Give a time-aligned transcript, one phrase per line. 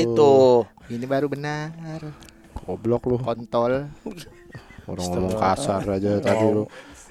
[0.00, 0.64] Itu.
[0.88, 2.00] Ini baru benar.
[2.66, 3.16] Goblok lu.
[3.20, 3.86] Kontol.
[4.88, 6.64] Orang ngomong kasar aja tadi lu.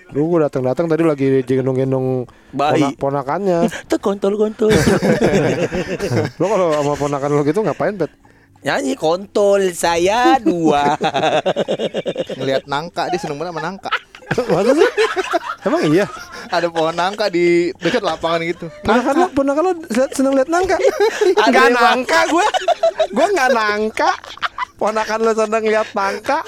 [0.09, 2.97] Lu gua datang-datang tadi lagi gendong-gendong Bayi.
[2.97, 3.69] pona- ponakannya.
[3.89, 4.73] Tuh kontol-kontol.
[6.41, 8.09] Lu kalau sama ponakan lu gitu ngapain, Bet?
[8.65, 10.97] Nyanyi kontol saya dua.
[12.35, 13.91] Ngelihat nangka dia seneng banget sama nangka.
[14.53, 14.89] Masa sih?
[15.61, 16.05] Emang iya?
[16.47, 18.65] Ada pohon nangka di dekat lapangan gitu.
[18.81, 20.77] Ponakan lu, ponakan liat- seneng liat nangka.
[21.45, 22.45] Enggak nangka gua.
[23.09, 24.11] Gua enggak nangka.
[24.75, 26.39] Ponakan lu seneng liat nangka.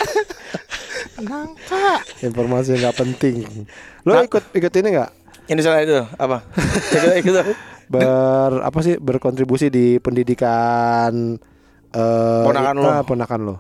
[1.20, 2.02] Nangka.
[2.20, 3.36] Informasi yang nggak penting.
[4.02, 4.24] Lu Nah.
[4.24, 5.12] ikut ikut ini nggak?
[5.48, 6.38] Ini salah itu apa?
[7.20, 7.58] Ikut ikut?
[7.92, 11.36] Ber apa sih berkontribusi di pendidikan
[11.92, 12.88] eh Ponakan lu.
[12.88, 13.56] ah, ponakan lu.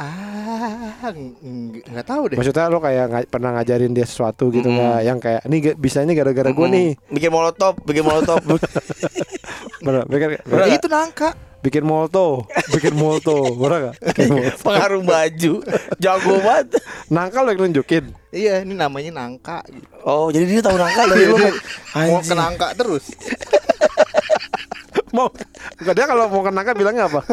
[0.00, 1.36] Ah, ng-
[1.84, 2.36] nggak tahu deh.
[2.40, 5.04] Maksudnya lu kayak nga- pernah ngajarin dia sesuatu gitu nggak?
[5.04, 6.72] Yang kayak ini bisanya gara-gara gua Mm-mm.
[6.72, 6.88] nih.
[7.10, 8.40] Bikin molotov, bikin molotov.
[9.84, 11.36] Bener, bikin, Bener itu nangka.
[11.60, 13.96] bikin molto, bikin molto, bener gak?
[14.64, 15.52] Pengaruh baju.
[15.96, 16.80] Jago banget.
[17.06, 18.04] Nangka lu yang nunjukin.
[18.30, 19.60] Iya, ini namanya nangka.
[19.66, 19.84] gitu.
[20.00, 21.36] Oh, jadi dia tahu nangka dari lu.
[21.92, 23.04] Mau ke nangka terus.
[25.10, 25.26] Mau
[25.82, 27.26] dia kalau mau ke nangka bilangnya apa?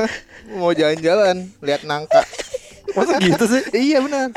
[0.51, 2.25] Mau jalan-jalan, lihat nangka.
[2.97, 3.61] Masa gitu sih?
[3.71, 4.33] iya benar.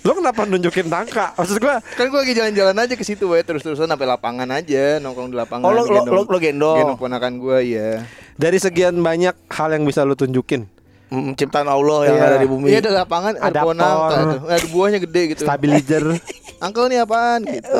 [0.00, 1.34] Lu kenapa nunjukin nangka?
[1.34, 5.28] Maksud gua Kan gua lagi jalan-jalan aja ke situ we terus-terusan sampai lapangan aja, nongkrong
[5.28, 5.66] di lapangan.
[5.66, 6.78] Oh, lo- lo- gendong- lo- lo gendong.
[6.80, 8.06] Gendong ponakan gua ya.
[8.34, 10.70] dari sekian banyak hal yang bisa lu tunjukin.
[11.08, 12.26] Mm, ciptaan Allah yang Iya.
[12.26, 12.66] ada di bumi.
[12.68, 14.44] Iya ada lapangan ada tuh.
[14.46, 15.42] Ada buahnya gede gitu.
[15.42, 16.04] Stabilizer.
[16.64, 17.70] Uncle nih apaan gitu.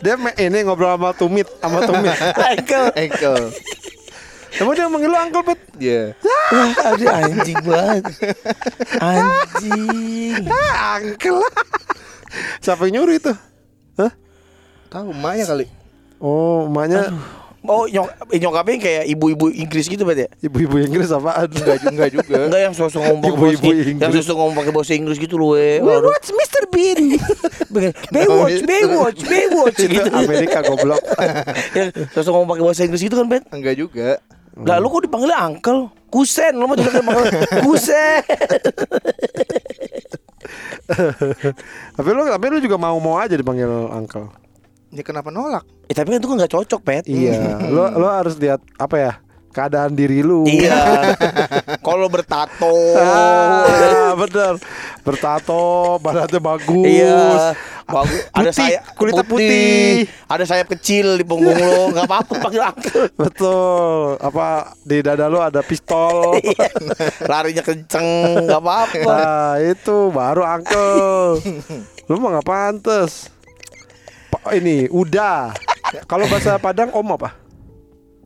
[0.00, 2.12] dia ini ngobrol sama tumit, sama tumit.
[2.54, 2.86] Uncle.
[2.94, 3.44] Ankle.
[4.58, 5.60] Emang dia manggil lu uncle pet?
[5.78, 6.02] Iya.
[6.50, 8.04] Wah, ada anjing banget.
[8.98, 10.42] Anjing.
[10.50, 11.46] Ah, uncle.
[12.58, 13.32] Siapa yang nyuruh itu?
[13.94, 14.12] Hah?
[14.90, 15.66] Tahu emaknya kali.
[16.18, 17.14] Oh, emaknya
[17.60, 20.28] Oh, nyok nyokapnya kayak ibu-ibu Inggris gitu bet ya?
[20.40, 21.44] ibu-ibu Inggris apaan?
[21.44, 22.38] Enggak juga, enggak juga.
[22.48, 24.00] Enggak yang sosok ngomong pakai Ibu-ibu bahasa Inggris.
[24.00, 25.76] Yang sosok ngomong pakai bahasa Inggris gitu loh, we.
[25.84, 26.62] What's Mr.
[26.72, 27.20] Bean?
[27.68, 30.08] Baywatch, Baywatch, Baywatch, Baywatch itu gitu.
[30.08, 31.04] Amerika goblok.
[31.76, 33.44] yang sosok ngomong pakai bahasa Inggris gitu kan, Bet?
[33.52, 34.10] Enggak juga.
[34.66, 35.88] Lah lu kok dipanggilnya uncle?
[36.10, 38.22] Kusen, lu mah juga dipanggil kusen.
[41.94, 44.26] tapi lu tapi lu juga mau-mau aja dipanggil uncle.
[44.90, 45.62] Ya kenapa nolak?
[45.86, 47.04] Eh tapi kan itu kan gak cocok, Pet.
[47.06, 49.12] Iya, lu lu harus lihat apa ya?
[49.50, 50.46] Keadaan diri lu.
[50.46, 51.10] Iya.
[51.86, 52.70] Kalau bertato.
[52.94, 54.62] Ah, bener
[55.00, 57.50] Bertato, badannya bagus Iya,
[57.82, 58.20] bagus.
[58.30, 60.06] Ada Putih, sayap kulitnya putih.
[60.28, 63.10] Ada sayap kecil di punggung lo, nggak apa-apa panggil uncle.
[63.16, 64.46] Betul Apa
[64.80, 66.68] di dada lu ada pistol Iya.
[67.24, 68.06] Larinya kenceng,
[68.46, 69.02] nggak apa-apa.
[69.02, 71.42] Nah itu baru uncle
[72.06, 73.30] Lu mah gak pantes
[74.28, 75.54] Pa- Ini udah
[76.04, 77.39] Kalau bahasa Padang om apa?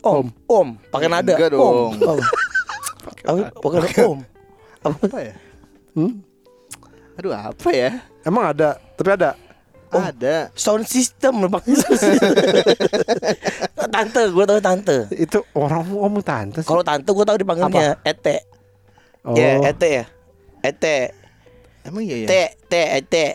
[0.04, 1.32] Om, om, pakai nada.
[1.32, 1.56] Enggak Om.
[1.56, 1.92] dong.
[2.04, 2.20] Om.
[3.24, 3.44] Apa?
[3.56, 4.20] Pakai om.
[4.84, 5.00] Apa?
[5.08, 5.34] Apa ya?
[5.96, 6.12] Hmm?
[7.16, 7.90] Aduh apa ya?
[8.26, 9.30] Emang ada Tapi ada
[9.94, 10.50] Ada.
[10.58, 11.38] Sound system
[13.94, 15.06] tante, gue tahu tante.
[15.14, 18.42] Itu orang ngomong tante Kalau tante gue tahu dipanggilnya Ete.
[19.22, 19.38] Oh.
[19.38, 20.04] Ya, Ete ya.
[20.66, 21.14] Ete.
[21.86, 22.28] Emang iya ya?
[22.28, 23.26] Te, te, ete.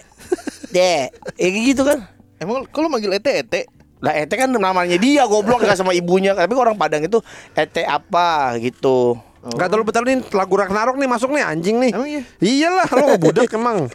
[0.74, 1.13] Te.
[1.38, 2.09] Ya gitu kan.
[2.41, 3.62] Emang kalau manggil ete ete?
[4.00, 6.32] Lah Ete kan namanya dia goblok gak sama ibunya.
[6.36, 7.20] Tapi orang Padang itu
[7.56, 9.20] Ete apa gitu.
[9.40, 12.22] Gak terlalu betul nih lagu Ragnarok nih masuk nih anjing nih Emang iya?
[12.44, 13.88] Iyalah lu budak emang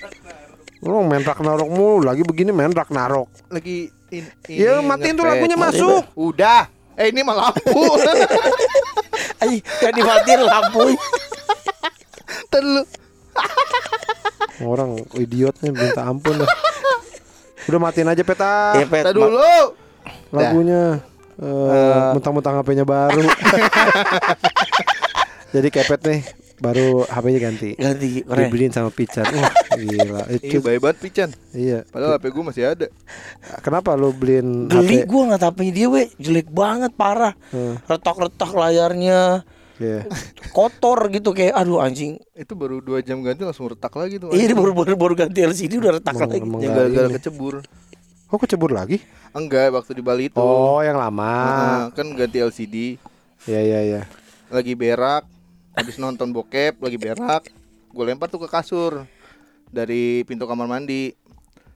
[0.81, 5.61] Lu main Ragnarok mulu Lagi begini main Ragnarok Lagi in, ini Ya matiin tuh lagunya
[5.61, 6.73] masuk Udah.
[6.95, 7.75] Eh ini mah lampu.
[9.43, 10.95] Ayo, yang dimatiin lampu.
[12.55, 12.83] Terlalu.
[14.63, 16.51] Orang idiot nih minta ampun dah
[17.67, 19.11] Udah matiin aja peta Ya, Pet.
[19.11, 19.84] Dulu.
[20.31, 21.03] Lagunya
[21.37, 23.23] eh, Mentang-mentang HP-nya baru
[25.51, 26.21] Jadi kepet nih
[26.57, 28.37] Baru HP-nya ganti Ganti keren.
[28.47, 31.29] Dibeliin sama Pican Wah gila Iya Itu baik banget Pican.
[31.51, 32.87] Iya Padahal HP gue masih ada.
[33.61, 37.77] Kenapa lu beliin Geli HP gue ngeliat HP-nya dia we Jelek banget parah Hmm.
[37.85, 39.45] Retak-retak layarnya
[39.75, 40.07] Iya.
[40.51, 44.31] Kotor gitu kayak Aduh anjing Itu baru dua jam ganti langsung retak lagi tuh.
[44.31, 47.55] Iya baru, baru, baru ganti LCD udah retak Emang- lagi emang gara-gara kecebur.
[48.35, 48.99] Oh kecebur lagi?
[49.31, 50.35] Enggak, waktu di Bali itu.
[50.35, 52.99] Oh yang lama Heeh, kan ganti LCD.
[53.47, 54.03] Iya iya iya
[54.51, 55.23] Lagi berak.
[55.71, 57.47] Habis nonton bokep, lagi berak.
[57.89, 59.07] Gue lempar tuh ke kasur
[59.69, 61.15] dari pintu kamar mandi.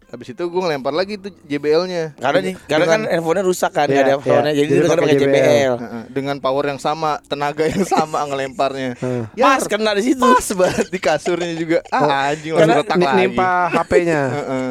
[0.08, 2.16] Habis itu gue ngelempar lagi tuh JBL-nya.
[2.16, 4.14] Karena nih, karena kan handphonenya rusak kan Iya, ada iya.
[4.16, 5.28] handphonenya Jadi Jadi dia pakai pakai JBL.
[5.28, 8.98] JBL Heeh, dengan power yang sama, tenaga yang sama ngelemparnya.
[9.04, 9.22] Heeh.
[9.36, 11.78] Pas kena di situ Pas banget di kasurnya juga.
[11.88, 13.14] Ah, anjing langsung Karena retak lagi.
[13.20, 14.68] nimpa HP-nya Heeh.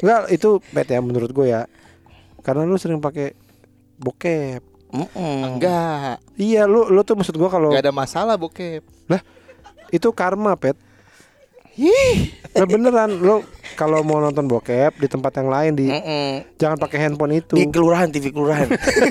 [0.00, 1.68] Enggak itu bet ya menurut gue ya
[2.40, 3.36] Karena lu sering pakai
[4.00, 4.64] bokep.
[4.90, 5.54] Mm-mm.
[5.54, 8.82] Enggak, Iya, lu lu tuh maksud gua kalau enggak ada masalah bokep.
[9.90, 10.74] itu karma, Pet.
[12.50, 13.40] Nah, beneran lu
[13.78, 16.58] kalau mau nonton bokep di tempat yang lain di Mm-mm.
[16.58, 17.54] jangan pakai handphone itu.
[17.54, 18.68] di kelurahan TV kelurahan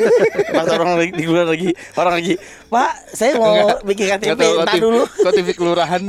[0.54, 2.34] pas orang lagi di kelurahan lagi orang lagi
[2.70, 6.02] pak saya mau bikin Nggak KTP entar dulu kok TV kelurahan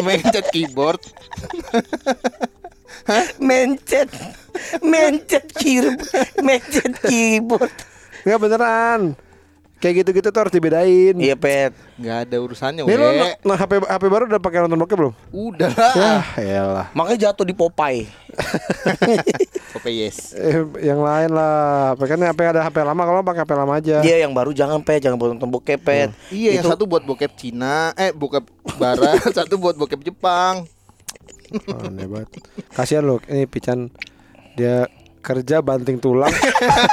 [0.00, 1.02] mencet keyboard.
[3.38, 4.08] mencet
[4.80, 6.00] mencet keyboard
[6.38, 7.72] mencet keyboard
[8.20, 9.02] Enggak beneran.
[9.78, 11.14] Kayak gitu-gitu tuh harus dibedain.
[11.14, 13.30] iya pet Enggak ada urusannya, Nih we.
[13.40, 15.14] nah HP HP baru udah pakai nonton bokep belum?
[15.30, 16.26] Udah lah.
[16.34, 16.86] Ya, elah.
[16.92, 18.10] makanya jatuh di Popeye
[19.78, 20.34] Oke, yes.
[20.34, 21.94] Eh, yang lain lah.
[21.94, 23.96] Kan HP ada HP lama kalau pakai HP lama aja.
[24.00, 27.06] dia yang baru jangan pet jangan buat nonton bokep pet Iya, yang Itu- satu buat
[27.06, 28.44] bokep Cina, eh bokep
[28.74, 30.66] barat, satu buat bokep Jepang.
[31.72, 32.44] Oh, Aneh banget.
[32.76, 33.88] Kasihan loh ini Pican
[34.58, 34.88] dia
[35.24, 36.32] kerja banting tulang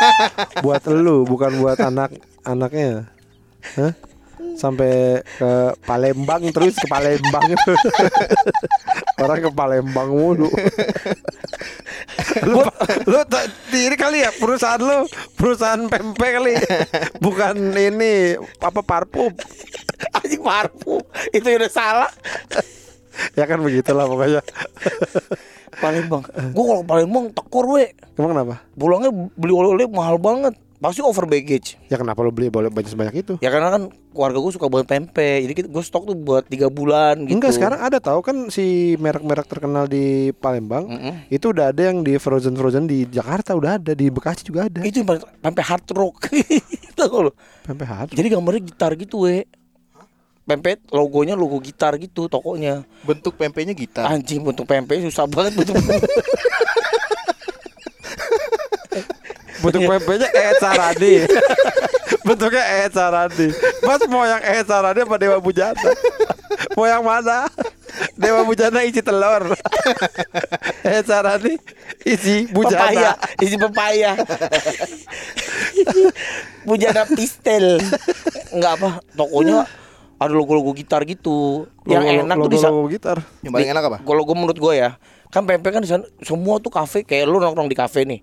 [0.63, 3.11] buat elu bukan buat anak anaknya.
[3.75, 3.93] Hah?
[4.55, 5.51] Sampai ke
[5.83, 7.43] Palembang terus ke Palembang.
[9.23, 10.47] Orang ke Palembang mulu.
[12.47, 12.59] lu,
[13.07, 13.19] lu
[13.71, 16.53] diri kali ya perusahaan lu perusahaan pempek kali
[17.19, 19.31] bukan ini apa parfum
[20.19, 22.11] anjing parfum itu udah salah
[23.37, 24.41] ya kan begitulah pokoknya.
[25.83, 26.23] Palembang.
[26.55, 27.91] Gua kalau Palembang tekor we.
[28.15, 28.63] Emang kenapa?
[28.79, 30.55] Pulangnya beli oleh-oleh mahal banget.
[30.75, 31.81] Pasti over baggage.
[31.89, 33.33] Ya kenapa lu beli boleh banyak sebanyak itu?
[33.41, 37.25] Ya karena kan keluarga gue suka banget pempek Jadi gue stok tuh buat tiga bulan
[37.25, 37.33] gitu.
[37.33, 40.85] Enggak sekarang ada tahu kan si merek-merek terkenal di Palembang?
[40.85, 41.15] Mm-mm.
[41.33, 44.85] itu udah ada yang di frozen frozen di Jakarta udah ada di Bekasi juga ada.
[44.85, 45.01] Itu
[45.41, 46.29] pempek hard rock.
[46.99, 47.31] Tahu lo?
[47.65, 49.47] Pempek hard Jadi gambarnya gitar gitu we
[50.45, 52.85] Pempek logonya logo gitar gitu tokonya.
[53.01, 54.05] Bentuk pempeknya gitar.
[54.05, 55.73] Anjing bentuk pempek susah banget bentuk
[59.65, 61.25] bentuk pempeknya eh Saradi
[62.27, 63.49] bentuknya eh Saradi
[63.81, 65.73] Mas mau yang eh Saradi apa Dewa Bujana?
[66.77, 67.47] Mau yang mana?
[68.19, 69.55] Dewa Bujana isi telur.
[70.83, 71.55] Eh Saradi
[72.03, 74.11] isi Pepaya Bujana Isi pepaya.
[76.67, 77.79] Bujana pistel.
[78.51, 79.65] Enggak apa Tokonya
[80.15, 83.97] ada logo-logo gitar gitu Yang Logo- enak tuh di logo-logo gitar Yang paling enak apa?
[83.99, 84.89] Kalau gue menurut gue ya,
[85.27, 88.21] kan pempek kan di sana semua tuh kafe kayak lu nongkrong di kafe nih.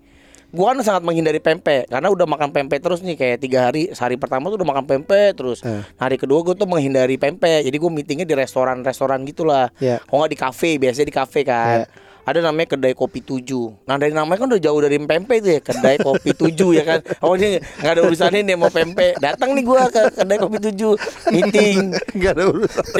[0.49, 4.21] Gua kan sangat menghindari pempek karena udah makan pempek terus nih kayak tiga hari sehari
[4.21, 5.81] pertama tuh udah makan pempek terus Eh.
[5.95, 9.97] hari kedua gue tuh menghindari pempek jadi gue meetingnya di restoran-restoran gitulah Iya.
[10.01, 11.85] kalau nggak di kafe biasanya di kafe kan Iya.
[12.23, 15.59] Ada namanya kedai kopi tujuh nah dari namanya kan udah jauh dari pempek tuh ya
[15.59, 19.63] kedai kopi tujuh ya kan oh dia nggak ada urusannya nih mau pempek datang nih
[19.63, 20.93] gua ke kedai kopi tujuh
[21.31, 22.83] meeting nggak ada urusan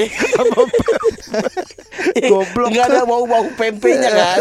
[2.14, 2.70] Goblok.
[2.72, 4.40] Enggak ada bau-bau pempeknya kan.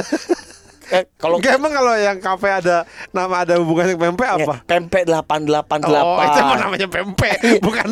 [0.92, 2.84] Eh, kalau Enggak emang kalau yang kafe ada
[3.16, 4.54] nama ada hubungannya pempek apa?
[4.68, 5.88] pempek 888.
[5.88, 7.86] Oh, itu mah namanya pempek, bukan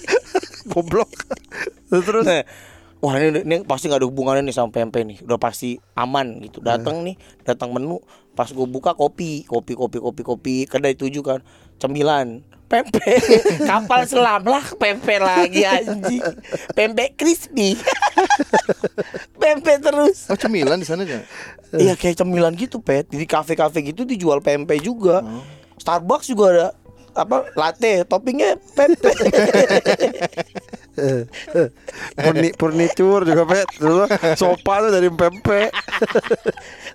[0.72, 1.08] goblok.
[1.88, 2.44] Terus Nah,
[3.06, 5.18] wah ini, ini pasti gak ada hubungannya nih sama pempek nih.
[5.22, 6.58] Udah pasti aman gitu.
[6.58, 7.14] Datang nih,
[7.46, 8.02] datang menu,
[8.34, 11.38] pas gue buka kopi, kopi, kopi, kopi, kopi, kedai tujuh kan,
[11.78, 12.42] cemilan.
[12.66, 13.22] Pempek,
[13.70, 16.18] kapal selam lah pempek lagi anjing.
[16.74, 17.78] Pempek crispy.
[19.42, 20.26] pempek terus.
[20.26, 21.22] Oh cemilan di sana ya?
[21.70, 25.22] Iya kayak cemilan gitu pet Di kafe-kafe gitu dijual pempek juga
[25.78, 26.66] Starbucks juga ada
[27.16, 29.16] apa latte toppingnya pempek
[32.16, 35.68] Purni, furniture juga pet Dulu sofa tuh dari pempek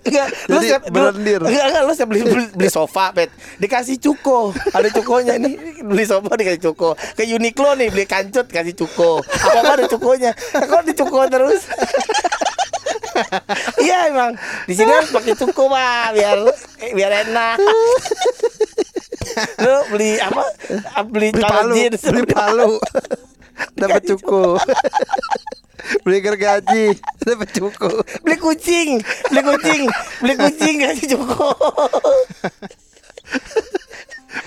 [0.02, 1.38] Enggak, lu siap, lu- belendir.
[1.46, 3.30] Enggak, enggak, lu siap beli, beli, beli sofa, Pet.
[3.62, 4.50] Dikasih cuko.
[4.74, 5.54] Ada cukonya nih.
[5.86, 6.98] Beli sofa dikasih cuko.
[7.14, 9.22] Ke Uniqlo nih beli kancut kasih cuko.
[9.22, 10.34] Apa ada cukonya?
[10.58, 11.70] Kok di cuko terus?
[13.78, 14.32] Iya emang
[14.64, 16.38] di sini harus pakai cuko pak biar
[16.80, 17.56] eh, biar enak.
[19.62, 20.42] Lu beli apa?
[21.06, 22.02] Beli, Beli palu jeans.
[22.02, 22.80] Beli palu
[23.80, 24.58] Dapat cukup.
[26.06, 26.94] Beli gergaji
[27.28, 28.02] Dapat cukup.
[28.22, 29.82] Beli kucing, beli kucing,
[30.22, 31.50] beli kucing kasih cuko.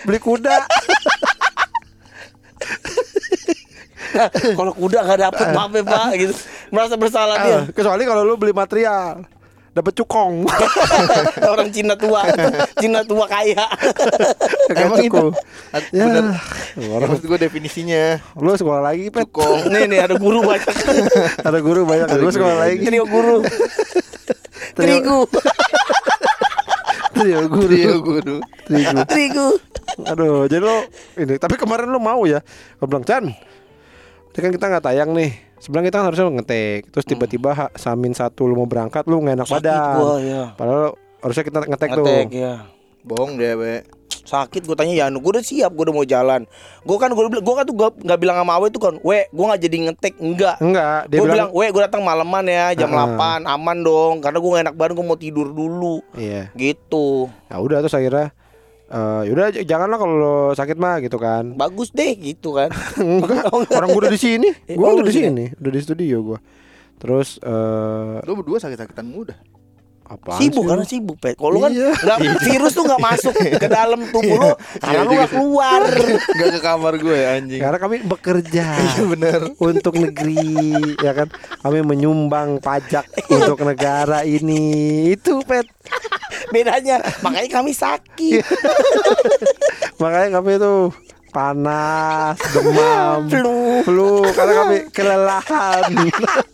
[0.08, 0.58] Beli kuda.
[4.16, 6.34] Nah, kalau kuda nggak dapet maaf ya pak gitu.
[6.72, 7.58] Merasa bersalah dia.
[7.60, 9.28] Ah, Kecuali kalau lu beli material
[9.76, 10.48] Dapat cukong.
[11.52, 12.24] Orang Cina tua.
[12.80, 13.68] Cina tua kaya.
[14.72, 15.26] Emang itu.
[15.76, 16.08] Ad- Ya.
[16.08, 16.40] bener.
[16.90, 18.24] Orang Maksud gue definisinya.
[18.40, 19.28] Lu sekolah lagi pet.
[19.28, 19.68] Cukong.
[19.68, 20.64] Nih nih ada guru banyak.
[21.48, 22.08] Ada guru banyak.
[22.16, 22.88] Lu sekolah lagi.
[22.88, 23.44] Trio guru.
[24.80, 25.28] Terigu
[27.12, 27.68] Trio guru.
[27.68, 28.36] Trio guru.
[28.68, 29.04] Terigu.
[29.08, 29.48] terigu
[30.08, 31.36] Aduh, jadi lo ini.
[31.36, 32.44] Tapi kemarin lo mau ya?
[32.80, 35.32] Gue bilang Chan, ini kan kita nggak tayang nih.
[35.66, 36.80] Sebenarnya kita kan harusnya ngetek.
[36.88, 39.96] Terus tiba-tiba ha- Samin satu lo mau berangkat, lo nggak enak sakit badan.
[39.98, 40.86] gua ya Padahal
[41.20, 42.06] harusnya kita ngetek tuh.
[42.06, 42.54] ngetek ya
[43.02, 43.82] Bohong dia be
[44.26, 46.50] sakit gue tanya Yanu gue udah siap gue udah mau jalan
[46.82, 49.46] gue kan gue gue kan tuh gak, nggak bilang sama Awe tuh kan we gue
[49.46, 52.90] nggak jadi ngetek enggak Enggak, dia gue bilang, bilang we gue datang malaman ya jam
[52.92, 53.06] Ah.
[53.38, 56.50] 8 aman dong karena gue gak enak banget gue mau tidur dulu iya.
[56.56, 58.34] gitu Ya udah terus akhirnya
[58.96, 61.52] eh yaudah janganlah kalau lo sakit mah gitu kan.
[61.60, 63.76] bagus deh gitu kan Enggak, Oh, enggak.
[63.76, 64.50] orang gue udah di sini.
[64.66, 66.40] Eh, Gue oh, udah di di sini, udah di studio gue.
[66.96, 69.36] Terus eh Lu berdua sakit-sakitan muda.
[70.06, 70.38] Apa?
[70.38, 71.90] sibuk karena sibuk pet kalau lu kan Iya.
[71.92, 73.34] nggak virus tuh nggak masuk
[73.64, 75.82] ke dalam tubuh lu karena lu nggak keluar
[76.36, 77.62] Enggak ke kamar gue anjing.
[77.62, 79.40] Karena kami bekerja Iya bener.
[79.58, 80.38] untuk negeri,
[81.00, 81.28] ya kan?
[81.60, 84.62] Kami menyumbang pajak untuk negara ini.
[85.10, 85.66] Itu pet.
[86.48, 88.42] bedanya makanya kami sakit
[89.98, 90.74] Makanya kami itu
[91.36, 93.84] panas, demam, flu.
[93.84, 94.12] flu.
[94.32, 95.84] Karena kami kelelahan.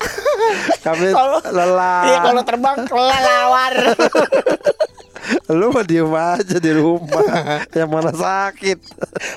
[0.85, 2.01] kami Kalau- lelah.
[2.09, 3.73] Iya kalau terbang kelelawar.
[5.53, 7.61] Lu mah diem aja di rumah.
[7.69, 8.77] Yang mana sakit.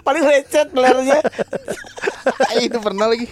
[0.01, 1.21] Paling lecet belernya
[2.57, 3.29] itu pernah lagi.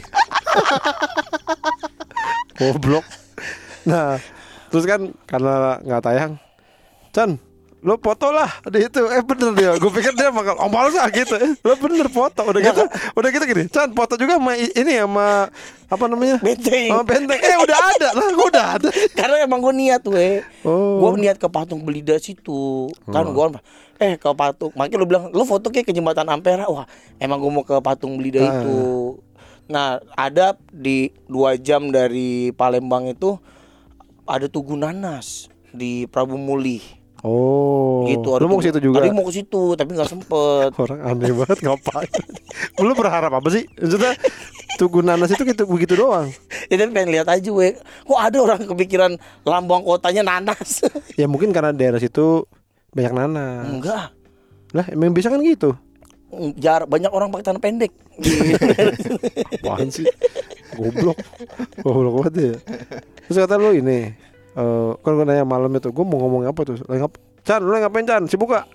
[2.61, 3.09] Goblok.
[3.89, 4.21] Nah
[4.69, 6.33] Terus kan karena nggak tayang.
[7.13, 7.37] Chan
[7.83, 8.47] Lo foto lah.
[8.71, 9.03] Di itu.
[9.11, 9.73] Eh bener dia.
[9.75, 11.35] Gue pikir dia bakal Oh males ah gitu.
[11.67, 12.47] Lo bener foto.
[12.47, 12.83] Udah gitu
[13.19, 13.67] Udah gitu gini.
[13.67, 15.51] Chan foto juga sama ini sama
[15.91, 16.39] Apa namanya?
[16.39, 16.95] Benteng.
[16.95, 17.43] Sama benteng.
[17.43, 18.89] Eh udah ada lah Gue udah ada.
[19.19, 20.47] Karena emang gue niat we.
[20.63, 21.03] Oh.
[21.03, 22.87] gue niat ke patung belida situ.
[23.11, 23.47] Kan gue
[23.99, 24.71] eh ke patung.
[24.79, 26.71] Makanya lu bilang lu foto kayak ke jembatan Ampera.
[26.71, 26.87] Wah
[27.19, 28.63] emang gue mau ke patung belida Ah.
[28.63, 28.79] itu.
[29.67, 33.43] Nah ada di dua jam dari Palembang itu
[34.23, 38.03] ada Tugu Nanas di Prabu Muli Oh.
[38.11, 38.99] Gitu Lo mau ke situ juga?
[38.99, 40.71] Tadi mau ke situ tapi nggak sempet.
[40.83, 42.11] Orang aneh banget ngapain?
[42.83, 43.63] Lu berharap apa sih?
[43.79, 44.19] Maksudnya
[44.81, 46.33] Tugu nanas itu gitu, begitu doang?
[46.67, 47.79] Ya tapi pengen lihat aja we.
[48.09, 49.13] Kok ada orang kepikiran
[49.47, 50.83] lambang kotanya nanas?
[51.21, 52.49] Ya mungkin karena daerah situ
[52.93, 53.65] Banyak nanas.
[53.69, 54.07] Enggak.
[54.75, 55.77] Lah emang bisa kan gitu?
[56.57, 57.93] Jar banyak orang pakai tanah pendek.
[59.63, 60.09] Apaan sih?
[60.77, 61.21] Goblok.
[61.85, 62.55] Goblok banget ya.
[63.29, 66.77] Terus kata lu ini eh Kan gue nanya malam itu Gue mau ngomong apa tuh?
[66.85, 68.23] Lagi ngap Chan lu ngapain Chan?
[68.27, 68.67] Sibuk gak?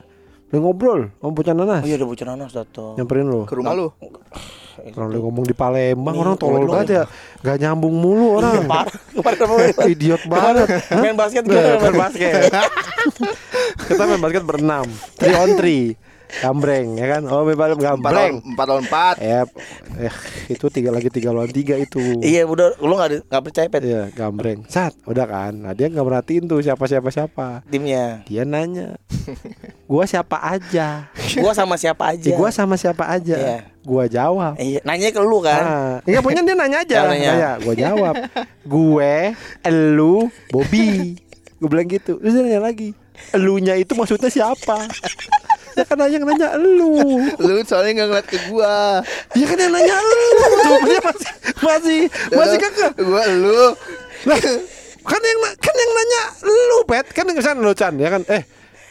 [0.49, 3.43] Lagi ngobrol Om bocah nanas oh iya ada bocah nanas datang Nyamperin lu?
[3.45, 3.87] Ke rumah lu.
[4.93, 7.03] Orang lagi ngomong di Palembang Nih, Orang tolol banget ya.
[7.41, 8.61] Gak nyambung mulu orang.
[9.17, 10.67] kemarin apa Idiot banget.
[10.93, 12.53] main basket gimana main basket.
[13.89, 14.85] Kita main basket berenam,
[15.17, 15.97] three on three,
[16.29, 17.21] gambreng ya kan?
[17.25, 18.33] Oh lawan gambreng.
[18.45, 19.15] empat lawan empat.
[19.17, 19.41] Ya,
[19.97, 20.13] eh
[20.47, 21.99] itu tiga lagi tiga lawan tiga itu.
[22.19, 24.67] iya udah lu nggak nggak percaya pet Iya, gambreng.
[24.67, 25.53] Sat, udah kan?
[25.55, 27.63] Nah dia nggak merhatiin tuh siapa siapa siapa.
[27.65, 28.99] timnya Dia nanya,
[29.85, 31.07] gua siapa aja?
[31.35, 33.35] gua sama siapa aja Eh, gua sama siapa aja?
[33.35, 33.59] Iya.
[33.81, 34.59] Gua jawab.
[34.59, 36.95] iya nanya ke lu kan Ah, enggak punya dia nanya aja.
[37.07, 37.29] Nanya.
[37.29, 38.15] Nanya, gua jawab.
[38.61, 39.15] Gue,
[39.61, 41.15] elu, Bobby.
[41.57, 42.19] Gue bilang gitu.
[42.19, 42.91] Terus dia nanya lagi.
[43.31, 44.85] Elunya itu maksudnya siapa?
[45.77, 46.97] Ya kan nanya nanya elu.
[47.37, 49.05] Lu soalnya nggak ngeliat ke gua.
[49.37, 50.29] Ya kan yang nanya elu.
[50.65, 51.31] Tuh dia masih
[51.61, 51.99] masih
[52.33, 52.89] masih kekeh.
[52.99, 53.63] Gua lu.
[54.25, 54.37] Lah,
[55.05, 57.05] kan yang kan yang nanya lu, Pet.
[57.13, 58.25] Kan yang ke sana lu Chan, ya kan?
[58.25, 58.41] Eh,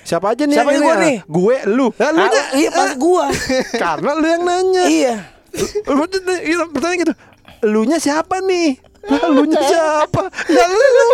[0.01, 1.17] siapa aja nih Siapa yang yang gua nih?
[1.27, 1.87] Gue, lu.
[1.99, 3.27] Lah, lu Ah, nya- iya pas gua
[3.75, 4.83] karena lu yang nanya.
[4.87, 5.15] iya
[5.53, 7.15] Iya, pertanyaan gitu.
[7.65, 8.77] Elunya siapa nih?
[9.09, 10.29] Lah, elunya siapa?
[10.47, 11.09] Ya lu.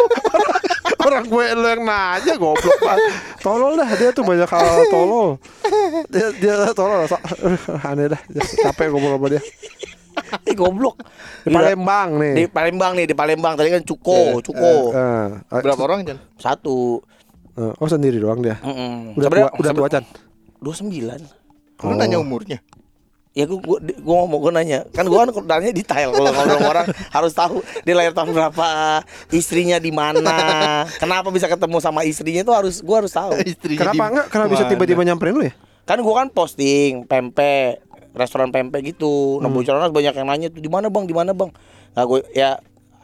[1.02, 3.12] Orang, gue lu yang nanya goblok banget.
[3.38, 5.28] Tolol dah dia tuh banyak hal tolol.
[6.08, 7.04] Dia dia tolol.
[7.04, 7.18] So-
[7.88, 8.20] Aneh dah.
[8.62, 9.42] Capek ngobrol sama dia.
[10.42, 10.96] eh goblok
[11.42, 12.32] Di Palembang nih.
[12.34, 16.18] di Palembang nih di Palembang tadi kan cuko cuko Eh, eh, Berapa orang Jan?
[16.36, 17.00] satu
[17.52, 18.56] eh, oh sendiri doang dia.
[19.12, 20.04] Udah tua, udah tua Chan.
[20.56, 21.20] dua sembilan
[21.80, 21.96] Lu Oh.
[21.96, 22.60] nanya umurnya.
[23.32, 24.78] Ya gue gua, gua ngomong gue nanya.
[24.92, 26.86] Kan gue kan nanya detail kalau ngobrol orang.
[27.08, 28.66] Harus tahu dia lahir tahun berapa
[29.32, 30.36] istrinya di mana
[31.00, 33.32] kenapa bisa ketemu sama istrinya itu harus gue harus tahu.
[33.40, 34.26] Istrinya Kenapa enggak?
[34.28, 35.54] Kenapa bisa tiba-tiba nyamperin lu ya?
[35.82, 39.40] kan gue kan posting pempek restoran pempek gitu.
[39.40, 41.04] Nah bocoran banyak yang nanya tuh di mana bang?
[41.08, 41.50] Di mana bang?
[41.96, 42.60] Nah gue ya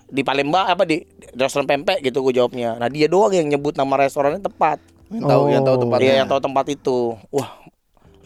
[0.09, 2.77] di Palembang apa di, di restoran pempek gitu gue jawabnya.
[2.77, 4.79] Nah dia doang yang nyebut nama restorannya tepat.
[5.09, 5.83] Yang tahu yang tahu Oh.
[5.89, 6.05] tempatnya.
[6.05, 6.99] Iya yang tahu tempat itu.
[7.33, 7.51] Wah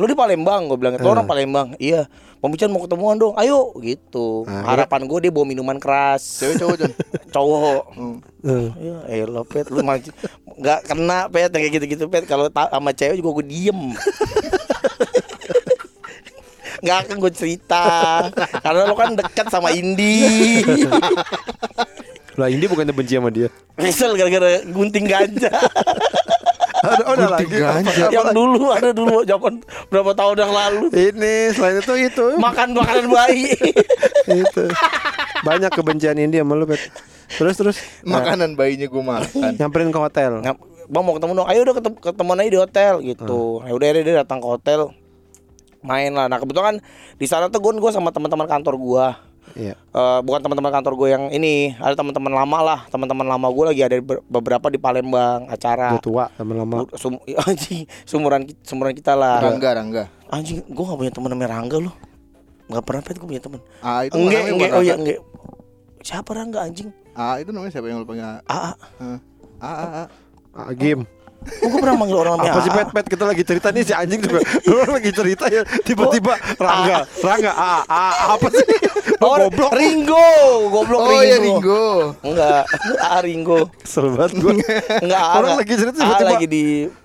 [0.00, 2.08] lu di Palembang gue bilang itu orang Palembang iya.
[2.42, 4.42] Pembicaraan mau ketemuan dong ayo gitu.
[4.50, 6.42] Nah, harapan gue dia bawa minuman keras.
[6.42, 6.76] Cewek cowok
[7.38, 7.82] cowok.
[7.94, 8.18] Hmm.
[8.42, 10.02] Eh, ya elah pet lu mah
[10.58, 12.26] nggak kena pet yang kayak gitu-gitu pet.
[12.26, 13.80] Kalau sama cewek juga gue diem.
[16.82, 17.86] Nggak akan gue cerita
[18.58, 20.26] karena lo kan dekat sama Indi.
[22.34, 23.54] Lah ini bukannya benci sama dia.
[23.78, 25.52] Misal gara-gara gunting ganja
[26.82, 27.46] Ada ada lagi.
[27.48, 27.70] Ganja.
[27.70, 28.34] Apa- apa yang lagi?
[28.34, 29.54] dulu ada dulu zaman
[29.86, 32.26] berapa tahun yang lalu Ini selain itu itu.
[32.36, 33.54] makan makanan bayi
[34.42, 34.64] itu.
[35.42, 36.82] Banyak kebencian ini sama lu, Pet.
[37.32, 39.54] Terus terus Makanan bayinya gua makan.
[39.54, 40.42] nyamperin ke hotel.
[40.84, 43.64] Bang mau ketemu dong ayo udah ketemu ketemuan aja di hotel gitu Hmm.
[43.64, 44.92] ya udah dia datang ke hotel
[45.80, 46.76] main lah nah kebetulan kan
[47.16, 49.06] di sana tuh gue sama teman-teman kantor gua
[49.52, 49.74] Iya.
[49.76, 53.82] Eh, bukan teman-teman kantor gue yang ini ada teman-teman lama lah teman-teman lama gue lagi
[53.82, 56.74] ada ber- beberapa di Palembang acara Udah tua lama-lama.
[56.82, 60.04] Udah sum- anjing sumuran sumuran kita lah Rangga, Rangga.
[60.28, 61.94] anjing gue gak punya teman namanya Rangga loh
[62.64, 65.02] nggak pernah pet gue punya teman Ah, itu enggak namanya enggak oh iya Rangga.
[65.04, 65.18] enggak
[66.00, 68.24] siapa Rangga anjing Ah, itu namanya siapa yang lu panggil?
[68.24, 68.74] ah ah.
[68.96, 69.18] Hah?
[69.60, 70.06] Ah, ah, ah.
[70.54, 71.04] Ah, game.
[71.58, 73.92] Oh, gue pernah manggil orang namanya Apa sih pet pet kita lagi cerita nih si
[73.92, 74.40] anjing juga.
[74.68, 76.96] Lu lagi cerita ya tiba-tiba Rangga,
[77.26, 78.66] Rangga, ah, ah, apa sih?
[79.22, 79.70] Lu Oh, goblok.
[79.72, 80.28] Ringo,
[80.68, 82.14] goblok Oh iya Ringo.
[82.20, 82.66] Enggak,
[83.00, 83.70] A Ringo.
[83.78, 84.52] Kesel banget gua.
[84.98, 86.64] Enggak, Orang A- lagi cerita A tiba-tiba- lagi di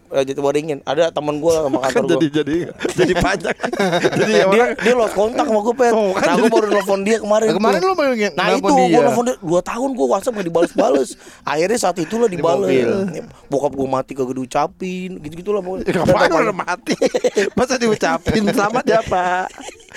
[0.09, 0.79] uh, Jatiwaringin.
[0.81, 2.11] Ada teman gue sama Kan kantor gue.
[2.17, 2.57] jadi jadi
[2.99, 3.57] jadi panjang.
[4.09, 5.91] jadi dia orang dia lost kontak sama gue pet.
[5.91, 7.47] Oh, kan nah gue jadi- baru nelfon dia kemarin.
[7.47, 8.99] Nah, kemarin lu mau nge- Nah itu gue dia.
[9.01, 11.09] nelfon dia dua tahun gue WhatsApp gak dibales-bales.
[11.41, 12.67] Akhirnya saat itulah dibales.
[12.67, 12.89] mobil.
[13.47, 15.85] Bokap gue mati kagak diucapin, gitu-gitu lah pokoknya.
[16.27, 16.93] Ya, udah mati?
[17.57, 19.47] Masa diucapin selamat ya pak?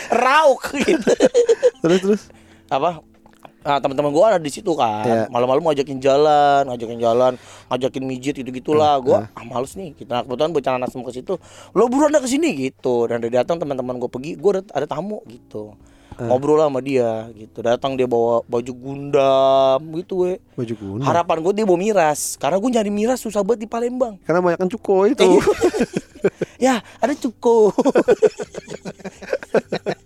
[0.09, 1.11] Rauk gitu.
[1.81, 2.23] Terus terus.
[2.69, 3.02] apa
[3.61, 5.05] Nah, teman-teman gua ada di situ kan.
[5.05, 5.23] Iya.
[5.29, 7.33] Malam-malam ngajakin jalan, ngajakin jalan,
[7.69, 8.97] ngajakin mijit gitu-gitulah.
[9.05, 9.93] Gua ah males nih.
[9.93, 11.35] Kita nah, kebetulan bocah nasem ke situ.
[11.76, 13.05] Lo buruan ke sini gitu.
[13.05, 15.76] Dan dia datang teman-teman gua pergi, gua ada, ada tamu gitu.
[16.21, 17.64] Ngobrol lah sama dia gitu.
[17.64, 20.33] Datang dia bawa baju Gundam gitu we.
[20.52, 21.07] Baju kuning.
[21.07, 22.37] Harapan gua dia bawa miras.
[22.37, 24.21] Karena gua nyari miras susah banget di Palembang.
[24.29, 25.25] Karena banyak kan cuko itu.
[26.61, 27.73] Ya, ada cukup.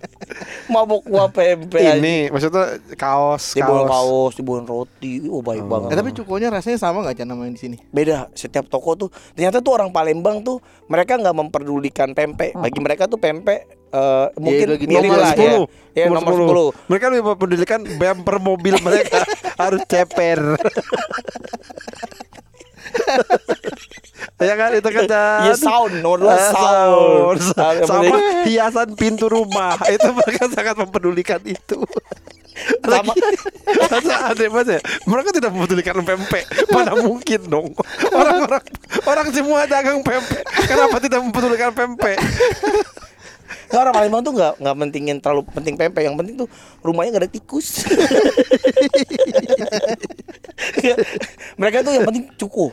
[0.66, 1.96] Mabok gua PMP aja.
[1.96, 3.90] Ini maksudnya kaos, Dibawa kaos.
[3.90, 5.88] kaos, dibawa roti, oh baik banget.
[5.92, 7.76] Eh tapi cukonya rasanya sama nggak Chan sama yang di sini?
[7.86, 13.04] beda setiap toko tuh ternyata tuh orang Palembang tuh mereka nggak memperdulikan pempek bagi mereka
[13.04, 15.94] tuh pempek eh, mungkin lagi miring Nomor lah 10.
[15.94, 16.32] ya ya nomor
[16.74, 19.18] 10 Mereka lebih mempedulikan bumper mobil mereka
[19.62, 20.38] harus ceper.
[24.42, 24.70] ya kan?
[24.74, 25.04] Itu kan
[25.46, 27.86] ya sound nomor dua Ah, sound, sound.
[27.86, 29.78] Sama hiasan pintu rumah.
[29.86, 31.78] Itu mereka sangat mempedulikan itu.
[32.86, 33.12] Sama.
[33.66, 34.80] Masa aneh banget ya?
[35.10, 36.44] Mereka tidak mempedulikan pempek.
[36.70, 37.74] Mana mungkin dong?
[38.14, 38.62] Orang-orang
[39.04, 40.42] Orang semua dagang pempek.
[40.70, 42.18] Kenapa tidak mempedulikan pempek?
[43.74, 46.02] Nggak, orang Palembang tuh nggak nggak pentingin terlalu penting pempek.
[46.06, 46.48] Yang penting tuh
[46.86, 47.82] rumahnya nggak ada tikus.
[51.60, 52.70] Mereka tuh yang penting cukup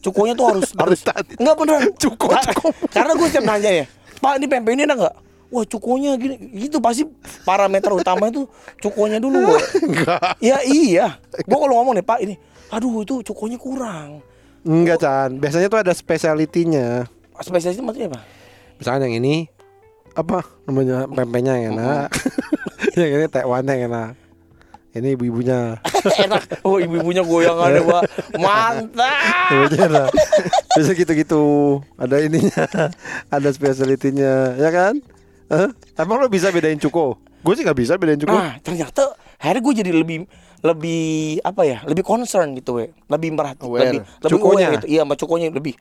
[0.00, 1.36] cukunya tuh harus harus tadi.
[1.36, 1.92] nggak beneran.
[1.94, 2.68] Cuko, Ka- cuko.
[2.88, 3.86] karena gue setiap nanya ya
[4.20, 5.16] pak ini pempek ini enak nggak?
[5.50, 7.02] Wah cukonya gini gitu pasti
[7.42, 8.46] parameter utama itu
[8.78, 9.40] cukonya dulu.
[9.40, 11.18] Gue Enggak ya iya.
[11.42, 12.34] Gue kalau ngomong nih pak ini
[12.70, 14.22] aduh itu cukonya kurang.
[14.62, 15.36] Enggak Chan.
[15.36, 17.08] Biasanya tuh ada spesialitinya
[17.40, 18.20] spesialis itu maksudnya apa?
[18.76, 19.48] Misalnya yang ini
[20.10, 22.10] Apa namanya Pempeknya yang enak.
[22.98, 24.10] Yang ini tekwannya yang enak
[24.90, 25.78] Ini ibu-ibunya
[26.26, 28.02] enak oh ibu-ibunya goyangannya pak
[28.34, 30.10] mantap enak
[30.74, 31.42] Bisa gitu-gitu
[31.94, 32.90] Ada ininya
[33.30, 34.98] Ada spesialitinya Ya kan
[35.46, 35.70] Hah?
[35.94, 37.22] Emang lo bisa bedain cuko?
[37.42, 40.26] Gue sih gak bisa bedain cuko Nah, ternyata akhirnya gue jadi lebih
[40.60, 41.80] lebih apa ya?
[41.88, 42.92] Lebih concern gitu, we.
[43.08, 43.80] Lebih merhati, Aware.
[43.80, 44.66] lebih lebih Cukonya.
[44.68, 44.86] aware gitu.
[44.92, 45.72] Iya, sama cukonya lebih.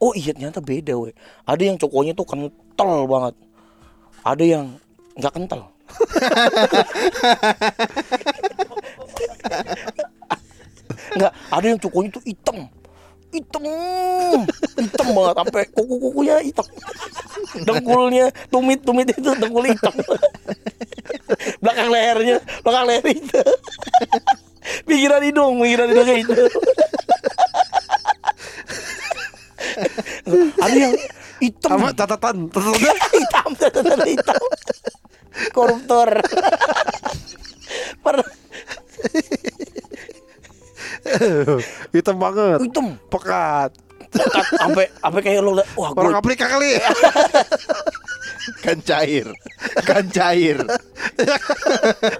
[0.00, 1.12] Oh iya ternyata beda, we.
[1.44, 3.36] Ada yang cukonya tuh kental banget.
[4.24, 4.80] Ada yang
[5.20, 5.68] nggak kental.
[11.14, 12.58] Nggak, ada yang cukonya tuh hitam.
[13.34, 13.62] Hitam.
[14.78, 16.66] Hitam banget sampai kuku-kukunya hitam.
[17.66, 19.94] Dengkulnya, tumit-tumit itu dengkul hitam.
[21.62, 23.40] belakang lehernya, belakang leher itu.
[24.88, 26.34] Pinggiran hidung, pinggiran hidungnya itu.
[30.62, 30.94] ada yang
[31.42, 31.78] hitam.
[31.78, 34.42] Apa catatan hitam, catatan hitam.
[35.50, 36.22] Koruptor.
[37.98, 38.28] Pernah
[41.94, 42.96] Hitam banget hitam.
[43.12, 43.70] Pekat
[44.14, 46.76] Pekat sampai sampai kayak lo wah gue Orang Afrika kali
[48.60, 49.24] Kan cair.
[49.88, 50.60] Kan cair.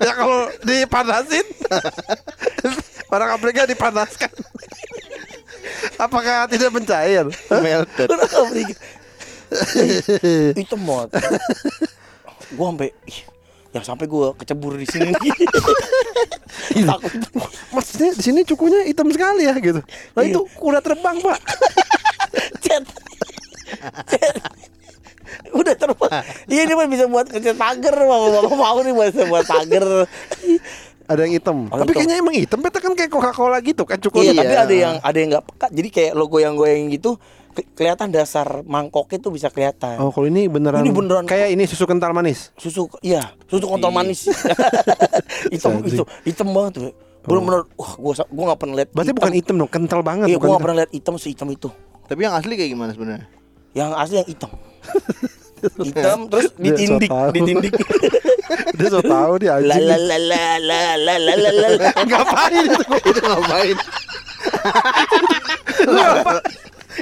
[0.06, 1.44] Ya kalau dipanasin
[3.12, 4.32] Orang Afrika dipanaskan
[6.00, 7.28] Apakah tidak mencair?
[7.50, 8.08] Melted.
[8.08, 8.74] Orang Afrika.
[10.56, 11.10] Hitam banget.
[12.54, 12.90] Gua sampai
[13.74, 15.10] ya sampai gua kecebur di sini.
[16.86, 17.12] Takut.
[17.70, 19.82] Maksudnya di sini cukunya hitam sekali ya gitu.
[20.14, 20.30] Nah Iya.
[20.30, 21.38] itu kuda terbang pak.
[22.64, 22.84] Cet.
[24.06, 24.34] Cet.
[25.50, 26.10] Udah terbang.
[26.46, 30.06] Iya ini mah bisa buat ngecat pagar, mau mau mau nih buat buat pagar.
[31.04, 31.68] Ada yang hitam.
[31.68, 31.98] Oh, Tapi hitam.
[31.98, 32.58] kayaknya emang hitam.
[32.60, 34.32] Beta kan kayak Coca Cola gitu kan Iya, cukunya.
[34.32, 35.70] tapi ada yang ada yang nggak pekat.
[35.74, 39.96] Jadi kayak lo goyang-goyang gitu ke- kelihatan dasar mangkok itu bisa kelihatan.
[40.02, 40.82] Oh, kalau ini beneran.
[40.82, 42.50] Ini beneran kayak ini susu kental manis.
[42.58, 43.96] Susu iya, susu kental iya.
[43.96, 44.20] manis.
[45.54, 46.82] hitam itu hitam banget tuh.
[47.24, 47.46] Belum oh.
[47.48, 48.90] bener, wah gua gua gak pernah lihat.
[48.92, 49.18] Berarti hitam.
[49.22, 50.26] bukan hitam dong, kental banget.
[50.28, 51.68] Iya, gua gak pernah lihat hitam sehitam itu.
[52.04, 53.26] Tapi yang asli kayak gimana sebenarnya?
[53.72, 54.50] Yang asli yang hitam.
[55.88, 57.72] hitam terus ditindik, ditindik.
[58.76, 59.88] Dia so tau dia anjing.
[59.88, 61.68] La la la la la la la la.
[62.04, 62.84] Ngapain itu?
[63.08, 63.76] Itu ngapain?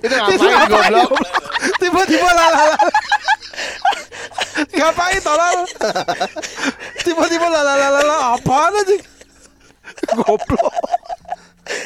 [0.00, 1.10] Itu ngapain goblok?
[1.82, 2.76] Tiba-tiba lalala.
[4.72, 5.58] Ngapain tolol?
[7.04, 8.96] Tiba-tiba lalala apaan aja?
[10.16, 10.72] Goblok.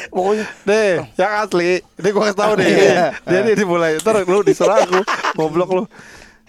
[0.09, 1.71] Pokoknya Nih, yang asli.
[2.01, 2.67] Ini gua kasih tahu nih.
[2.67, 3.05] Iya.
[3.29, 3.91] Dia nih dimulai.
[4.01, 4.99] Ntar lu disuruh aku.
[5.37, 5.83] Goblok lu.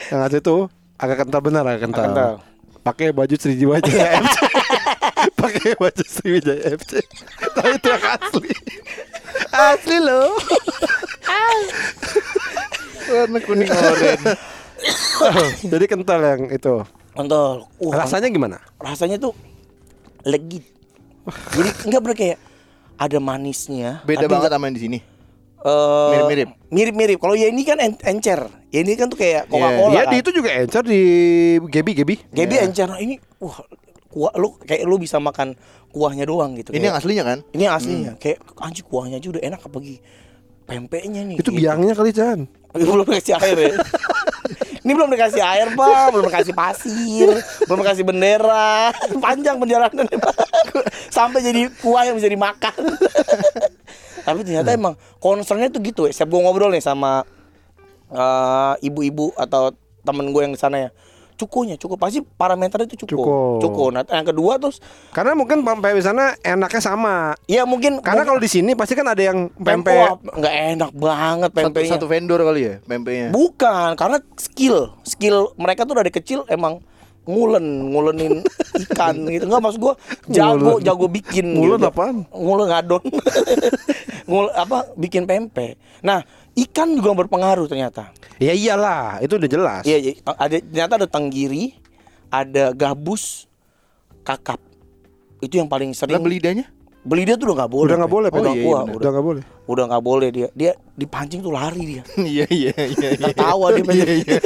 [0.09, 0.61] Yang asli tuh
[0.97, 2.05] agak kental benar, agak kental.
[2.09, 2.33] Kental.
[2.83, 4.37] Pakai baju Sriwijaya FC.
[5.40, 7.05] Pakai baju Sriwijaya FC.
[7.53, 8.51] Tapi itu yang asli.
[9.53, 10.23] Asli lo.
[13.08, 14.20] Warna kuning oren.
[15.72, 16.74] Jadi kental yang itu.
[17.10, 17.66] kontol.
[17.76, 18.62] Uh, Rasanya gimana?
[18.78, 19.34] rasanya tuh
[20.22, 20.62] legit.
[21.50, 22.38] Jadi enggak bener kayak
[22.96, 24.04] ada manisnya.
[24.04, 24.98] Beda tapi banget nggak- sama yang di sini.
[25.58, 26.48] eh, Mirip-mirip.
[26.70, 27.18] Mirip-mirip.
[27.18, 28.38] Kalau ya ini kan en- encer.
[28.70, 29.90] Ya ini kan tuh kayak Coca-Cola.
[29.90, 30.12] Iya, kan.
[30.12, 31.00] di itu juga encer di
[31.66, 32.14] Gebi Gebi.
[32.28, 32.62] Gaby Iya.
[32.62, 32.86] encer.
[32.86, 33.58] Nah, ini wah
[34.08, 35.58] kuah lu kayak lu bisa makan
[35.90, 36.70] kuahnya doang gitu.
[36.70, 37.38] Ini yang Kayak- aslinya kan?
[37.50, 38.12] Ini yang aslinya.
[38.16, 39.98] Kayak anjing kuahnya aja udah enak apalagi
[40.68, 41.37] pempeknya nih.
[41.40, 41.59] Itu gitu.
[41.64, 42.44] biangnya kali Chan.
[42.76, 43.74] belum dikasih air ya.
[44.88, 46.16] Ini belum dikasih air, Pak.
[46.16, 47.28] Belum dikasih pasir,
[47.68, 48.88] belum dikasih bendera.
[49.24, 50.09] Panjang perjalanan.
[51.12, 52.96] Sampai jadi kuah yang bisa dimakan.
[54.24, 56.12] Tapi ternyata emang concernnya tuh gitu ya.
[56.16, 57.20] Setiap gue ngobrol nih sama
[58.09, 59.76] eh, ibu-ibu atau
[60.09, 60.90] temen gue yang di sana ya.
[61.38, 63.14] Cukunya, cukup pasti parameternya itu cukup.
[63.14, 63.59] Cukup.
[63.62, 63.88] Cukup.
[63.94, 67.38] Nah, yang kedua terus Karena mungkin pempek di sana enaknya sama.
[67.46, 71.51] ya mungkin Karena kalau di sini pasti kan ada yang pempek pempek nggak enak banget
[71.51, 71.90] Satu, pempeknya.
[71.94, 73.31] satu vendor kali ya pempeknya.
[73.31, 76.83] Bukan, karena skill, skill mereka tuh dari kecil emang
[77.22, 78.40] ngulen, ngulenin
[78.88, 79.44] ikan gitu.
[79.44, 79.94] Enggak maksud gua
[80.27, 80.83] jago, Ngulen.
[80.83, 81.46] jago bikin.
[81.55, 81.87] Ngulen gitu.
[81.87, 82.16] apaan?
[82.29, 83.03] Ngulen ngadon.
[84.28, 85.80] Ngul apa bikin pempek.
[86.04, 86.20] Nah,
[86.52, 88.12] ikan juga berpengaruh ternyata.
[88.36, 89.82] Ya iyalah, itu udah jelas.
[89.88, 91.72] Iya, iya, ada ternyata ada tenggiri,
[92.28, 93.48] ada gabus,
[94.20, 94.60] kakap.
[95.40, 96.20] Itu yang paling sering.
[96.20, 96.68] beli lidahnya?
[97.08, 97.88] Beli dia tuh udah nggak boleh.
[97.88, 99.42] Udah nggak boleh, Oh, iya, iya, udah, Udah nggak boleh.
[99.64, 100.48] udah nggak boleh dia.
[100.52, 102.02] Dia dipancing tuh lari dia.
[102.20, 103.08] Iya iya iya.
[103.16, 103.26] iya.
[103.32, 104.36] Tertawa dia Iya iya.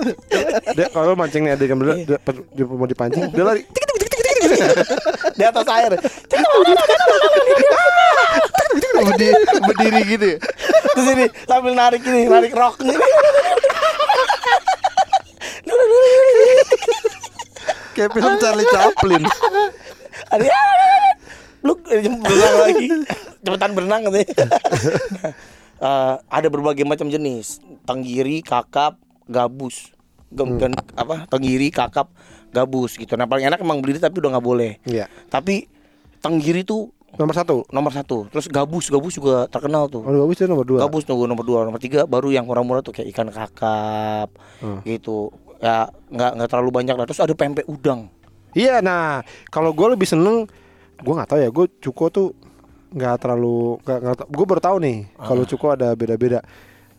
[0.76, 1.94] Dia kalau mancing nih ada yang dulu
[2.74, 3.62] mau dipancing, dia lari.
[5.34, 5.92] Di atas air.
[8.94, 10.38] Berdiri, berdiri gitu ya.
[10.94, 12.96] Terus ini sambil narik ini, narik rok nih.
[17.94, 19.22] Kayak film Charlie Chaplin.
[20.30, 20.46] Ada
[21.64, 22.86] lu eh, berenang lagi.
[23.44, 24.26] Cepetan berenang katanya.
[25.84, 27.58] Eh, ada berbagai macam jenis.
[27.84, 29.90] Tenggiri, kakap, gabus.
[30.34, 31.30] Gem, gen- apa?
[31.30, 32.10] Tenggiri, kakap,
[32.54, 33.18] gabus gitu.
[33.18, 34.78] Nah, paling enak emang beli tapi udah nggak boleh.
[34.86, 35.10] Iya.
[35.26, 35.66] Tapi
[36.18, 37.62] tenggiri tuh Nomor satu.
[37.70, 38.26] nomor satu.
[38.26, 40.02] Terus gabus, gabus juga terkenal tuh.
[40.02, 40.82] Oh, gabus itu nomor dua.
[40.82, 44.82] Gabus tunggu nomor dua, nomor tiga baru yang murah-murah tuh kayak ikan kakap, Hmm.
[44.82, 45.30] gitu.
[45.62, 47.06] Ya nggak nggak terlalu banyak lah.
[47.06, 48.10] Terus ada pempek udang.
[48.50, 50.50] Iya, nah kalau gue lebih seneng,
[50.98, 52.28] gue nggak tahu ya, gue cuko tuh
[52.90, 54.16] nggak terlalu, nggak nggak.
[54.30, 56.42] Gue baru tahu nih kalau cuko ada beda-beda.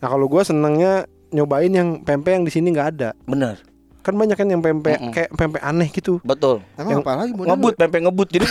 [0.00, 3.10] Nah kalau gue senengnya nyobain yang pempek yang di sini nggak ada.
[3.24, 3.60] Bener,
[4.06, 5.10] Kan banyak kan yang pempek Mm-mm.
[5.10, 6.22] kayak pempek aneh gitu.
[6.22, 6.62] betul.
[6.78, 8.30] Emang apa lagi ngebut pempek ngebut.
[8.30, 8.46] Jadi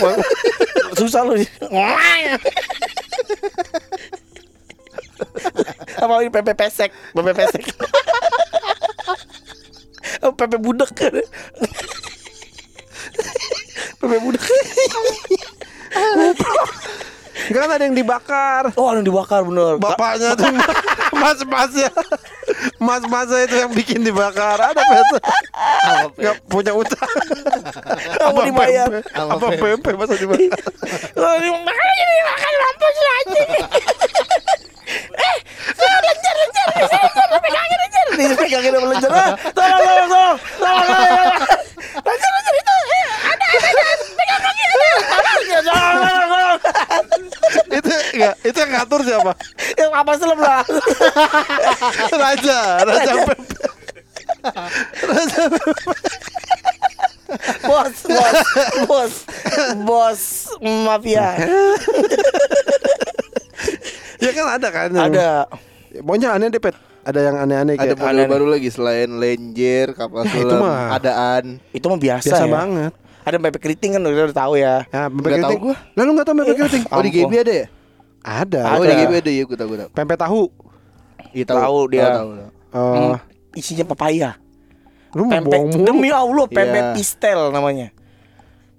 [1.00, 1.32] susah loh
[5.96, 6.92] apa ini pempek pesek?
[7.16, 7.64] Pempek pesek.
[10.24, 10.88] Oh, pempek budak
[14.00, 14.42] pempek budak
[17.36, 18.72] Kan ada yang dibakar.
[18.74, 20.48] oh ada yang dibakar bener Bapaknya tuh
[21.12, 21.92] mas-masnya
[22.80, 25.18] Mas-masnya itu yang bikin dibakar Ada pesa
[26.16, 27.12] Nggak punya utang
[28.26, 28.88] mau dibayar.
[29.12, 29.94] Apa pempek.
[29.94, 30.58] masa dibakar
[31.16, 33.42] Oh, ini makanya jadi makan mampus lagi.
[35.16, 35.36] eh,
[35.74, 37.06] saya lencer lencer, saya
[37.42, 38.06] pegangin lencer.
[38.38, 39.10] Pegangin lencer.
[39.10, 41.32] Ah, tolong tolong, tolong tolong.
[41.96, 44.90] Lencer lencer itu, eh, ada ada ada, pegang kaki ada.
[45.10, 46.58] Tolong, ya, tolong tolong tolong.
[47.66, 49.32] Itu enggak Itu yang ngatur siapa
[49.80, 50.62] Yang apa selem lah.
[52.22, 53.38] Raja Raja pempek
[57.60, 58.38] Bos, bos,
[58.86, 59.12] bos,
[59.76, 60.20] bos
[60.86, 61.34] mafia.
[64.16, 65.30] Ya kan ada kan Ada.
[65.98, 70.22] Pokoknya aneh deh pet Ada yang aneh-aneh Ada kayak model baru lagi selain lenjer, kapal
[70.22, 70.94] Ya, itu selam, mah.
[70.94, 71.44] adaan.
[71.70, 72.52] Itu mah biasa, Biasa ya.
[72.52, 74.86] banget Ada pempek keriting kan udah udah tahu ya.
[74.86, 75.76] Ya, Nggak tahu keriting gua.
[75.92, 77.10] Lalu nggak tahu pempek keriting Oh di.
[77.10, 77.66] GB ada ya?
[78.26, 79.06] Ada Oh Ada.
[79.06, 79.90] di ada ya, gue tahu gue tahu.
[79.94, 80.42] Pempek tahu
[81.30, 82.10] Iya Tahu dia.
[82.10, 82.50] Tahu, tahu.
[82.74, 83.16] Oh, Hmm,
[83.54, 84.34] isinya papaya.
[85.14, 86.92] Lu Pempek demi Allah pempek Iya.
[86.92, 87.94] pistel namanya.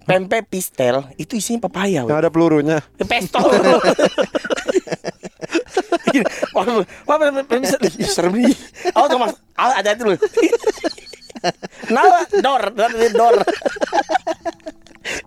[0.03, 2.03] Pempek pistel itu isinya pepaya.
[2.03, 2.19] Yang weh.
[2.19, 2.77] ada pelurunya.
[3.01, 3.39] Pesto.
[6.55, 6.65] Wah,
[7.05, 7.17] wah,
[8.01, 8.55] serem nih.
[8.95, 10.17] Oh, tuh mas, oh, ada itu loh.
[11.89, 12.03] Nah,
[12.37, 13.35] dor, dor, dor, dor.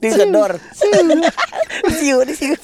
[0.01, 0.53] Di bisa dor.
[0.77, 2.57] Siu, di siu.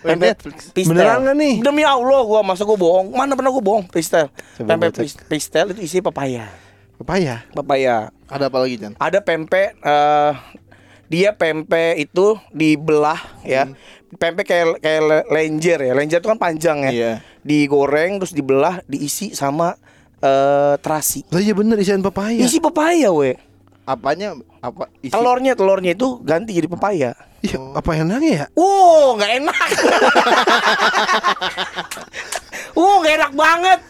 [0.00, 0.40] Pempek
[0.72, 0.96] pistel.
[0.96, 1.54] Beneran nggak nih?
[1.60, 3.12] Demi Allah gua masa gua bohong.
[3.12, 4.32] Mana pernah gua bohong pistel.
[4.56, 4.96] Pempek
[5.28, 6.48] pistel itu isi pepaya.
[6.96, 7.44] Pepaya.
[7.52, 8.08] Pepaya.
[8.26, 8.92] Ada apa lagi, Jan?
[8.96, 10.32] Ada pempek eh
[11.10, 13.68] dia pempek itu dibelah ya.
[14.10, 15.92] Pempek kayak kayak le- lenjer ya.
[15.94, 16.90] Lenjer itu kan panjang ya.
[16.90, 17.12] Iya.
[17.40, 19.76] Digoreng terus dibelah, diisi sama
[20.20, 21.24] eh terasi.
[21.32, 22.36] Lah iya bener isian pepaya.
[22.36, 23.36] Isi pepaya, we.
[23.88, 25.10] Apanya apa isi?
[25.10, 27.16] Telurnya, telurnya itu ganti jadi pepaya.
[27.40, 28.46] Iya, apa enaknya ya?
[28.52, 29.68] Wow, nggak enak.
[32.76, 33.80] uh, nggak enak banget.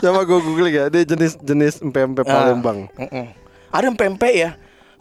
[0.00, 2.32] Coba gue googling ya, dia jenis-jenis pempek Ah.
[2.48, 2.88] Palembang.
[2.96, 3.26] Mm-mm.
[3.68, 4.50] Ada pempek ya,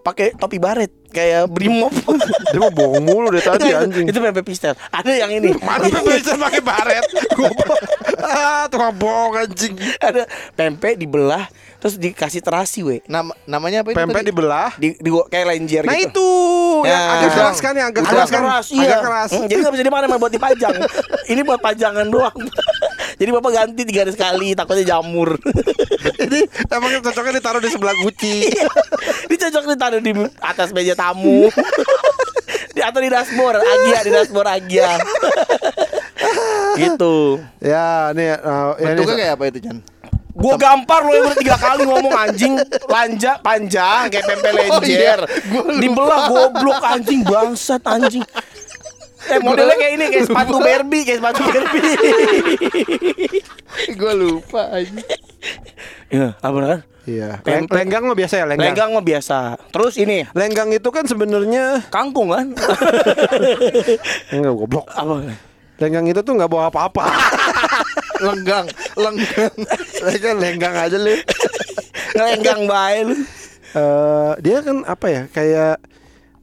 [0.07, 1.91] pakai topi baret kayak brimob.
[2.51, 4.07] Dia mau bohong mulu deh tadi anjing.
[4.07, 4.71] itu pempek pistel.
[4.87, 5.51] Ada yang ini.
[5.59, 7.03] Mana pempek bisa pakai baret?
[8.17, 9.75] Ah, tukang bohong anjing.
[9.99, 10.23] ada
[10.55, 13.97] pempek dibelah terus dikasih terasi we Nama namanya apa itu?
[13.99, 14.29] Pempek tadi?
[14.31, 14.69] dibelah.
[14.75, 16.29] di, di kayak lenjer Nah gitu itu
[16.81, 17.13] yang Ya.
[17.13, 18.41] agak keras kan yang agak keras kan?
[18.41, 18.81] keras, iya.
[18.87, 19.29] Agak keras.
[19.29, 20.75] Hmm, jadi nggak bisa di mana buat dipajang
[21.31, 22.37] ini buat pajangan doang
[23.19, 25.37] jadi bapak ganti tiga hari sekali takutnya jamur
[26.17, 28.49] Ini emang cocoknya ditaruh di sebelah guci.
[29.27, 31.51] Ini cocok ditaruh di atas meja tamu
[32.75, 34.89] di atau di dashboard agia di dashboard agia
[36.77, 39.77] gitu ya, nih uh, ya, Bentuknya ini- kayak apa itu, Jan?
[40.37, 42.53] Gua gampar lo yang udah tiga kali ngomong anjing
[42.85, 45.19] lanja panjang kayak pempek lenjer.
[45.81, 48.21] Dibelah goblok anjing bangsat anjing.
[49.33, 51.89] Eh modelnya kayak ini kayak sepatu Barbie kayak sepatu Barbie.
[53.97, 55.01] Gue lupa aja.
[56.13, 56.79] Iya, apa kan?
[57.07, 57.39] Iya.
[57.47, 58.75] Leng- lenggang mah biasa ya lenggang.
[58.75, 59.37] Lenggang mah biasa.
[59.71, 62.51] Terus ini Lenggang itu kan sebenarnya kangkung kan?
[64.35, 64.85] enggak goblok.
[64.91, 65.31] apa?
[65.79, 67.07] Lenggang itu tuh nggak bawa apa-apa.
[68.27, 68.65] Lenggang,
[68.97, 69.53] lenggang.
[70.03, 71.15] Lenggang lenggang aja lu.
[72.17, 73.15] Ngelenggang bae lu.
[73.77, 75.21] Eh, dia kan apa ya?
[75.29, 75.77] Kayak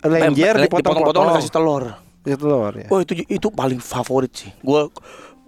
[0.07, 1.85] lenjer dipotong-potong dikasih telur.
[2.25, 2.89] Ya telur ya.
[2.89, 4.55] Oh itu itu paling favorit sih.
[4.63, 4.89] Gua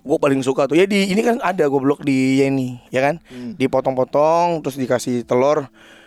[0.07, 0.79] gua paling suka tuh.
[0.79, 3.19] Ya di ini kan ada goblok di Yeni, ya kan?
[3.59, 5.67] Dipotong-potong terus dikasih telur,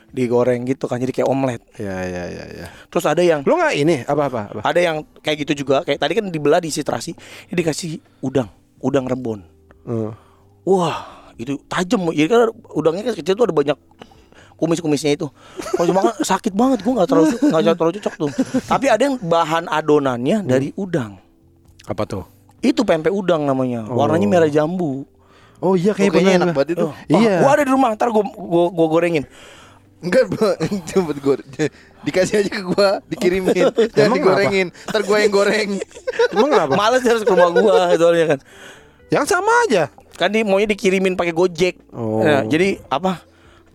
[0.09, 1.61] digoreng gitu kan jadi kayak omelet.
[1.77, 2.67] Ya ya ya ya.
[2.89, 4.61] Terus ada yang Lu nggak ini apa apa apa?
[4.65, 5.85] ada yang kayak gitu juga.
[5.85, 7.13] Kayak tadi kan dibelah diisi terasi,
[7.51, 8.49] ini dikasih udang,
[8.81, 9.43] udang rebon.
[9.85, 10.13] Hmm.
[10.65, 12.09] Wah, itu tajam.
[12.13, 13.77] Jadi kan udangnya kan kecil tuh ada banyak
[14.59, 15.27] kumis-kumisnya itu.
[15.77, 18.31] Kalau dimakan sakit banget, gua nggak terlalu nggak terlalu cocok tuh.
[18.67, 21.15] Tapi ada yang bahan adonannya dari udang.
[21.87, 22.38] Apa tuh?
[22.59, 23.85] Itu pempek udang namanya.
[23.85, 24.31] Warnanya Oh.
[24.31, 25.07] merah jambu.
[25.59, 26.45] Oh iya kayak Oh, kayaknya bener.
[26.45, 26.87] enak banget itu.
[26.87, 27.33] Oh, Iya.
[27.39, 29.23] Gua ada di rumah, ntar gua gua, gua gorengin.
[29.99, 30.55] Enggak, Bro.
[30.89, 31.35] Coba gue
[32.07, 33.67] dikasih aja ke gua, dikirimin.
[33.95, 34.67] Jangan Emang digorengin.
[34.87, 35.69] Ntar gua yang goreng.
[36.31, 36.71] Emang kenapa?
[36.73, 38.39] Males harus ke rumah gua soalnya kan.
[39.11, 39.91] Yang sama aja.
[40.15, 41.75] Kan dia maunya dikirimin pakai Gojek.
[41.91, 42.23] Oh.
[42.23, 43.19] Nah, jadi apa?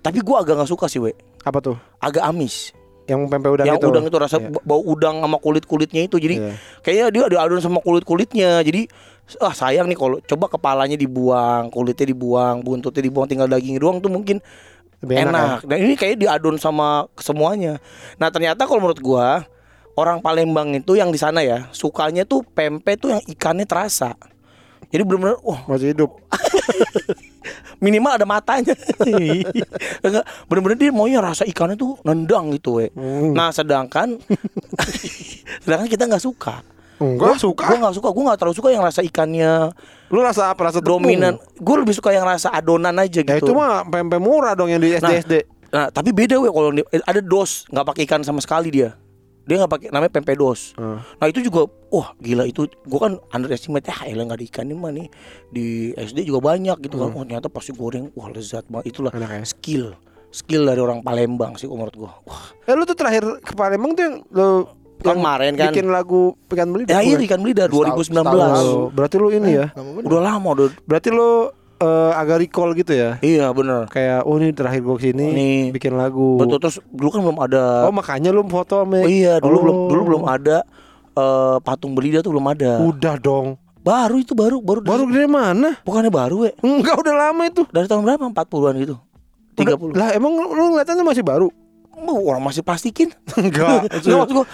[0.01, 1.12] Tapi gua agak nggak suka sih, we.
[1.40, 1.77] Apa tuh?
[2.01, 2.73] Agak amis.
[3.04, 3.86] Yang pempek udang yang itu.
[3.86, 4.48] udang itu rasa Iya.
[4.64, 6.52] bau udang sama kulit kulitnya itu jadi Iya.
[6.80, 8.88] kayaknya dia ada adon sama kulit kulitnya jadi
[9.40, 14.08] ah sayang nih kalau coba kepalanya dibuang kulitnya dibuang buntutnya dibuang tinggal dagingnya doang tuh
[14.08, 14.40] mungkin
[15.00, 17.76] Lebih enak, enak, dan ini kayak diadon sama semuanya
[18.16, 19.44] nah ternyata kalau menurut gua
[19.94, 24.16] orang Palembang itu yang di sana ya sukanya tuh pempek tuh yang ikannya terasa
[24.88, 26.08] jadi benar-benar wah Masih hidup.
[27.76, 28.74] minimal ada matanya
[30.00, 32.90] Enggak, bener-bener dia maunya rasa ikannya tuh nendang gitu we.
[32.90, 33.30] Hmm.
[33.30, 34.18] nah sedangkan
[35.62, 36.62] sedangkan kita nggak suka
[36.94, 37.66] Enggak suka.
[37.66, 39.74] gue nggak suka gue nggak terlalu suka yang rasa ikannya
[40.06, 40.70] Lu rasa apa?
[40.70, 41.02] Rasa tepung?
[41.02, 44.70] dominan gue lebih suka yang rasa adonan aja gitu Ya itu mah pempek murah dong
[44.70, 45.34] yang di SD Nah, SD.
[45.68, 46.70] nah tapi beda we kalau
[47.02, 48.94] ada dos nggak pakai ikan sama sekali dia
[49.44, 50.98] dia nggak pakai namanya pempek dos Hmm.
[51.14, 54.74] nah itu juga wah gila itu gue kan underestimate ya elah nggak ada ikan ini
[54.74, 55.07] mah nih
[55.48, 59.11] di SD juga banyak gitu kan oh ternyata pasti goreng wah lezat banget itulah.
[59.11, 59.44] Enak ya?
[59.44, 59.85] skill
[60.30, 64.02] skill dari orang Palembang sih menurut gue wah Eh lu tuh terakhir ke Palembang tuh
[64.02, 64.48] yang lu
[64.96, 65.68] Yang kemarin kan.
[65.68, 68.72] bikin lagu Pekan Beli ya iya ikan belida 2019 setahun lalu.
[68.72, 69.66] Oh, berarti lu ini ya.
[69.70, 70.07] Lama bener.
[70.09, 71.30] udah lama udah Berarti lu
[71.76, 73.18] eh, agak recall gitu ya.
[73.20, 75.60] iya bener Kayak oh ini terakhir gua ke sini Nih.
[75.70, 76.37] bikin lagu.
[76.37, 79.60] betul terus dulu kan belum ada Oh makanya lu foto sama Oh iya dulu Oh.
[79.60, 80.56] belum dulu belum ada
[81.12, 82.78] eh, patung belida tuh belum ada.
[82.80, 83.54] Udah dong.
[83.80, 85.76] Baru itu baru baru Baru dari mana?
[85.80, 86.52] bukannya baru ya?
[86.58, 87.62] Enggak udah lama itu.
[87.68, 88.24] Dari tahun berapa?
[88.26, 88.96] 40-an gitu.
[89.54, 89.92] 30.
[89.92, 91.52] Lah emang lu, lu ngeliatnya masih baru?
[91.94, 93.12] Orang masih plastikin.
[93.34, 93.87] Enggak.
[94.02, 94.46] Nggak, maksud gua,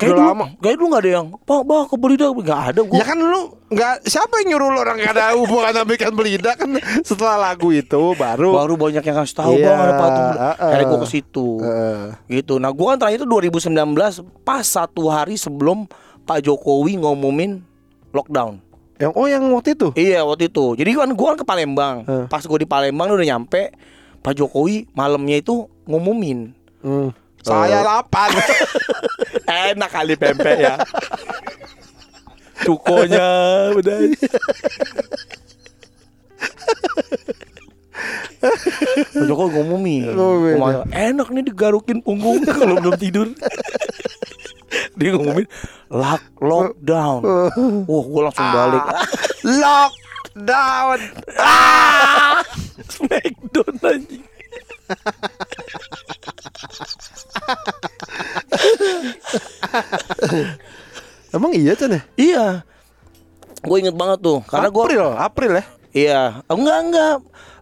[0.00, 0.46] Kayak Udah dulu, lama.
[0.56, 3.40] kayak dulu gak ada yang Pak, bang ke Belida Gak ada gue Ya kan lu
[3.68, 6.68] nggak siapa yang nyuruh lu orang gak ada hubungan sama ikan belida kan
[7.04, 10.64] setelah lagu itu baru Baru banyak yang kasih tahu Iya, bang ada patung Belida." uh-uh.
[10.64, 11.46] Akhirnya gue ke situ.
[12.26, 13.76] Gitu Nah gue kan terakhir itu 2019
[14.40, 15.84] Pas satu hari sebelum
[16.22, 17.60] Pak Jokowi ngumumin
[18.10, 18.58] lockdown
[18.96, 22.24] yang oh yang waktu itu Iya waktu itu Jadi kan gue kan ke Palembang Heeh.
[22.26, 23.70] Pas gue di Palembang udah nyampe
[24.18, 27.12] Pak Jokowi malamnya itu ngumumin Hmm.
[27.40, 28.30] Saya lapan.
[29.74, 30.74] Enak kali pempek ya.
[32.60, 33.28] Cukonya
[33.72, 33.96] udah
[38.40, 43.28] Pak ngumumin Ngumumin, Ngomong, Enak nih digarukin punggung Kalau belum tidur.
[44.96, 45.44] Dia ngumumin
[45.92, 47.20] Lock, Lockdown
[47.84, 48.84] Wah gue langsung balik.
[49.44, 50.98] Lockdown.
[51.40, 52.40] ah!
[52.92, 54.24] Smackdown anjing
[61.36, 62.00] Emang iya Chan ya?
[62.18, 62.46] Iya.
[63.60, 65.64] Gue inget banget tuh Karena gue April, April ya.
[65.90, 66.22] Iya.
[66.48, 67.16] Enggak enggak.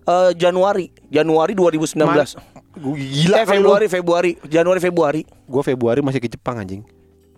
[0.08, 0.86] Eh, Januari.
[1.08, 2.00] Januari 2019
[2.78, 4.30] Gue gila Eh Februari Februari.
[4.46, 5.22] Januari Februari.
[5.44, 6.84] Gue Februari masih ke Jepang anjing.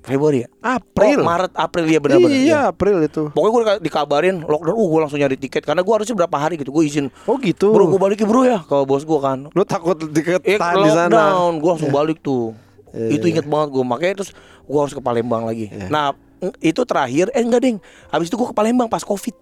[0.00, 0.48] Februari ya?
[0.64, 1.20] April.
[1.20, 1.84] Oh, Maret April.
[1.84, 3.28] Ya benar-benar Iya, April itu.
[3.36, 5.64] Pokoknya gue dikabarin lockdown Uh gue langsung nyari tiket.
[5.64, 7.12] Karena gue harusnya berapa hari gitu Gue izin.
[7.28, 7.72] Oh gitu.
[7.72, 9.48] Bro gue balik ya bro ya Ke bos gue kan.
[9.52, 11.10] Lu takut Eh diketan di sana.
[11.12, 11.52] lockdown.
[11.60, 12.56] Gue langsung balik tuh.
[12.90, 14.32] Iya, Itu inget banget gue Makanya terus
[14.70, 16.14] gue harus ke Palembang lagi Nah
[16.58, 17.76] itu terakhir Eh enggak deng
[18.08, 19.34] Habis itu gue ke Palembang pas covid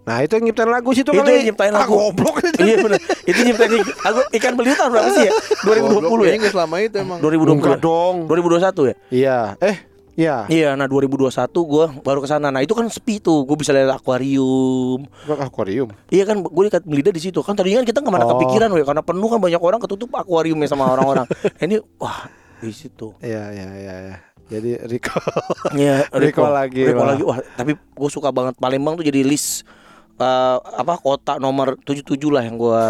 [0.00, 1.28] Nah, itu yang nyiptain lagu situ Itu kali.
[1.30, 5.22] yang nyiptain lagu Ah, goblok Iya bener Itu nyiptain aku ikan beli tahun berapa sih
[5.22, 5.32] ya
[5.68, 8.14] 2020 ya Kayaknya selama itu emang 2020 Enggak dong.
[8.24, 9.38] 2021 ya Iya.
[9.60, 9.76] Eh,
[10.16, 10.36] iya.
[10.48, 13.92] Iya nah 2021 gue baru ke sana Nah itu kan sepi tuh Gue bisa lihat
[13.92, 15.92] akuarium akuarium.
[16.08, 18.34] Iya kan gue dekat Melida di situ kan tadinya kan kita nggak mana Oh.
[18.34, 21.28] kepikiran we karena penuh kan banyak orang ketutup akuariumnya sama orang-orang.
[21.28, 22.24] Nah, ini wah
[22.58, 23.12] di situ.
[23.20, 24.16] Iya, iya, iya, iya.
[24.50, 25.22] Jadi recall.
[25.78, 27.22] Iya, Recall lagi, Recall lagi.
[27.22, 29.62] Wah, tapi gue suka banget Palembang tuh jadi list
[30.18, 32.82] eh, apa kota nomor 77 lah yang gue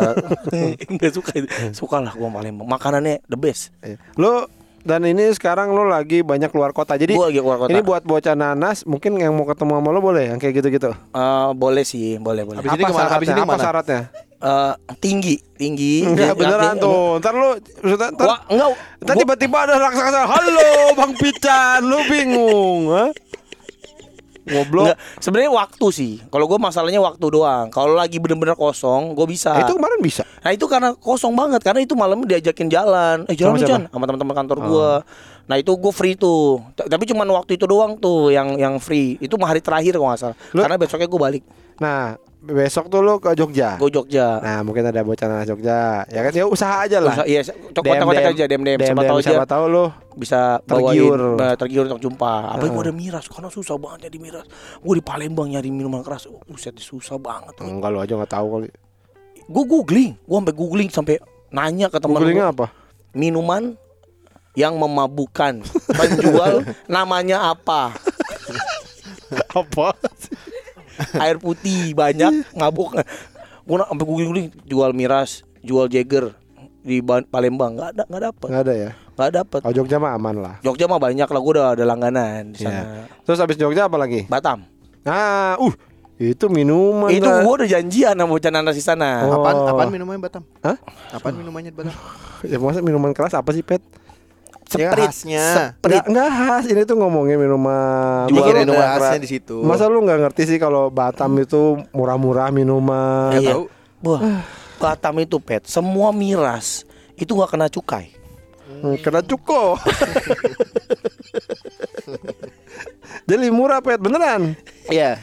[0.96, 1.46] nggak suka itu.
[1.77, 2.64] Suka lah gue Palembang.
[2.66, 3.70] Makanannya the best.
[3.85, 4.01] Iya.
[4.16, 4.49] Lu
[4.81, 6.96] dan ini sekarang lu lagi banyak keluar kota.
[6.96, 7.68] Jadi Gua lagi keluar kota.
[7.68, 10.96] ini buat bocah nanas, mungkin yang mau ketemu sama lu boleh yang kayak gitu-gitu.
[10.96, 12.64] Eh, boleh sih, boleh boleh.
[12.64, 13.12] Habis ini ke mana?
[13.12, 14.01] Habis ini Apa syaratnya?
[14.40, 16.00] Eh, tinggi, tinggi.
[16.00, 17.20] Enggak beneran yang- tuh.
[17.20, 17.48] Ntar lu
[17.92, 18.68] ntar, ntar, Wah, enggak.
[19.05, 20.20] ntar tiba-tiba ada raksasa.
[20.24, 23.05] Halo Bang Pican, lu bingung, ha?
[24.50, 26.12] Enggak, sebenarnya waktu sih.
[26.26, 27.68] Kalau gue masalahnya waktu doang.
[27.68, 29.53] Kalau lagi bener-bener kosong, gue bisa.
[29.55, 30.24] Eh, itu kemarin bisa.
[30.40, 33.29] Nah itu karena kosong banget karena itu malam diajakin jalan.
[33.29, 33.68] Eh jalan nih?
[33.68, 34.92] Chan sama teman-teman kantor gua.
[35.46, 36.64] Nah itu gue free tuh.
[36.72, 39.20] T- Tapi cuman waktu itu doang tuh yang yang free.
[39.20, 40.37] Itu mah hari terakhir kalau nggak salah.
[40.50, 41.42] Lu- Karena besoknya gue balik.
[41.76, 43.76] Nah, besok tuh lu ke Jogja.
[43.76, 44.40] Gue Jogja.
[44.40, 46.09] Nah, mungkin ada bocah nanas Jogja.
[46.09, 47.12] Ya kan ya usaha aja lah.
[47.14, 49.85] Usaha- iya, kontak-kontak aja dem dem siapa tahu aja siapa tahu lu
[50.16, 51.20] bisa Tergiur.
[51.37, 52.33] bawain eh, tergiur untuk jumpa.
[52.57, 54.44] Apa gue ada miras karena susah banget nyari miras.
[54.81, 56.24] Gue di Palembang nyari minuman keras.
[56.26, 57.61] Oh, buset susah banget.
[57.61, 58.68] Enggak lu aja enggak tahu kali.
[59.44, 61.14] Gue googling, gue sampai googling sampai
[61.50, 62.55] nanya ke teman Googlingnya gua.
[62.55, 62.66] apa?
[63.11, 63.74] minuman
[64.55, 67.90] yang memabukkan penjual namanya apa
[69.50, 69.94] apa?
[71.23, 72.95] air putih banyak mabuk
[73.61, 76.35] gue sampai googling jual miras jual Jagger
[76.81, 78.91] di Ba- Palembang nggak ada nggak dapet Enggak ada ya.
[79.13, 80.55] nggak dapet Oh Jogja mah aman lah.
[80.61, 82.67] Jogja mah banyak lah gue udah ada langganan di Iya.
[82.67, 82.83] sana
[83.23, 84.25] Terus habis Jogja apa lagi?
[84.25, 84.65] Batam
[85.01, 85.73] Nah, uh,
[86.17, 87.09] itu minuman.
[87.09, 89.41] itu gue udah janjian sama bocah nanas di sana Oh.
[89.41, 90.43] Apaan, apaan minumannya Batam?
[90.61, 90.77] Hah?
[91.11, 91.95] Apaan minumannya di Batam?
[92.43, 93.85] Ya masa minuman keras apa sih, Pet?
[94.70, 95.02] Ya, Sprite.
[95.04, 95.44] khasnya.
[95.80, 96.64] Enggak, enggak khas.
[96.64, 98.26] Ini tuh ngomongin minuman.
[98.26, 99.59] Lu- minuman khasnya di situ.
[99.61, 103.35] Masa lu nggak ngerti sih kalau Batam itu murah-murah minuman?
[103.35, 103.52] Nggak Iya.
[103.52, 103.64] tahu.
[104.00, 104.22] Wah,
[104.76, 108.16] Batam itu pet semua miras itu nggak kena cukai
[108.70, 109.74] Hmm, Kena cuko.
[113.26, 114.54] Jadi murah pet beneran.
[114.87, 115.18] Iya.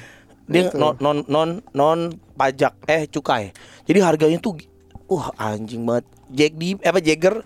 [0.46, 0.76] Dia Gitu.
[0.76, 2.00] non non non non
[2.34, 3.52] pajak eh cukai.
[3.84, 4.60] Jadi harganya tuh
[5.06, 6.06] wah anjing banget.
[6.30, 7.42] Jack di apa Jagger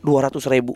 [0.00, 0.74] dua ratus ribu.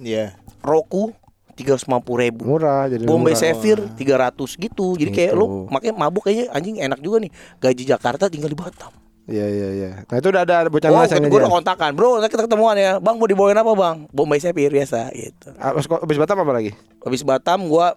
[0.00, 0.34] Iya.
[0.60, 1.12] Roku
[1.54, 2.42] tiga ratus ribu.
[2.42, 3.52] Murah jadi Bombay murah.
[3.52, 4.96] Sapphire 300 gitu.
[4.96, 5.40] Jadi kayak Gitu.
[5.40, 7.30] lu makanya mabuk kayaknya anjing enak juga nih.
[7.60, 8.90] Gaji Jakarta tinggal di Batam.
[9.30, 9.90] Iya iya iya.
[10.08, 12.18] Nah itu udah ada bocah Oh, yang gue udah kontakan, bro.
[12.18, 13.14] Kita ketemuan ya, bang.
[13.14, 13.96] Mau dibawain apa, bang?
[14.10, 15.54] Bombay Sapphire biasa, gitu.
[15.54, 16.72] Abis, abis Batam apa lagi?
[17.04, 17.94] Habis Batam, gua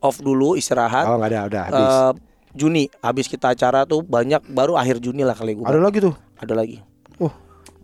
[0.00, 1.04] off dulu istirahat.
[1.04, 1.92] Oh nggak ada, udah habis.
[1.92, 2.12] Eh,
[2.56, 6.16] Juni habis kita acara tuh banyak baru akhir Juni lah kali gue ada lagi tuh.
[6.40, 6.80] ada lagi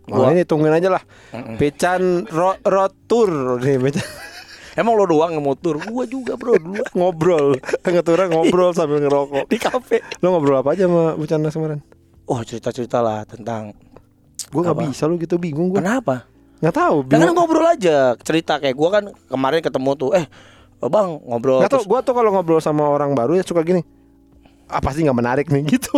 [0.05, 1.03] Gua- Nah, ini tungguin aja lah.
[1.55, 4.03] Pecan ro road tour nih, Pecan.
[4.73, 7.55] emang lo doang yang mau tur gue juga bro dulu ngobrol.
[7.79, 9.45] Ngeturnya ngobrol sambil ngerokok.
[9.45, 11.79] di kafe Lo ngobrol apa aja sama bocah nas kemarin?
[12.23, 13.75] oh cerita cerita lah tentang
[14.47, 15.77] Gue nggak bisa lu gitu bingung gue.
[15.77, 16.25] kenapa
[16.57, 16.95] Nggak tahu.
[17.05, 17.35] Kan bingung.
[17.35, 20.25] ngobrol aja cerita kayak gua kan kemarin ketemu tuh eh
[20.81, 21.77] bang ngobrol Nggak tahu.
[21.77, 23.85] terus Gue tuh kalau ngobrol sama orang baru ya suka gini.
[24.73, 25.93] Ah pasti nggak menarik nih gitu.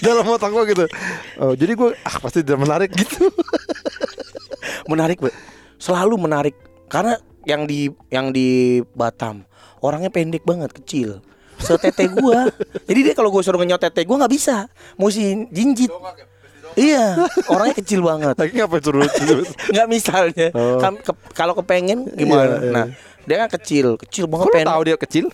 [0.00, 0.84] Dalam otak gue gitu.
[1.36, 3.30] Oh, jadi gue ah pasti tidak menarik gitu.
[4.86, 5.30] menarik Be.
[5.76, 6.54] selalu menarik
[6.86, 8.48] karena yang di yang di
[8.90, 9.46] Batam
[9.80, 11.24] orangnya pendek banget kecil
[11.56, 12.48] setete gua
[12.84, 15.88] jadi dia kalau gue suruh ngenyot tete gua nggak bisa mesti jinjit
[16.74, 19.04] iya orangnya kecil banget Lagi ngapain suruh
[19.72, 20.76] nggak misalnya Oh.
[20.80, 22.70] ke- kalau kepengen gimana Iya, iya.
[22.70, 22.86] nah
[23.22, 25.24] dia kan kecil kecil banget Kok pendek tahu dia kecil?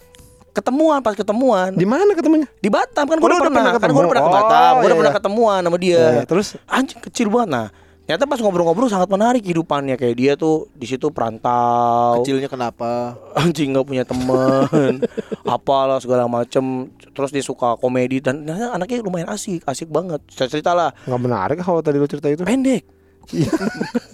[0.57, 2.49] Ketemuan pas ketemuan Di mana ketemunya?
[2.57, 4.43] di Batam kan Oh, gue udah udah pernah, pernah kan gue udah pernah ke ketemu?
[4.43, 4.97] Batam, Oh, gue udah iya.
[4.97, 6.01] pernah ketemuan sama dia.
[6.01, 6.49] Iya, terus?
[6.67, 7.69] anjing kecil banget nah.
[8.07, 12.23] Ternyata pas ngobrol-ngobrol sangat menarik kehidupannya kayak dia tuh di situ perantau.
[12.23, 13.19] Kecilnya kenapa?
[13.35, 15.03] Anjing nggak punya teman,
[15.45, 16.87] apalah segala macem.
[17.11, 20.23] Terus dia suka komedi dan ternyata anaknya lumayan asik, asik banget.
[20.31, 22.47] Cerita lah, Nggak menarik kalau tadi lu cerita itu.
[22.47, 22.87] pendek.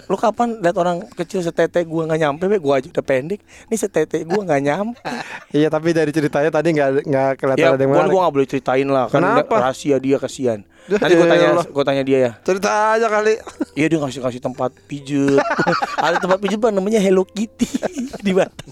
[0.07, 2.57] Lu kapan lihat orang kecil setete gua nggak nyampe, be?
[2.57, 3.41] gua aja udah pendek.
[3.69, 4.99] Ini setete gua nggak nyampe.
[5.51, 8.13] Iya tapi dari ceritanya tadi nggak nggak kelihatan Ya, ada yang gua, menarik.
[8.13, 9.55] gua gak boleh ceritain lah kan Kenapa?
[9.61, 10.61] rahasia dia kasihan.
[10.89, 12.33] Ya Nanti gua tanya gua tanya dia ya.
[12.43, 13.35] Cerita aja kali.
[13.73, 15.39] Iya dia ngasih kasih tempat pijet.
[16.05, 17.69] Ada tempat pijet bang namanya Hello Kitty
[18.27, 18.69] di Batam.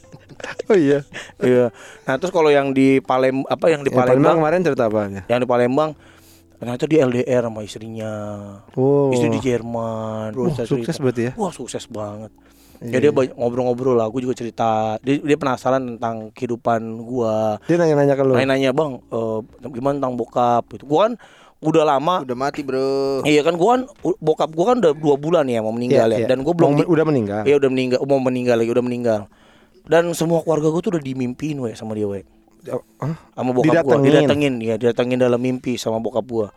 [0.66, 1.04] Oh iya.
[1.38, 1.68] Iya.
[2.04, 5.22] Nah terus kalau yang di Palem apa yang di Palembang Palembang, kemarin cerita apanya?
[5.28, 5.90] yang di Palembang
[6.60, 8.12] ternyata dia LDR sama istrinya.
[8.74, 9.08] Oh.
[9.10, 10.30] Istri di Jerman.
[10.30, 11.00] Wah, Bisa sukses cerita.
[11.00, 11.32] berarti ya?
[11.34, 12.30] Wah sukses banget.
[12.78, 14.08] Iya, Ya dia banyak ngobrol-ngobrol lah.
[14.08, 14.96] Gue juga cerita.
[15.00, 17.60] Dia, dia penasaran tentang kehidupan gua.
[17.62, 18.32] Dia nanya-nanya ke lu.
[18.32, 20.64] Nanya-nanya bang, eh, gimana tentang bokap?
[20.70, 21.12] Itu gua kan
[21.60, 22.24] udah lama.
[22.24, 23.20] Udah mati bro.
[23.22, 23.82] Iya kan gua kan
[24.16, 26.24] bokap gua kan udah dua bulan ya mau meninggal Iya, iya.
[26.24, 26.28] ya.
[26.28, 27.42] Dan gua belum Mau- di- udah meninggal.
[27.44, 29.20] Iya udah meninggal, mau meninggal lagi, udah meninggal.
[29.82, 32.22] Dan semua keluarga gue tuh udah dimimpiin we sama dia we.
[33.00, 33.16] Hah?
[33.32, 34.04] Sama bokap gua, Didatengin.
[34.06, 36.48] didatengin ya, didatengin dalam mimpi sama bokap gua.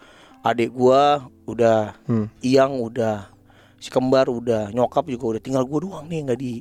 [0.41, 2.27] Adik gua udah, Hmm.
[2.39, 3.31] Iyang udah,
[3.77, 6.53] si kembar udah, nyokap juga udah, tinggal gua doang nih nggak di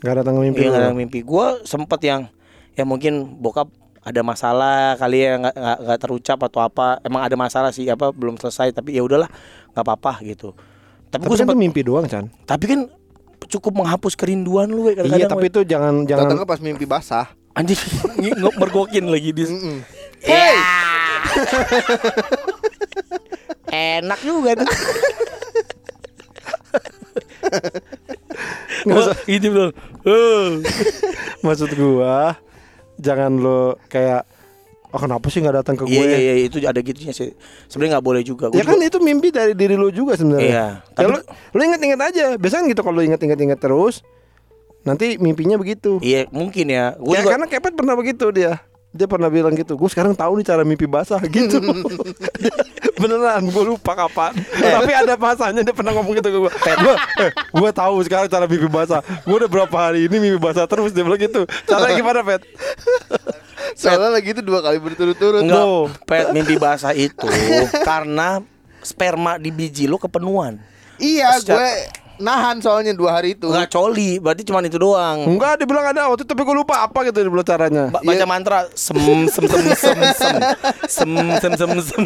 [0.00, 1.18] Gak datang ke mimpi iya, nggak ada mimpi.
[1.20, 2.26] Gua sempet yang
[2.72, 3.68] ya mungkin bokap
[4.00, 8.08] ada masalah kali ya nggak nggak nggak terucap atau apa emang ada masalah sih apa
[8.08, 9.28] belum selesai tapi ya udahlah
[9.70, 10.56] nggak apa-apa gitu
[11.12, 12.24] tapi, Tapi gua kan sempet itu mimpi doang, Chan.
[12.48, 12.80] tapi kan
[13.44, 15.50] cukup menghapus kerinduan lu we, kadang-kadang Iya, tapi we.
[15.52, 17.26] itu jangan jangan Datangnya pas mimpi basah.
[17.52, 17.78] Anjing
[18.20, 19.76] nge- mergokin lagi di Mm-mm.
[20.20, 20.56] Hey.
[23.70, 24.68] Enak juga tuh.
[28.86, 29.66] Wah, gitu bro.
[30.02, 30.48] Eh.
[31.44, 32.36] maksud gua
[32.96, 34.28] jangan lo kayak
[34.86, 35.96] oh kenapa sih nggak datang ke gue?
[35.96, 37.32] Iya iya iya itu ada gitunya sih.
[37.66, 38.48] Sebenarnya nggak boleh juga.
[38.48, 40.44] Gua Ya kan juga- itu mimpi dari diri lo juga sebenarnya.
[40.46, 41.18] Iya, Ya tapi- lo,
[41.50, 42.24] lo inget-inget aja.
[42.36, 44.04] Biasanya kan gitu kalau inget-inget-inget terus,
[44.82, 46.00] nanti mimpinya begitu.
[46.00, 46.96] Iya mungkin ya.
[46.96, 48.60] Gue ya juga karena Kepet pernah begitu dia.
[48.90, 49.78] Dia pernah bilang gitu.
[49.78, 51.62] Gue sekarang tahu nih cara mimpi basah gitu.
[52.98, 54.34] Beneran, gue lupa kapan.
[54.34, 54.72] Eh.
[54.76, 56.52] Tapi ada masanya dia pernah ngomong gitu ke gue.
[56.52, 59.00] Gue, eh, gue tahu sekarang cara mimpi basah.
[59.22, 61.46] Gue udah berapa hari ini mimpi basah terus dia bilang gitu.
[61.64, 62.42] Caranya gimana, Pet?
[63.72, 65.40] Soalnya lagi itu dua kali berturut-turut.
[65.40, 65.86] enggak No.
[66.02, 67.30] pet mimpi basah itu
[67.80, 68.42] karena
[68.82, 70.58] sperma di biji lu kepenuhan.
[70.98, 71.70] Iya, Secara- gue
[72.20, 73.48] nahan soalnya dua hari itu.
[73.48, 75.24] Enggak coli, berarti cuma itu doang.
[75.26, 76.06] Enggak, dia bilang ada.
[76.06, 77.84] Waktu itu, tapi gue lupa apa gitu dia bilang caranya.
[77.88, 78.26] Ba- baca Iya.
[78.28, 78.68] mantra.
[78.72, 78.96] Sem
[79.26, 80.36] sem sem sem sem.
[80.86, 81.10] Sem
[81.40, 82.04] sem sem sem.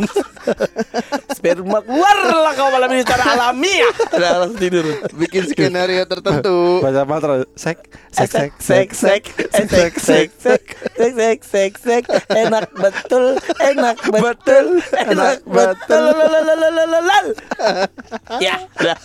[1.35, 4.87] Sperma keluarlah kau malam ini secara alamiah udah langsung tidur.
[5.13, 6.79] Bikin skenario tertentu.
[6.81, 7.43] Baca mantra.
[7.55, 7.83] Sek
[8.15, 10.63] sek sek sek sek sek sek sek sek sek.
[10.95, 16.05] Sek sek sek enak betul enak betul enak betul.
[16.15, 17.27] lalalalalalal.
[18.39, 18.97] ya udah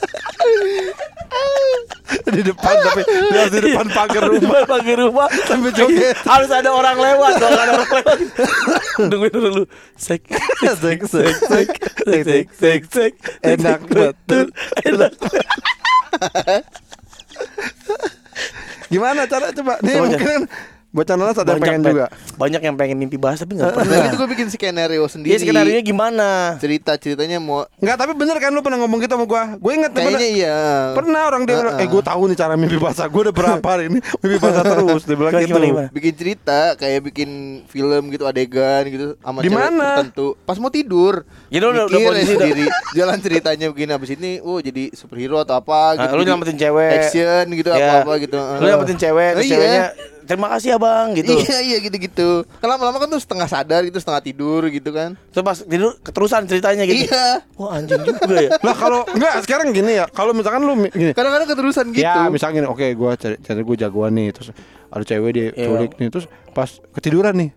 [2.36, 4.66] di depan tapi harus di depan pagar rumah.
[4.66, 6.18] Pagar rumah Sambil joget.
[6.32, 8.18] harus ada orang lewat kalau ada orang lewat
[9.12, 9.64] tungguin dulu
[9.98, 10.26] sek
[10.60, 11.70] Sek sek sek
[12.06, 13.14] sek sek sek sek
[13.46, 14.48] Enak betul.
[14.86, 15.14] enak
[18.90, 19.78] Gimana cara coba?
[19.86, 20.42] Nih mungkin kan
[20.90, 22.06] bocah nanas ada yang pengen juga.
[22.34, 25.30] banyak yang pengen mimpi bahasa tapi nggak Nah, pernah gitu gue bikin skenario sendiri.
[25.30, 29.24] dia skenario gimana Cerita ceritanya mau Enggak, tapi bener kan lu pernah ngomong gitu sama
[29.24, 29.54] gua.
[29.56, 30.58] Gue inget kayaknya pernah, iya.
[30.92, 31.84] pernah orang dia bilang, Uh-uh.
[31.84, 33.06] "Eh, gue tahu nih cara mimpi basah.
[33.06, 35.48] Gue udah berapa hari ini mimpi basah terus." Dia bilang gitu.
[35.48, 35.88] gimana, gimana?
[35.92, 37.30] bikin cerita kayak bikin
[37.68, 40.02] film gitu adegan gitu sama Di mana?
[40.02, 44.32] tertentu pas mau tidur Jadi lu udah- ya posisi sendiri jalan ceritanya begini abis ini
[44.40, 46.92] oh jadi superhero atau apa Nah, gitu lu nyelamatin cewek.
[47.00, 47.78] action gitu Ya.
[47.78, 49.54] apa apa gitu lu dapetin cewek terus iya.
[49.54, 49.86] ceweknya
[50.30, 53.98] terima kasih abang gitu iya iya gitu gitu kan lama-lama kan tuh setengah sadar gitu
[53.98, 58.52] setengah tidur gitu kan terus pas tidur keterusan ceritanya gitu iya wah anjing juga ya
[58.60, 60.06] Lah kalau enggak sekarang gini ya.
[60.08, 61.12] Kalau misalkan lu gini.
[61.12, 64.54] kadang-kadang keterusan gitu Ya, misalnya gini, oke gua cari cari gue jagoan nih terus
[64.86, 65.66] ada cewek dia Iya.
[65.66, 67.50] culik nih terus pas ketiduran nih.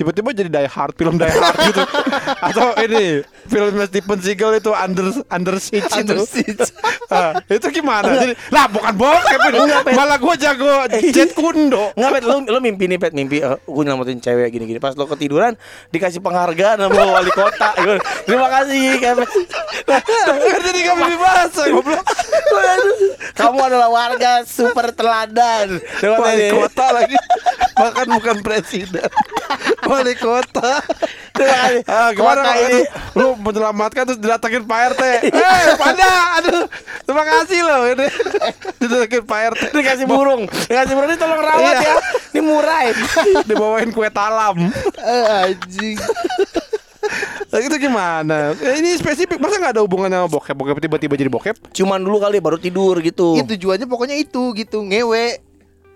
[0.00, 1.82] Tiba-tiba jadi Die Hard film Die Hard gitu.
[2.48, 6.64] Atau ini filmnya Stephen Seagal itu Under Under Siege Under itu Siege.
[7.10, 8.06] Ah, itu gimana?
[8.06, 9.58] Jadi lah bukan bokep ini.
[9.98, 11.90] Malah gue jago jet kundo.
[11.98, 14.78] Nggak, Pet, lu, lu mimpi nih, Pet, mimpi uh, gue nyelamatin cewek gini-gini.
[14.78, 15.58] Pas lo ketiduran,
[15.90, 17.74] dikasih penghargaan sama wali kota.
[18.22, 19.30] Terima kasih, Kak, Pet.
[20.70, 22.06] jadi goblok.
[22.54, 22.94] Waduh,
[23.42, 25.82] Kamu adalah warga super teladan.
[25.98, 27.18] Wali kota lagi.
[27.74, 29.10] Bahkan bukan presiden
[29.90, 30.78] wali kota
[31.30, 31.80] Terima kasih.
[31.88, 32.80] Ah, gimana Kota ini?
[33.16, 35.02] lu menyelamatkan terus didatengin Pak RT.
[35.40, 36.68] Eh, pada, aduh,
[37.06, 38.06] terima kasih loh ini.
[38.76, 39.62] Didatengin Pak RT.
[39.72, 41.80] Dikasih burung, dikasih burung ini tolong rawat Iya.
[41.80, 41.96] ya.
[42.36, 42.80] Ini murah.
[43.48, 44.68] Dibawain kue talam.
[45.00, 45.96] Eh, anjing.
[47.50, 48.54] Nah, itu gimana?
[48.62, 50.54] Eh, Ini spesifik, masa nggak ada hubungannya sama bokep?
[50.54, 51.56] Bokep tiba-tiba jadi bokep?
[51.74, 53.34] Cuman dulu kali baru tidur gitu.
[53.34, 55.42] Itu tujuannya pokoknya itu gitu, ngewe,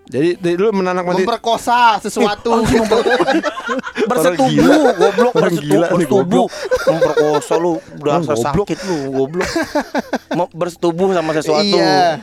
[0.05, 2.61] Jadi, jadi lu menanak mati memperkosa sesuatu.
[4.09, 5.33] Bersetubuh goblok.
[5.33, 6.45] bersetubuh.
[6.85, 8.65] Memperkosa lu berasa goblok.
[8.69, 9.49] sakit lu goblok.
[10.37, 11.77] Mau bersetubuh sama sesuatu.
[11.77, 12.21] Iya.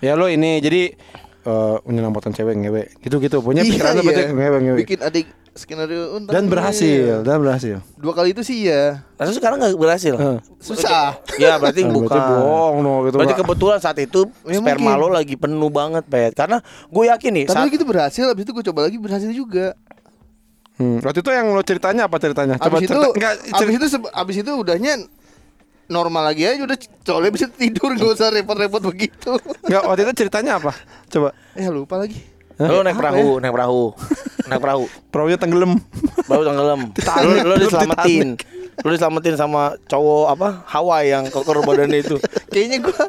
[0.00, 0.96] Ya lo ini jadi
[1.42, 4.32] eh menyelamatkan cewek ngewe gitu-gitu punya pikirannya Iya, berarti iya.
[4.32, 6.50] ngewe ngewe Bikin adik skenario untar dan gue.
[6.50, 9.02] berhasil dan berhasil Dua kali itu sih ya.
[9.14, 10.38] Lalu sekarang nggak berhasil Heeh.
[10.56, 11.18] Susah.
[11.36, 15.02] ya berarti Nah, bukan berarti bohong no gitu Berarti kebetulan saat itu Ya, sperma mungkin.
[15.02, 18.52] lo lagi penuh banget pet Karena gue yakin nih Tapi saat gitu berhasil, habis itu
[18.52, 19.74] gue coba lagi berhasil juga.
[20.74, 22.56] Hmm, waktu itu yang lo ceritanya apa ceritanya?
[22.56, 24.92] Coba Abis itu, cerita enggak abis itu, abis itu udahnya
[25.92, 29.36] normal lagi aja udah soalnya bisa tidur gak usah repot-repot begitu.
[29.62, 30.72] enggak waktu itu ceritanya apa?
[31.06, 31.36] Coba.
[31.52, 32.16] eh lupa lagi.
[32.54, 33.82] lo naik perahu, naik perahu,
[34.46, 35.72] naik perahu, Perahunya tenggelam.
[36.24, 36.80] baru tenggelam.
[37.22, 38.28] Lo belum diselamatin,
[38.78, 42.16] lo diselamatin sama cowok apa Hawaii yang koker badannya itu.
[42.52, 42.94] Kayaknya gue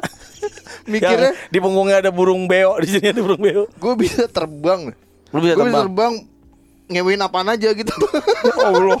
[0.84, 3.64] Yang mikirnya di punggungnya ada burung beo, di sini ada burung beo.
[3.70, 4.90] gue bisa terbang.
[5.30, 5.84] Lo bisa Gue bisa terbang.
[5.86, 6.14] terbang
[6.84, 7.94] ngewein apaan aja gitu.
[8.58, 8.98] Allah.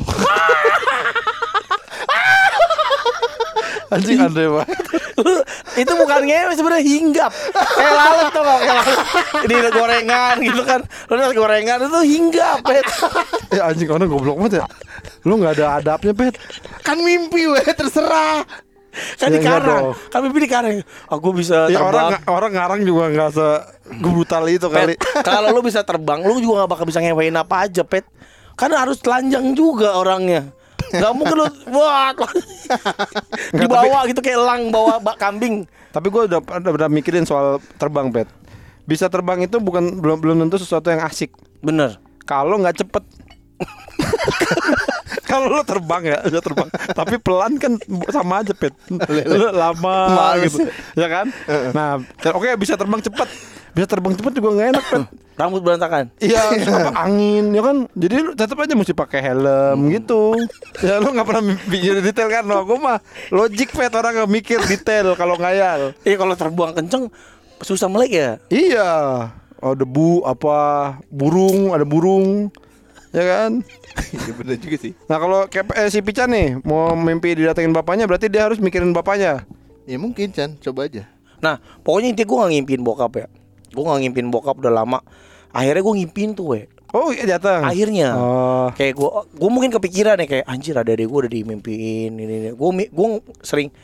[3.92, 4.78] Anjing aneh banget.
[5.82, 8.98] Itu bukan ngewe sebenarnya hinggap kayak lalat tuh kayak lalat
[9.44, 12.86] di gorengan gitu kan lu lihat gorengan itu hinggap pet
[13.50, 14.64] Ya anjing orang goblok banget ya.
[15.22, 16.34] Lu nggak ada adabnya, Pet.
[16.82, 18.42] kan mimpi weh terserah.
[19.18, 19.94] kan Ya, di enggak karang dong.
[20.06, 20.74] kami di karang
[21.10, 23.48] aku bisa Ya orang terbang orang ngarang juga nggak se
[23.98, 24.94] brutal itu kali.
[24.94, 28.06] Pet, kalau lu bisa terbang lu juga gak bakal bisa ngewein apa aja pet
[28.54, 30.54] karena harus telanjang juga orangnya
[30.94, 32.14] Gak mungkin lu wah
[33.58, 37.62] di bawah gitu kayak elang bawa bak kambing Tapi gue udah, udah, udah mikirin soal
[37.78, 38.26] terbang, Pet.
[38.82, 41.30] Bisa terbang itu bukan belum belum tentu sesuatu yang asik.
[41.62, 43.04] bener Kalau nggak cepet.
[45.30, 46.68] Kalau lu terbang ya, udah terbang.
[46.74, 47.78] Tapi pelan kan
[48.10, 48.74] sama aja, Pet.
[49.30, 49.96] Lu lama
[50.34, 50.50] Males.
[50.50, 50.66] gitu.
[50.98, 51.30] Ya kan?
[51.70, 52.02] Nah,
[52.34, 53.28] oke bisa terbang cepet.
[53.70, 55.04] Bisa terbang cepet juga nggak enak, Pet.
[55.34, 56.40] Rambut berantakan Iya,
[56.78, 57.76] apa angin ya kan.
[57.94, 60.38] Jadi lu tetap aja mesti pakai helm gitu.
[60.82, 62.46] Ya lu nggak pernah mikir detail kan?
[62.46, 63.02] Lo aku mah
[63.34, 65.90] logik pet orang nggak mikir detail kalau ngayal.
[66.06, 67.10] Iya kalau terbang kenceng
[67.62, 68.90] susah melek ya Iya.
[69.64, 70.58] Oh debu apa
[71.08, 72.50] burung ada burung
[73.10, 73.52] ya kan.
[74.14, 74.92] Iya bener juga sih.
[75.06, 78.90] Nah kalau kayak eh, si Pican nih mau mimpi didatengin bapaknya berarti dia harus mikirin
[78.90, 79.46] bapaknya.
[79.84, 81.04] Ya mungkin Chan, coba aja.
[81.44, 83.26] Nah, pokoknya intinya gue gak ngimpin bokap ya.
[83.74, 85.02] Gue gak ngimpin bokap udah lama.
[85.50, 86.70] Akhirnya gue ngimpin tuh, we.
[86.94, 87.66] Oh iya datang.
[87.66, 88.14] Akhirnya.
[88.14, 88.70] Oh.
[88.78, 92.22] Kayak gue, gue mungkin kepikiran ya kayak anjir ada adek gue udah dimimpiin ini.
[92.22, 92.50] ini.
[92.54, 93.06] Gue, gue
[93.42, 93.74] sering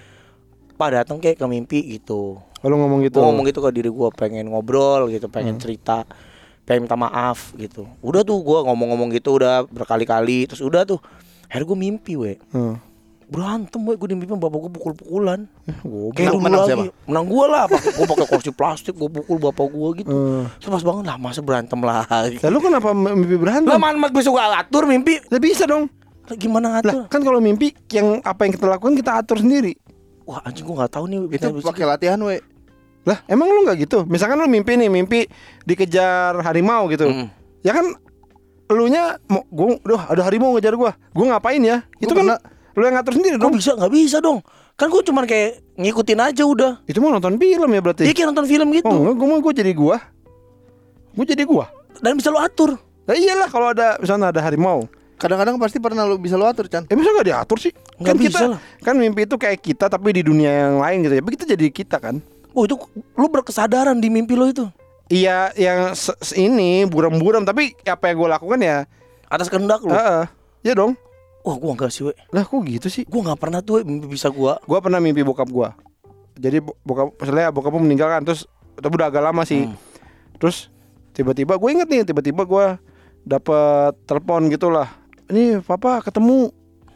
[0.79, 2.39] pak datang kayak ke mimpi gitu.
[2.39, 3.19] Kalau ngomong gitu.
[3.19, 6.07] Gue ngomong gitu ke diri gue pengen ngobrol gitu, pengen cerita,
[6.63, 7.91] pengen minta maaf gitu.
[7.99, 11.03] Udah tuh gue ngomong-ngomong gitu udah berkali-kali, terus udah tuh.
[11.51, 12.39] Akhirnya gue mimpi, we.
[12.55, 12.79] Hmm.
[13.31, 13.95] Berantem, we.
[13.95, 15.47] Gue dimimpi bapak gue pukul-pukulan.
[15.87, 16.19] Goblok.
[16.19, 16.69] Kayak Menang- dulu menang lagi.
[16.69, 16.85] siapa?
[17.07, 20.11] Menang gua lah, gua pakai kursi plastik, gua pukul bapak gua gitu.
[20.11, 20.45] Hmm.
[20.59, 22.37] Terus pas bangun lah masa berantem lagi.
[22.43, 23.71] Lalu kenapa mimpi berantem?
[23.71, 25.23] Lah man mat besok gua atur mimpi.
[25.31, 25.87] Lah bisa dong.
[26.27, 27.03] Lah, Gimana Lah ngatur?
[27.07, 29.79] kan kalau mimpi yang apa yang kita lakukan kita atur sendiri.
[30.27, 31.19] Wah anjing gua nggak tahu nih.
[31.31, 32.43] Itu bisa- pakai latihan weh.
[33.07, 34.03] Lah emang lu nggak gitu?
[34.07, 35.31] Misalkan lu mimpi nih mimpi
[35.63, 37.07] dikejar harimau gitu.
[37.07, 37.27] Mm.
[37.63, 37.95] Ya kan
[38.67, 40.99] elunya mau gua udah ada harimau ngejar gua.
[41.11, 41.87] Gua ngapain ya?
[41.99, 42.43] Itu kan pernah-
[42.77, 43.55] lu yang ngatur sendiri Kok dong.
[43.59, 44.39] bisa nggak bisa dong?
[44.79, 46.73] Kan gua cuman kayak ngikutin aja udah.
[46.87, 48.03] Itu mau nonton film ya berarti.
[48.09, 48.89] Iya kayak nonton film gitu.
[48.89, 49.97] Oh gua mau gua jadi gua.
[51.13, 51.67] Gua jadi gua.
[52.01, 52.79] Dan bisa lo atur.
[53.05, 54.87] Lah iyalah kalau ada misalnya ada harimau.
[55.21, 56.89] Kadang-kadang pasti pernah lu bisa lu atur Chan.
[56.89, 57.73] Eh masa gak diatur sih?
[58.01, 58.61] Nggak kan bisa kita lah.
[58.81, 61.21] kan mimpi itu kayak kita tapi di dunia yang lain gitu ya.
[61.21, 62.25] Tapi kita jadi kita kan.
[62.57, 62.81] Oh itu
[63.21, 64.65] lu berkesadaran di mimpi lo itu.
[65.13, 65.93] Iya yang
[66.39, 68.89] ini buram-buram tapi apa yang gue lakukan ya
[69.31, 69.95] Atas kehendak lu.
[69.95, 70.25] Heeh.
[70.67, 70.99] Iya dong.
[71.41, 72.13] Wah gua enggak sih, we.
[72.31, 73.05] Lah kok gitu sih?
[73.05, 74.61] Gua nggak pernah tuh we, mimpi bisa gua.
[74.63, 75.73] Gua pernah mimpi bokap gua.
[76.35, 79.65] Jadi bo- bokap misalnya bokap gua meninggal kan terus tapi udah agak lama sih.
[79.65, 79.77] Hmm.
[80.37, 80.69] Terus
[81.11, 82.79] tiba-tiba gue inget nih tiba-tiba gua
[83.23, 84.89] dapat telepon gitulah
[85.27, 86.49] ini papa ketemu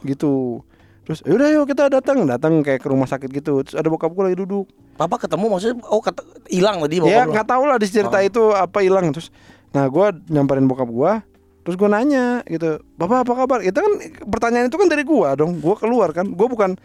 [0.03, 0.65] gitu
[1.03, 4.25] terus yaudah yuk kita datang datang kayak ke rumah sakit gitu terus ada bokap gue
[4.25, 4.65] lagi duduk
[4.95, 7.33] Papa ketemu maksudnya oh kata- hilang tadi ya bokap lu.
[7.35, 8.25] nggak tahu lah di cerita Oh.
[8.25, 9.29] itu apa hilang terus
[9.71, 11.13] nah gue nyamperin bokap gue
[11.65, 13.93] terus gue nanya gitu bapak apa kabar itu kan
[14.29, 16.77] pertanyaan itu kan dari gue dong gue keluar kan gue bukan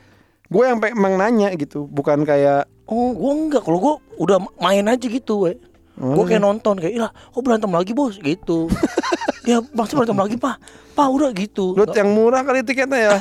[0.49, 3.61] gue yang emang nanya gitu bukan kayak Oh, gua enggak.
[3.61, 5.53] Kalau gua udah main aja gitu, we.
[6.01, 8.65] Oh, Gua kayak nonton kayak, "Ilah, kok berantem lagi, Bos?" gitu.
[9.49, 10.55] ya, maksudnya berantem lagi, Pak.
[10.97, 11.77] Pak, udah gitu.
[11.77, 13.13] lu yang murah kali tiketnya ya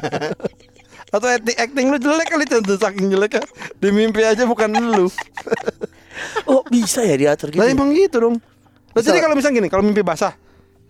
[1.14, 3.44] atau acting, acting lu jelek kali tentu saking jelek kan
[3.82, 5.12] di mimpi aja bukan lu
[6.48, 7.60] Oh, bisa ya diatur gitu.
[7.60, 8.36] Lah emang gitu dong.
[8.96, 9.12] Lah, Bisa.
[9.12, 10.32] jadi kalau misalnya gini, kalau mimpi basah,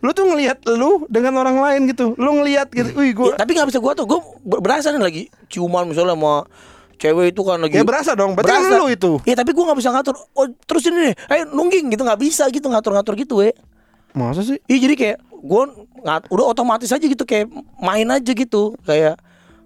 [0.00, 2.16] lu tuh ngelihat lu dengan orang lain gitu.
[2.16, 2.90] Lu ngelihat gitu.
[2.94, 4.04] Wih, Ya, gua tapi nggak bisa gua tuh.
[4.04, 6.48] Gua ber- berasa nih lagi ciuman misalnya sama
[6.96, 8.32] cewek itu kan lagi ya berasa dong.
[8.32, 8.76] Berarti kan Berasa.
[8.76, 9.12] lu itu.
[9.24, 10.16] Ya tapi gua nggak bisa ngatur.
[10.32, 13.52] Oh terus ini nih, ayo nungging gitu nggak bisa gitu ngatur-ngatur gitu, we.
[14.10, 14.56] Masa sih?
[14.64, 15.68] Iya jadi kayak gua
[16.00, 19.20] ngat, udah otomatis aja gitu kayak main aja gitu kayak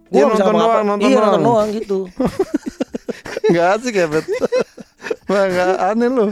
[0.07, 1.45] gua nggak bisa nonton doang, nonton iya nonton doang.
[1.47, 1.99] doang gitu.
[3.51, 4.25] Enggak asik ya, Bet.
[5.31, 5.45] Wah,
[5.93, 6.27] aneh lu.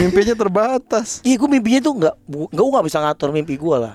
[0.00, 1.20] Mimpinya terbatas.
[1.26, 2.14] Iya gua mimpinya tuh nggak
[2.52, 3.94] nggak gua nggak bisa ngatur mimpi gua lah.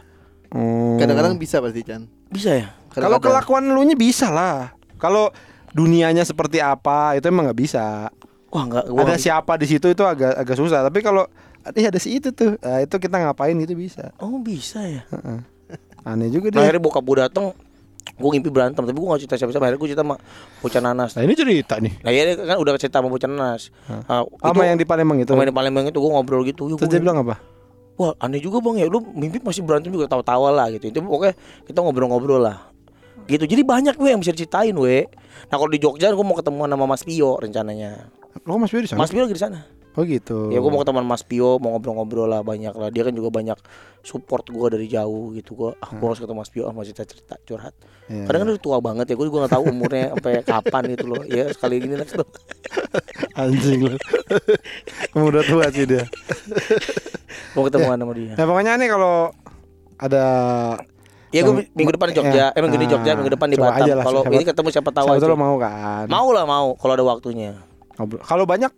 [0.54, 0.98] Hmm.
[1.02, 2.06] Kadang-kadang bisa pasti Chan.
[2.30, 2.68] Bisa ya?
[2.98, 4.74] kalau kelakuan lu nya bisa lah.
[4.98, 5.30] Kalau
[5.70, 8.10] dunianya seperti apa, itu emang nggak bisa.
[8.50, 8.86] Wah nggak.
[8.90, 9.26] ada nggak bisa.
[9.30, 10.82] siapa di situ itu agak agak susah.
[10.86, 11.30] Tapi kalau
[11.76, 14.16] Ih ada si itu tuh, nah, itu kita ngapain gitu bisa.
[14.24, 15.04] Oh bisa ya.
[15.12, 15.40] Heeh.
[16.08, 16.64] Aneh juga dia.
[16.64, 17.52] akhirnya bokap gua dateng
[18.16, 19.64] Gue ngimpi berantem Tapi gue gak cerita siapa-siapa.
[19.68, 20.16] Akhirnya gue cerita sama
[20.64, 21.12] Bocah Nanas.
[21.18, 21.94] Nah ini cerita nih.
[22.06, 23.62] Nah iya kan udah cerita sama Bocah Nanas.
[23.90, 25.30] Nah, Sama yang di Palembang itu.
[25.32, 26.64] Sama yang di Palembang itu gue ngobrol gitu.
[26.72, 27.36] Yuk, Terus dia bilang apa?
[27.98, 28.88] Wah aneh juga bang ya.
[28.88, 30.88] Lu mimpi masih berantem juga Tawa-tawa lah gitu.
[30.94, 31.34] Itu pokoknya
[31.66, 32.70] kita ngobrol-ngobrol lah.
[33.28, 33.44] Gitu.
[33.44, 35.04] Jadi banyak gue yang bisa diceritain we
[35.52, 38.08] Nah kalau di Jogja gue mau ketemuan sama Mas Pio rencananya.
[38.46, 39.00] Lo Mas Bio di sana?
[39.02, 40.54] Mas Pio lagi di sana Oh gitu.
[40.54, 42.94] Ya gue mau ketemu Mas Pio Mau ngobrol-ngobrol lah banyak lah.
[42.94, 43.58] Dia kan juga banyak
[44.00, 47.42] support gue dari jauh gitu gue ah, gue harus ketemu Mas Pio ah, mau cerita-cerita
[47.42, 47.74] curhat.
[48.06, 51.06] Iya, Kadang kan udah tua banget ya Gue juga gak tahu umurnya sampai kapan gitu
[51.08, 51.22] loh.
[51.26, 52.30] Ya sekali gini next dong.
[53.34, 53.98] Anjing lo.
[55.12, 56.06] Kamu udah tua sih dia.
[57.54, 58.38] Mau ketemuan sama dia?
[58.38, 59.34] Nah pokoknya nih kalau
[59.98, 60.24] ada
[61.28, 62.32] Ya gue minggu depan di Jogja.
[62.32, 62.48] ya.
[62.54, 63.84] Eh minggu di Jogja Ah, Minggu depan di Batam.
[63.84, 65.26] Kalau ini ketemu siapa tahu siapa aja.
[65.26, 66.06] tuh lo mau kan?
[66.08, 67.52] Mau lah mau Kalau ada waktunya.
[67.98, 68.72] Kalau banyak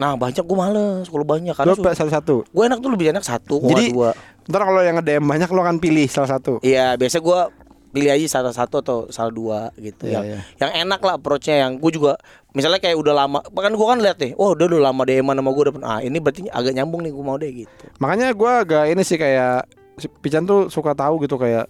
[0.00, 2.36] Nah banyak gue males Kalau banyak lo Karena satu-satu.
[2.46, 4.10] gue enak tuh lebih enak satu Jadi- dua
[4.42, 6.58] Ntar kalau yang nge-DM banyak lo akan pilih salah satu.
[6.60, 7.40] Iya biasa gue
[7.90, 10.38] pilih aja salah satu atau salah dua gitu Iya, yang iya.
[10.56, 12.14] yang enak lah approachnya yang gue juga
[12.50, 15.50] misalnya kayak udah lama bahkan gue kan lihat nih oh udah udah lama DM sama
[15.50, 18.84] gue udah ah ini berarti agak nyambung nih gue mau deh gitu Makanya gua agak
[18.88, 19.66] ini sih kayak
[20.22, 21.66] Pican tuh suka tahu gitu kayak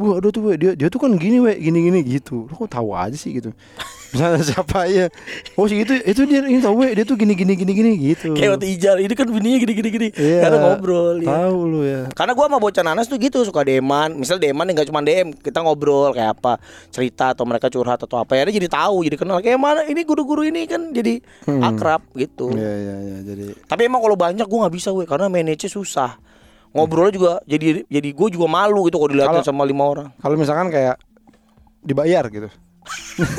[0.00, 2.48] Wah, aduh tuh we, dia dia tuh kan gini we, gini gini gitu.
[2.48, 3.52] Lo kok tahu aja sih gitu.
[4.10, 5.12] Misalnya siapa ya?
[5.60, 8.32] Oh sih itu itu dia ini tahu we, dia tuh gini gini gini gini gitu.
[8.32, 10.40] kayak waktu Ijal ini kan bininya gini gini gini Iya.
[10.40, 11.28] karena ngobrol ya.
[11.28, 12.08] Tahu lu ya.
[12.10, 15.60] Karena gua sama bocah nanas tuh gitu suka deman, misal deman nggak cuma DM, kita
[15.60, 16.56] ngobrol kayak apa,
[16.88, 20.42] cerita atau mereka curhat atau apa ya jadi tahu, jadi kenal kayak mana ini guru-guru
[20.42, 21.60] ini kan jadi Hmm.
[21.60, 22.48] akrab gitu.
[22.56, 26.16] Iya iya iya jadi Tapi emang kalau banyak gua nggak bisa we karena manage susah.
[26.70, 30.08] Ngobrolnya juga jadi jadi gue juga malu gitu kalau dilihatin sama lima orang.
[30.22, 30.96] kalau misalkan kayak
[31.82, 32.46] dibayar gitu.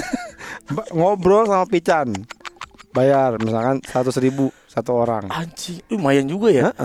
[0.96, 2.12] Ngobrol sama Pican.
[2.92, 5.32] Bayar misalkan seratus ribu satu orang.
[5.32, 6.76] Anjing, lumayan juga ya.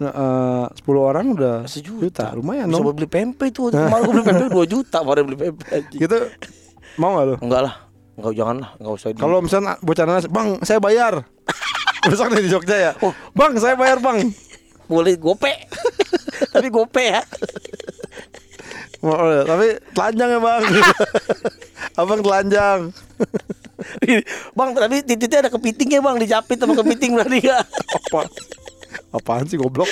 [0.00, 2.32] Nah, eh, 10 orang udah Sejuta.
[2.32, 2.86] lumayan Bisa dong.
[2.88, 3.68] buat beli pempek itu.
[3.74, 5.82] Kemarin gue beli pempek 2 juta, kemarin beli pempek.
[5.92, 6.18] Gitu
[6.96, 7.34] mau gak lu?
[7.42, 7.74] Enggak lah.
[8.16, 9.08] Enggak jangan lah, enggak usah.
[9.12, 11.14] Kalau misalnya bocah nanas, bang saya bayar.
[12.08, 12.92] Besok nih di Jogja ya.
[13.04, 13.12] Oh.
[13.36, 14.24] Bang saya bayar bang.
[14.90, 15.54] Boleh gope.
[16.54, 17.22] Tapi gope ya.
[19.00, 19.16] Oh,
[19.48, 20.62] tapi telanjang ya bang.
[22.00, 22.92] Abang telanjang.
[24.52, 27.64] bang, tapi titiknya ada kepitingnya bang, dijapit sama kepiting berarti enggak?
[27.96, 28.28] Apa?
[29.16, 29.88] Apaan sih goblok?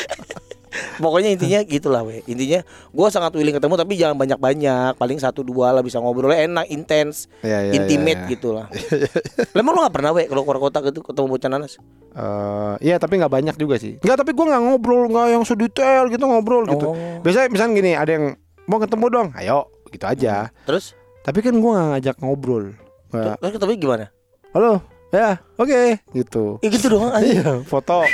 [0.99, 2.21] Pokoknya intinya gitulah we.
[2.27, 2.61] Intinya
[2.91, 4.97] gua sangat willing ketemu tapi jangan banyak-banyak.
[4.97, 8.33] Paling satu dua lah bisa ngobrolnya enak, intens, Iya, iya, intimate iya, iya.
[8.33, 8.67] gitu lah.
[8.69, 11.73] Lah, Emang lu gak pernah we kalau keluar kota gitu ketemu bocah nanas?
[12.13, 13.97] Eh, iya tapi nggak banyak juga sih.
[14.03, 16.87] Nggak tapi gua nggak ngobrol nggak yang sedetail gitu ngobrol gitu.
[16.93, 17.19] Oh.
[17.23, 18.25] Biasanya misalnya gini ada yang
[18.67, 20.51] mau ketemu dong, ayo gitu aja.
[20.67, 20.93] Terus?
[21.23, 22.65] Tapi kan gua nggak ngajak ngobrol.
[23.09, 24.07] Terus ketemu gimana?
[24.53, 24.81] Halo,
[25.13, 26.57] ya oke gitu.
[26.61, 27.25] Ya gitu doang aja.
[27.25, 28.05] Iya foto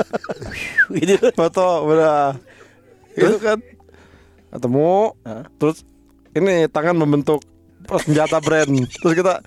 [0.98, 1.28] gitu.
[1.36, 2.36] Foto udah.
[3.14, 3.58] Itu kan?
[4.52, 5.44] Ketemu, huh?
[5.56, 5.84] terus
[6.36, 7.40] ini tangan membentuk
[8.04, 8.68] senjata brand.
[8.68, 9.40] Terus kita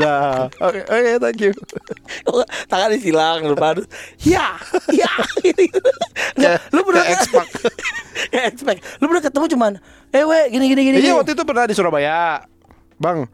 [0.00, 1.52] dah oke oke thank you.
[2.68, 3.86] Tangan disilang lupa harus
[4.24, 4.56] ya
[4.90, 5.10] ya.
[5.44, 5.90] Gitu, gitu.
[6.40, 7.50] Nah, lu pernah expect
[8.32, 9.72] expect lu pernah ketemu cuman
[10.12, 12.44] eh we gini gini gini iya waktu itu pernah di Surabaya.
[13.00, 13.28] Bang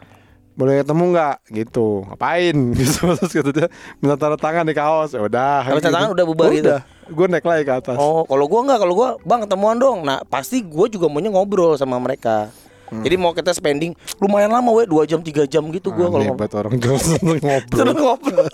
[0.57, 5.21] boleh ketemu nggak gitu ngapain gitu terus kata dia minta tanda tangan di kaos ya
[5.21, 6.65] udah Tanda tangan udah bubar gitu?
[6.67, 10.03] udah gue naik lagi ke atas Oh, kalau gua enggak, kalau gua bang ketemuan dong.
[10.03, 12.51] Nah, pasti gua juga maunya ngobrol sama mereka.
[12.87, 12.99] Hmm.
[13.01, 16.51] Jadi mau kita spending lumayan lama we 2 jam 3 jam gitu gua kalau ngobrol.
[16.57, 18.47] orang Jawa seneng ngobrol Terus ngobrol.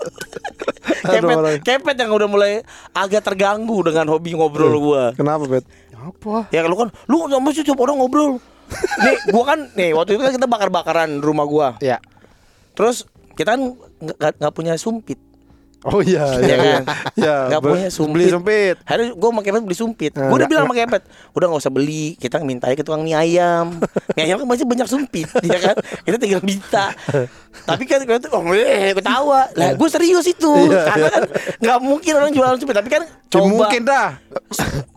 [1.01, 1.57] kepet, orang.
[1.61, 2.51] kepet yang udah mulai
[2.91, 5.03] agak terganggu dengan hobi ngobrol gua.
[5.13, 6.45] kenapa bet Apa?
[6.49, 8.37] Ya lu kan lu sama sih tiap orang ngobrol.
[8.99, 11.67] Nih, gua kan nih waktu itu kan kita bakar-bakaran rumah gua.
[11.79, 11.97] ya
[12.73, 13.61] Terus kita kan
[13.99, 15.17] nggak- punya sumpit.
[15.83, 16.77] oh iya Iya iya
[17.13, 18.15] ya Nggak ber- punya sumpit.
[18.15, 20.11] beli sumpit Hari gue sama Kepet beli sumpit.
[20.13, 21.03] Nah, gue udah nggak- bilang sama Kepet,
[21.33, 22.05] udah nggak usah beli.
[22.15, 23.83] Kita minta aja ke tukang mie ayam.
[24.15, 25.75] mie ayam kan masih banyak sumpit, ya kan?
[26.01, 26.95] Kita tinggal minta.
[27.67, 29.51] Tapi kan Kepet tuh, oh, eh, ketawa.
[29.51, 30.53] Lah, gue serius itu.
[30.63, 31.23] Iya, Karena kan
[31.59, 32.75] nggak mungkin orang jualan sumpit.
[32.75, 33.47] Tapi kan Ya, coba.
[33.49, 34.07] mungkin dah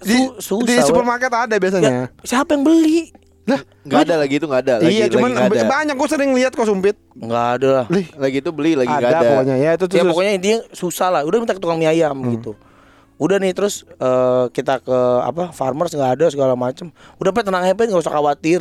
[0.00, 1.90] di, Su- di susah, supermarket ada Ya, biasanya
[2.22, 3.10] siapa yang beli?
[3.46, 4.74] Lah Nggak ada lagi itu nggak ada.
[4.76, 5.70] Lagi, iya cuman lagi ada.
[5.70, 7.84] banyak gue sering lihat kok sumpit Nggak ada lah.
[7.86, 9.28] Lih, Lagi itu beli lagi nggak ada, ada.
[9.30, 11.22] pokoknya ya itu tuh Ya pokoknya intinya susah lah.
[11.22, 12.34] Udah minta ke tukang mie ayam Hmm.
[12.34, 12.52] gitu.
[13.16, 16.90] Udah nih terus eh, kita ke apa farmers nggak ada segala macem.
[17.16, 18.60] Udah pet tenang pet nggak usah khawatir.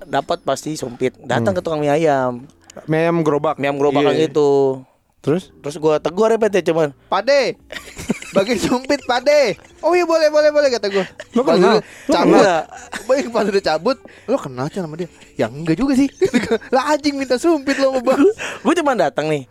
[0.00, 1.20] Dapat pasti sumpit.
[1.20, 1.56] Datang Hmm.
[1.56, 2.48] ke tukang mie ayam.
[2.86, 4.26] mie ayam gerobak Mie ayam gerobakan Iya.
[4.26, 4.80] gitu.
[5.20, 6.96] terus Terus gua tegur ya pet ya cuman.
[7.04, 7.60] Pade,
[8.30, 9.58] bagi sumpit pade.
[9.80, 11.04] Oh iya boleh boleh boleh kata gue.
[11.32, 11.78] Lu kenal?
[11.78, 12.44] Lu cabut.
[13.04, 15.08] Baik pas udah cabut, lo kenal aja sama dia.
[15.34, 16.06] Ya enggak juga sih.
[16.74, 18.22] lah anjing minta sumpit lo sama bang.
[18.64, 19.44] Gue cuma datang nih.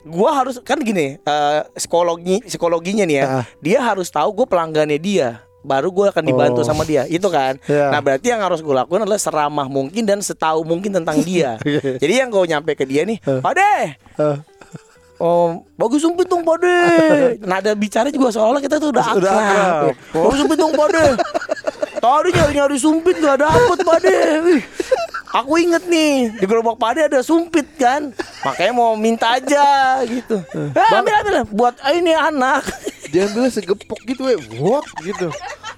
[0.00, 3.24] Gua harus kan gini, eh, psikologi psikologinya nih ya.
[3.28, 3.44] Ah.
[3.60, 5.44] Dia harus tahu gue pelanggannya dia.
[5.60, 6.64] Baru gue akan dibantu Oh.
[6.64, 7.60] sama dia, itu kan.
[7.68, 7.92] Iya.
[7.92, 11.60] Nah berarti yang harus gue lakukan adalah seramah mungkin dan setahu mungkin tentang dia.
[12.00, 14.36] Jadi yang gue nyampe ke dia nih, Pade, Eh,
[15.20, 16.72] Oh, bagus sumpit dong pade.
[17.50, 19.20] Nada bicara juga seolah kita tuh udah akrab.
[19.20, 19.94] Udah akrab.
[20.16, 21.04] Bagus sumpit dong pade.
[22.00, 24.16] Tadi nyari nyari sumpit gak dapet pade.
[24.48, 24.62] Wih,
[25.30, 28.10] Aku inget nih di gerobak pade ada sumpit kan.
[28.42, 30.42] Makanya mau minta aja gitu.
[30.56, 32.66] Eh, ambil ambil buat ini anak.
[33.14, 34.34] Dia ambil segepok gitu, we.
[35.06, 35.28] Gitu.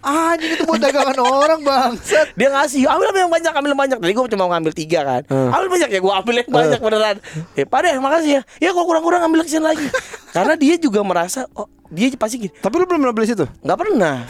[0.02, 2.34] Anjing itu buat dagangan orang bangsat.
[2.34, 3.98] Dia ngasih ambil ambil yang banyak ambil yang banyak.
[4.02, 5.22] Tadi gue cuma ngambil tiga kan.
[5.30, 5.54] Hmm.
[5.54, 7.16] Ambil banyak ya gue ambil yang banyak beneran.
[7.54, 8.42] Eh pade makasih ya.
[8.58, 9.86] Ya kalau kurang kurang ambil ke sini lagi.
[10.34, 12.52] Karena dia juga merasa oh dia pasti gini.
[12.64, 14.24] tapi lu belum pernah beli situ nggak pernah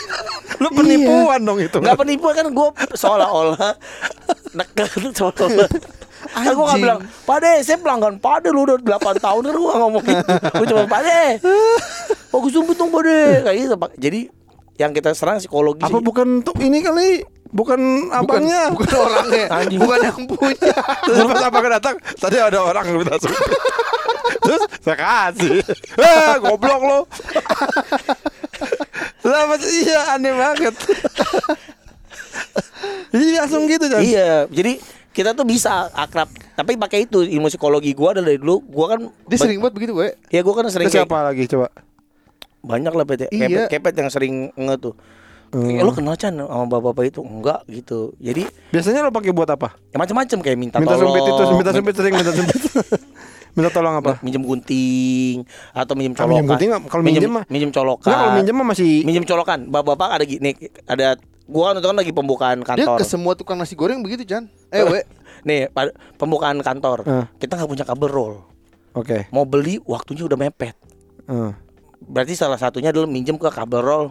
[0.62, 2.68] lu penipuan dong itu nggak penipuan kan gue
[2.98, 3.72] seolah-olah
[4.58, 5.70] neken seolah-olah
[6.24, 9.80] Kan gue gak bilang Pade saya pelanggan Pade lu udah 8 tahun kan gue gak
[9.86, 10.24] ngomong gitu
[10.56, 11.38] Gue cuma Pade
[12.32, 13.74] Bagus sumpit dong Pade Kayak gitu.
[14.00, 14.20] Jadi
[14.74, 16.04] yang kita serang psikologi apa sih.
[16.04, 17.22] bukan tuh ini kali?
[17.54, 18.66] Bukan abangnya?
[18.74, 19.78] Bukan orangnya, Anjing.
[19.78, 20.74] bukan yang punya.
[21.06, 23.38] terus pas abangnya datang tadi ada orang yang minta sumpit
[24.44, 25.62] terus saya kasih.
[25.94, 27.00] Eh goblok lo.
[29.24, 30.74] Lah mas iya aneh banget.
[33.14, 34.82] Jadi langsung gitu kan Iya Jadi
[35.14, 36.26] kita tuh bisa akrab.
[36.58, 39.00] Tapi pakai itu ilmu psikologi gue dari dulu Gue kan
[39.30, 40.10] Dia sering banget begitu, we.
[40.34, 41.70] Ya gue kan sering Terus siapa lagi coba
[42.64, 43.68] Banyak lah PT Iya.
[43.68, 44.94] kepet, kepet yang sering nge tuh
[45.52, 47.22] Eh, lu kenal Chan sama bapak-bapak itu?
[47.22, 48.42] Enggak gitu Jadi
[48.72, 51.94] biasanya lo pakai buat apa ya macam-macam kayak minta, minta tolong sumpit itu minta sumpit
[51.94, 52.58] sering minta sumpit
[53.54, 56.30] minta tolong apa minjem gunting atau minjem Ah, colokan.
[56.32, 56.70] minjem gunting?
[56.82, 58.10] Kalau minjem mah- minjem colokan.
[58.10, 59.70] Kalau minjem mah masih minjem colokan.
[59.70, 61.14] Bapak-bapak ada gini ada
[61.46, 62.98] gua kan itu kan lagi pembukaan Dia kantor.
[62.98, 64.50] ke semua tukang nasi goreng begitu, Chan.
[64.74, 65.06] Eh, we.
[65.46, 65.70] Nih,
[66.16, 67.04] pembukaan kantor.
[67.04, 67.24] Eh.
[67.38, 68.34] Kita nggak punya kabel roll.
[68.90, 70.74] oke Mau beli waktunya udah mepet.
[71.24, 71.52] Eh.
[72.08, 74.06] Berarti salah satunya adalah minjem ke kabel roll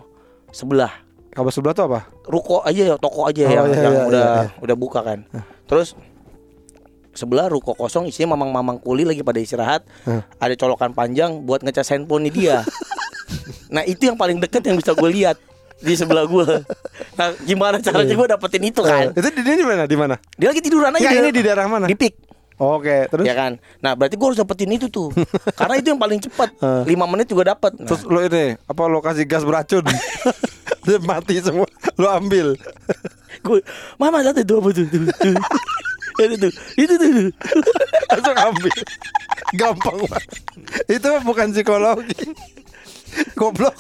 [0.53, 0.91] sebelah.
[1.33, 4.27] kabar sebelah tuh apa Ruko aja ya, toko aja Oh, yang, iya, yang iya, udah
[4.29, 4.61] iya, iya.
[4.61, 5.25] udah buka kan.
[5.65, 5.97] Terus
[7.13, 9.81] sebelah ruko kosong isinya mamang-mamang kuli lagi pada istirahat.
[10.05, 10.21] Eh.
[10.37, 12.61] Ada colokan panjang buat ngecas handphone dia.
[13.73, 15.41] nah, itu yang paling deket yang bisa gue lihat
[15.81, 16.45] di sebelah gue.
[17.17, 19.13] Nah, gimana caranya gue dapetin itu kan?
[19.13, 21.01] itu di, di mana di mana Dia lagi tiduran aja.
[21.01, 21.85] Nggak, ini di daerah mana?
[21.89, 22.13] Di pik.
[22.61, 23.57] Oke terus Ya kan.
[23.81, 25.09] Nah, berarti gue harus dapetin itu tuh.
[25.59, 26.49] Karena itu yang paling cepat.
[26.59, 27.73] 5 menit juga dapat.
[27.77, 29.85] Nah, terus lo ini apa lo kasih gas beracun
[30.85, 32.59] dia mati semua lo ambil
[33.47, 33.59] gue,
[33.95, 35.35] "Mama lihat itu apa tuh?" tuh, tuh.
[36.19, 36.51] itu tuh.
[36.75, 37.09] Itu tuh.
[38.11, 38.71] langsung ambil
[39.53, 40.23] gampang banget
[40.89, 42.17] itu bukan psikologi
[43.37, 43.77] goblok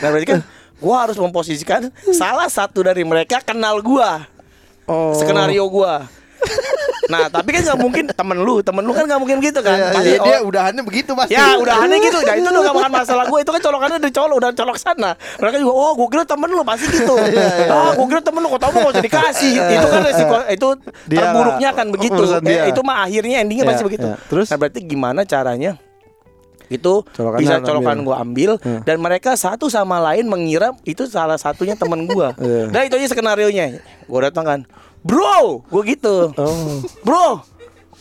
[0.00, 0.40] Nah berarti kan
[0.80, 4.24] gua harus memposisikan salah satu dari mereka kenal gua
[4.88, 6.06] oh skenario gua.
[7.06, 9.76] Nah tapi kan nggak mungkin temen lu, temen lu kan nggak mungkin gitu kan.
[9.78, 11.32] Iya, Pasti, iya, dia oh, udahannya begitu pasti.
[11.32, 14.14] Ya udah aneh gitu, nah itu udah gak makan masalah gue Itu kan colokannya dari
[14.14, 17.90] colok, udah colok sana Mereka juga, oh gue kira temen lu pasti gitu Iya, Ah
[17.94, 20.68] gue kira temen lu, kok tau mau gak usah dikasih Itu kan resiko, itu
[21.06, 22.20] Dia terburuknya kan begitu.
[22.42, 24.16] Eh, Itu mah akhirnya endingnya Iya, pasti begitu iya.
[24.26, 24.46] Terus?
[24.50, 25.72] Nah berarti gimana caranya
[26.66, 28.82] itu Colokannya bisa colokan gua ambil Hmm.
[28.82, 32.34] dan mereka satu sama lain mengira itu salah satunya teman gua.
[32.42, 32.74] Iya.
[32.74, 33.78] Nah itu aja skenario nya.
[34.10, 34.60] Gua datang kan,
[35.06, 36.82] bro, gua gitu, Oh.
[37.06, 37.40] bro.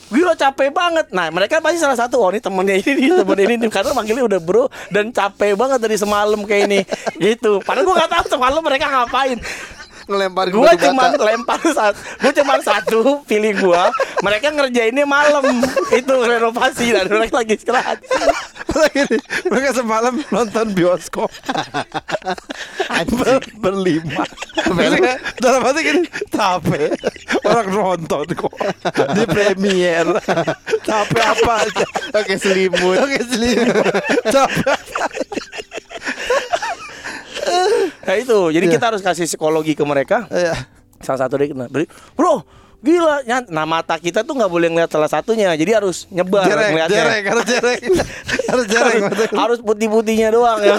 [0.06, 1.10] Gila capek banget.
[1.10, 3.70] Nah mereka pasti salah satu oh ini temennya ini temen ini nih.
[3.74, 6.80] karena manggilnya udah bro dan capek banget dari semalam kayak ini
[7.18, 7.58] gitu.
[7.66, 9.42] Padahal gua nggak tahu semalam mereka ngapain.
[10.06, 13.90] Ngelempar Gua cuma lempar satu, gua cuma satu feeling gua.
[14.22, 15.66] Mereka ngerjainnya malam.
[15.90, 18.00] Itu renovasi dan mereka lagi istirahat.
[19.48, 21.32] Mereka semalam nonton bioskop.
[23.16, 24.28] Ber- berlima.
[24.68, 26.92] Mereka dalam hati gini capek.
[27.48, 28.54] Orang nonton kok.
[29.16, 30.06] Di premier.
[30.84, 31.86] Capek apa aja.
[32.20, 32.98] Oke selimut.
[33.00, 33.86] oke selimut
[38.06, 40.30] Nah itu, jadi kita harus kasih psikologi ke mereka.
[40.30, 40.54] ya
[40.98, 42.46] Salah satu dari beri, bro,
[42.80, 46.72] gila, nyat- nah mata kita tuh nggak boleh ngeliat salah satunya, jadi harus nyebar jereng
[46.72, 46.96] ngeliatnya.
[46.96, 47.80] jereng harus jereng
[48.52, 50.78] harus jereng harus, harus putih-putihnya doang ya.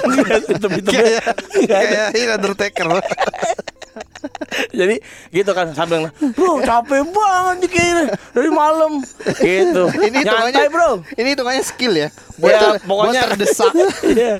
[1.66, 2.86] Kayak ini Undertaker
[4.72, 4.96] Jadi
[5.30, 9.00] gitu kan sambil bro capek banget kayaknya dari malam
[9.36, 9.84] gitu.
[9.90, 11.00] Ini Nyantai bro.
[11.12, 12.08] Ini hitungannya skill ya.
[12.36, 13.72] Buat, Ya, ter- pokoknya buat terdesak.
[14.02, 14.34] Iya.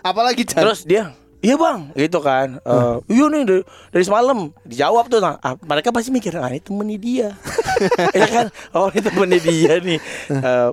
[0.00, 0.60] Apalagi Chan.
[0.60, 1.12] Terus dia
[1.46, 2.58] Iya bang, gitu kan.
[2.58, 3.62] Eh, iya nih dari,
[3.94, 5.22] dari semalam dijawab tuh.
[5.22, 7.28] Nah, ah, mereka pasti mikir, ah ini temennya dia,
[8.18, 8.46] ya kan?
[8.74, 9.98] Oh ini temennya dia nih.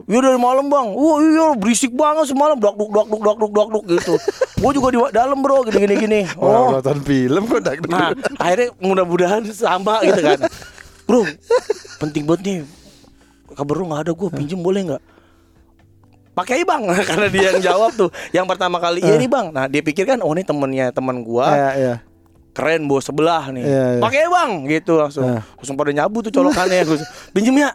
[0.09, 0.87] Iya dari malam bang.
[0.97, 2.57] Wah iya berisik banget semalam.
[2.57, 4.13] Dok duk dok duk dok duk dok duk gitu.
[4.57, 6.19] Gue juga di dalam bro, gini gini gini.
[6.41, 8.09] oh Oh, nonton film kok dak Nah,
[8.41, 10.39] akhirnya mudah-mudahan sama gitu kan.
[11.05, 11.29] Bro,
[12.01, 12.57] penting banget nih.
[13.53, 15.12] Kabar lu nggak ada gue pinjem boleh nggak?
[16.33, 18.09] Pakai bang, karena dia yang jawab tuh.
[18.33, 19.53] Yang pertama kali iya nih bang.
[19.53, 21.95] Nah dia pikir kan, oh ini temennya teman gua ya ya
[22.53, 23.65] keren bos sebelah nih.
[23.65, 24.01] Iya, iya.
[24.01, 25.25] Pakai bang, gitu langsung.
[25.25, 25.41] Nah.
[25.57, 26.85] Langsung pada nyabu tuh colokannya.
[26.85, 26.97] Gua,
[27.33, 27.69] pinjem ya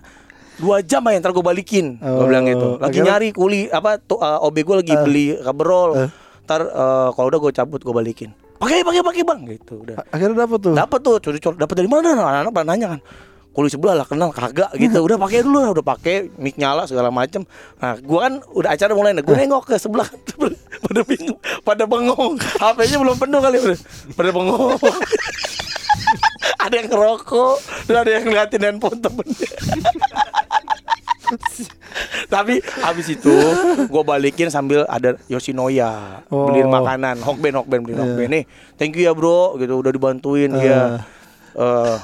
[0.59, 1.99] dua jam aja ntar gue balikin.
[1.99, 2.79] Gue Oh, bilang gitu.
[2.79, 6.11] Lagi akhirnya- nyari kuli apa tuh uh, OB gue lagi beli kaberol.
[6.47, 8.31] Ntar uh, kalau udah gue cabut gue balikin.
[8.59, 10.03] Pakai pakai pakai bang gitu udah.
[10.11, 12.11] akhirnya dapat tuh Dapat tuh curi curi dapat dari mana?
[12.11, 13.01] Anak-anak pada nanya kan.
[13.49, 15.03] Kuli sebelah lah kenal kagak gitu.
[15.07, 17.43] Udah pakai dulu lah, udah pakai mic nyala segala macem.
[17.83, 19.25] Nah, gua kan udah acara mulai nih.
[19.27, 20.07] Gue nengok ke sebelah
[20.79, 22.39] pada bingung, pada bengong.
[22.63, 23.79] HP-nya belum penuh kali udah.
[24.15, 24.79] Pada bengong.
[26.59, 29.51] ada yang ngerokok, dan ada yang ngeliatin handphone temennya.
[32.29, 33.35] Tapi habis itu
[33.85, 36.73] gue balikin sambil ada Yoshinoya beliin Oh.
[36.73, 38.45] makanan, Hokben Hokben beliin Hokben nih.
[38.77, 41.05] Thank you ya bro, gitu udah dibantuin ya.
[41.53, 41.97] Eh,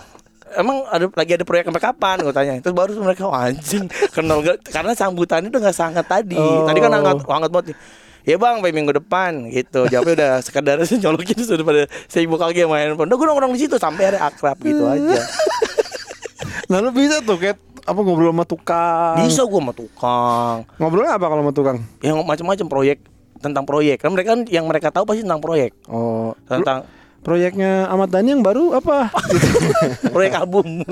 [0.55, 4.39] emang ada lagi ada proyek sampai kapan gue tanya terus baru mereka "Oh, anjing kenal
[4.41, 6.65] gak karena sambutannya udah nggak sangat tadi Oh.
[6.65, 7.79] tadi kan hangat hangat banget nih
[8.25, 9.85] Ya bang, sampai minggu depan gitu.
[9.85, 13.05] Jawabnya udah sekedar nyolokin sudah pada sibuk lagi sama handphone.
[13.05, 15.21] Udah gue nongkrong di situ sampai hari akrab gitu aja.
[16.73, 20.65] lalu bisa tuh kayak apa ngobrol sama tukang Bisa gue sama tukang.
[20.79, 22.99] ngobrolnya apa kalau sama tukang yang macam-macam proyek
[23.37, 26.89] tentang proyek kan mereka kan yang mereka tahu pasti tentang proyek oh tentang
[27.25, 29.09] proyeknya Ahmad Dhani yang baru apa?
[30.14, 30.85] Proyek album.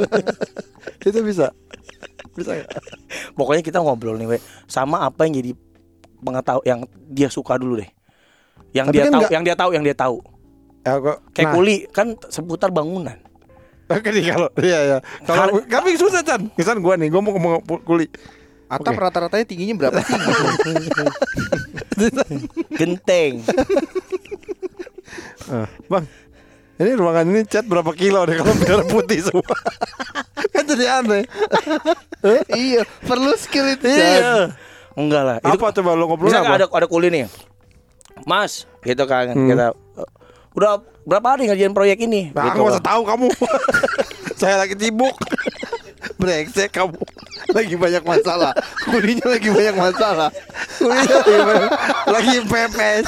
[1.06, 1.52] Itu bisa?
[2.32, 2.68] Bisa nggak?
[3.36, 4.38] pokoknya kita ngobrol nih we.
[4.64, 5.52] Sama apa yang jadi
[6.24, 7.90] pengetahu yang dia suka dulu deh.
[8.72, 10.16] Yang Tapi dia kan tahu nggak- yang dia tahu yang dia tahu.
[10.82, 13.14] Ya kok kayak nah, kuli kan seputar bangunan.
[13.92, 16.40] Oke nih kalau iya ya kalau tapi susah Chan.
[16.56, 18.08] Misal gua nih gua mau ngomong kuli.
[18.72, 19.04] Atap Oke.
[19.04, 20.16] rata-ratanya tingginya berapa sih?
[22.80, 23.44] genteng.
[25.52, 26.04] Ah, bang
[26.82, 29.56] ini ruangan ini cat berapa kilo deh kalau merah putih semua
[30.52, 31.22] kan jadi aneh
[32.50, 33.86] iya, perlu skill itu.
[33.86, 34.52] Iya
[34.92, 37.24] enggak lah itu apa coba lo ngobrol misalnya apa ada ada kuli nih
[38.22, 39.48] mas gitu kan Hmm.
[39.48, 40.08] kita "Eh,
[40.52, 40.72] udah
[41.02, 42.74] berapa hari ngerjain proyek ini Nah, gitu nggak kan.
[42.76, 43.28] usah tahu kamu.
[44.38, 45.14] Saya lagi sibuk.
[46.14, 46.98] Brengsek kamu.
[47.50, 48.52] Lagi banyak masalah.
[48.84, 50.30] Kulinya lagi banyak masalah.
[50.76, 51.70] Kulinya lagi banyak.
[52.06, 53.06] Lagi pepes.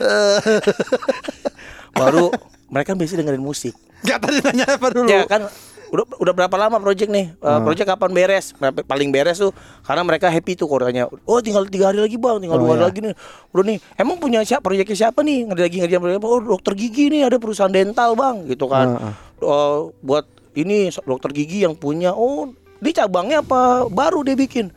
[1.94, 2.30] baru
[2.68, 3.74] mereka biasanya dengerin musik
[4.04, 5.08] Gak tadi nanya apa dulu?
[5.08, 5.48] Ya kan
[5.88, 7.32] udah udah berapa lama project nih?
[7.40, 8.52] Uh, project kapan beres?
[8.60, 11.08] Paling beres tuh karena mereka happy tuh katanya.
[11.24, 12.88] Oh tinggal tiga hari lagi bang, tinggal Oh, dua hari iya.
[12.92, 13.14] lagi nih.
[13.54, 14.60] Udah nih, emang punya siapa?
[14.60, 15.48] Proyeknya siapa nih?
[15.48, 16.28] Ngerti lagi ngerjain proyek apa?
[16.28, 18.86] Oh dokter gigi nih ada perusahaan dental bang, gitu kan.
[18.92, 19.12] Heeh.
[19.40, 22.12] Oh, buat ini dokter gigi yang punya.
[22.12, 23.88] Oh di cabangnya apa?
[23.88, 24.68] Baru dia bikin.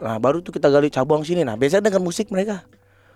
[0.00, 1.44] Nah baru tuh kita gali cabang sini.
[1.44, 2.64] Nah biasanya denger musik mereka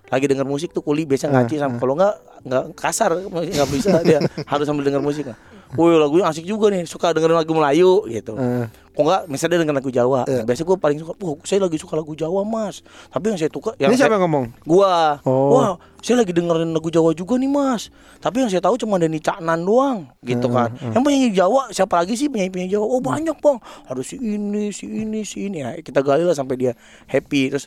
[0.07, 4.23] lagi denger musik tuh kuli biasa ngaci sama kalau nggak nggak kasar nggak bisa dia
[4.51, 5.27] harus sambil denger musik.
[5.75, 8.39] Wih lagunya asik juga nih suka dengerin lagu Melayu gitu.
[8.39, 8.71] Eh.
[8.95, 10.21] Kok nggak misalnya dia denger lagu Jawa.
[10.23, 12.87] Nah, biasanya gue paling suka, wah saya lagi suka lagu Jawa mas.
[13.11, 14.45] Tapi yang saya suka yang Ini siapa saya- yang ngomong?
[14.63, 15.53] Gua, Oh.
[15.53, 17.91] wah saya lagi dengerin lagu Jawa juga nih mas.
[18.17, 20.71] Tapi yang saya tahu cuma Denny Caknan doang, gitu kan.
[20.79, 22.87] Yang penyanyi Jawa siapa lagi sih penyanyi penyanyi Jawa?
[22.87, 23.59] Oh banyak bang.
[23.85, 25.61] Ada si ini, si ini, si ini.
[25.61, 26.73] Nah, kita gali lah sampai dia
[27.05, 27.51] happy.
[27.51, 27.67] Terus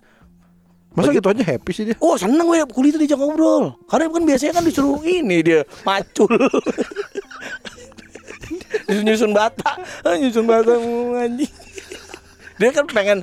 [0.89, 1.95] Masa gitu aja happy sih dia?
[2.01, 3.77] Oh seneng gue kulit itu diajak ngobrol.
[3.85, 6.27] Karena kan biasanya kan disuruh ini dia Macul.
[8.89, 9.77] Disuruh nyusun bata.
[10.01, 10.73] Ah, Nyusun bata
[11.21, 11.51] anjing.
[12.59, 13.21] Dia kan pengen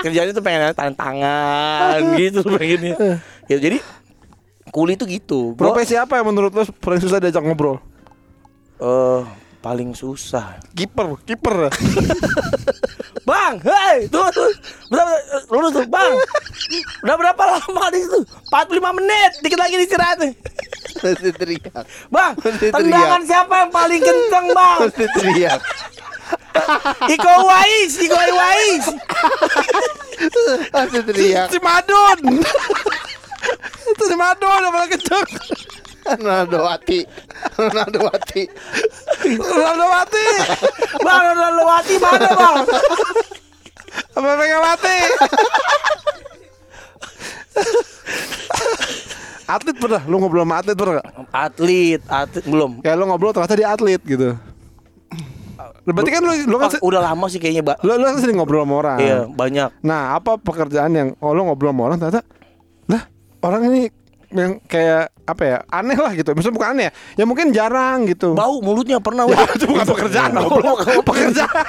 [0.00, 3.20] Kerjanya tuh pengen tangan tangan Gitu pengennya.
[3.50, 3.82] Ya, Jadi
[4.70, 5.58] Kuli itu gitu.
[5.58, 7.82] Profesi apa yang menurut lo paling susah diajak ngobrol?
[8.80, 9.22] eh,
[9.60, 11.68] Paling susah Kiper, kiper.
[13.28, 14.48] Bang, hei, tuh tuh,
[14.88, 15.14] berapa
[15.52, 16.12] lurus tuh, bang.
[17.04, 18.24] Udah berapa lama di situ?
[18.48, 20.18] 45 menit, dikit lagi istirahat.
[20.18, 20.32] nih.
[20.98, 21.84] Mesti teriak.
[22.10, 24.78] Bang, Mesti tendangan siapa yang paling kenceng, bang?
[24.82, 25.60] Mesti teriak.
[27.14, 28.84] Iko Wais, Iko Wais.
[30.74, 31.46] Mesti teriak.
[31.52, 32.18] si Madun.
[33.94, 35.28] Itu si Madun yang paling kenceng.
[36.06, 36.98] Ronaldo Wati.
[37.56, 38.42] Ronaldo Wati.
[39.30, 40.26] Ronaldo mati.
[41.04, 42.56] Bang, Ronaldo Wati mana, bang?
[44.10, 44.96] Apa pengen mati?
[49.50, 50.02] atlet pernah?
[50.06, 51.06] Lu ngobrol sama atlet pernah gak?
[51.34, 52.70] Atlet, atlet belum.
[52.80, 54.38] Kayak lu ngobrol ternyata dia atlet gitu.
[55.80, 57.76] Berarti kan lu, lu kan Ah, udah lama sih kayaknya, Mbak.
[57.82, 58.98] lu, lu kan sering ngobrol sama orang.
[59.02, 59.68] Iya, banyak.
[59.82, 62.22] Nah, apa pekerjaan yang oh, lu ngobrol sama orang ternyata
[62.86, 63.02] lah
[63.42, 63.80] orang ini
[64.30, 66.30] yang kayak apa ya aneh lah gitu.
[66.30, 68.34] Maksudnya bukan aneh ya, ya mungkin jarang gitu.
[68.34, 70.78] Bau mulutnya pernah, Ya, itu bukan pekerjaan, goblok.
[71.02, 71.66] pekerjaan,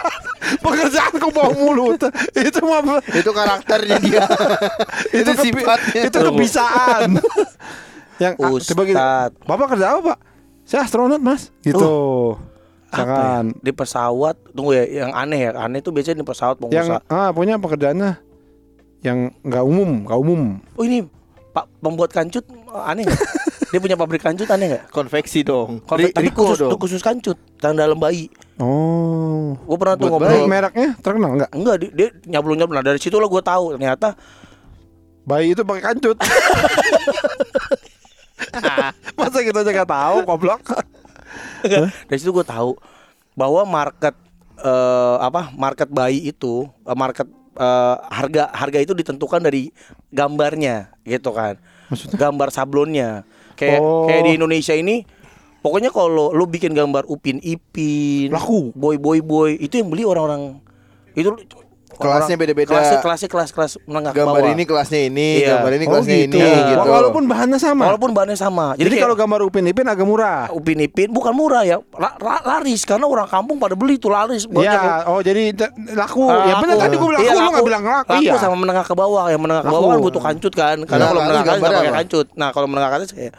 [0.57, 2.01] pekerjaan kok bau mulut.
[2.33, 4.25] itu mah Itu karakternya dia.
[5.19, 6.01] itu kebi- sifatnya.
[6.05, 7.09] itu kebiasaan.
[8.21, 9.31] yang ah, tiba gitu, Ustad.
[9.43, 10.17] Bapak kerja apa, Pak?
[10.61, 11.49] Saya astronot, Mas.
[11.65, 11.81] Gitu.
[12.93, 13.01] Apa ya?
[13.01, 13.45] Jangan.
[13.57, 15.57] Di pesawat, tunggu ya, yang aneh ya.
[15.57, 16.99] Aneh tuh biasanya di pesawat Yang pengusaha.
[17.09, 18.21] ah punya pekerjaannya
[19.01, 20.41] yang nggak umum, nggak umum.
[20.77, 21.09] Oh ini
[21.51, 23.21] Pak pembuat kancut eh, aneh nggak?
[23.71, 24.83] Dia punya pabrik kancut aneh nggak?
[24.89, 25.79] Konveksi dong.
[25.81, 26.75] Konve- Ri- tapi khusus, dong.
[26.75, 28.27] khusus kancut, yang dalam bayi.
[28.55, 29.55] Oh.
[29.57, 30.49] Gue pernah tuh Buat Bayi ngobrol.
[30.49, 31.51] mereknya terkenal nggak?
[31.51, 32.77] Enggak, dia, dia nyablon nyablon.
[32.77, 34.15] Nah, dari situ lah gue tahu ternyata
[35.21, 36.17] Bayi itu pakai kancut.
[39.13, 40.61] Masa gitu aja nggak tahu, goblok.
[42.09, 42.75] dari situ gue tahu
[43.33, 44.11] bahwa market
[44.57, 49.71] eh, apa market bayi itu eh, market eh, harga harga itu ditentukan dari
[50.11, 51.57] gambarnya gitu kan.
[51.91, 52.17] Maksudnya?
[52.17, 53.09] Gambar sablonnya.
[53.59, 54.07] Kayak Oh.
[54.07, 55.03] kayak di Indonesia ini
[55.61, 58.73] pokoknya kalau lu bikin gambar Upin Ipin, Laku.
[58.73, 60.57] boy boy boy itu yang beli orang-orang
[61.13, 61.29] itu
[61.93, 62.71] Kelasnya beda-beda.
[62.99, 64.53] Kelasnya kelas kelas menengah ke Gambar bawah.
[64.53, 65.57] ini kelasnya ini, Iya.
[65.57, 66.37] gambar ini Oh kelasnya gitu.
[66.37, 66.87] ini gitu.
[66.87, 67.83] Walaupun bahannya sama.
[67.85, 68.65] walaupun bahannya sama.
[68.73, 70.47] Jadi, kayak kalau gambar Upin Ipin agak murah.
[70.49, 74.45] Upin Ipin bukan murah ya, la- la- laris karena orang kampung pada beli tuh laris.
[74.45, 75.51] Banyak Iya, oh jadi
[75.91, 76.23] laku.
[76.23, 78.09] Ah, ya benar tadi gue bilang Iya, laku, lu nggak bilang laku.
[78.11, 78.33] Laku Iya.
[78.37, 79.25] sama menengah ke bawah.
[79.27, 79.75] Yang menengah ke Laku.
[79.77, 80.77] bawah kan butuh kancut kan.
[80.83, 82.27] Karena Nah, kalau menengah ke atas pakai kancut.
[82.33, 83.33] Nah, kalau menengah ke atas kayak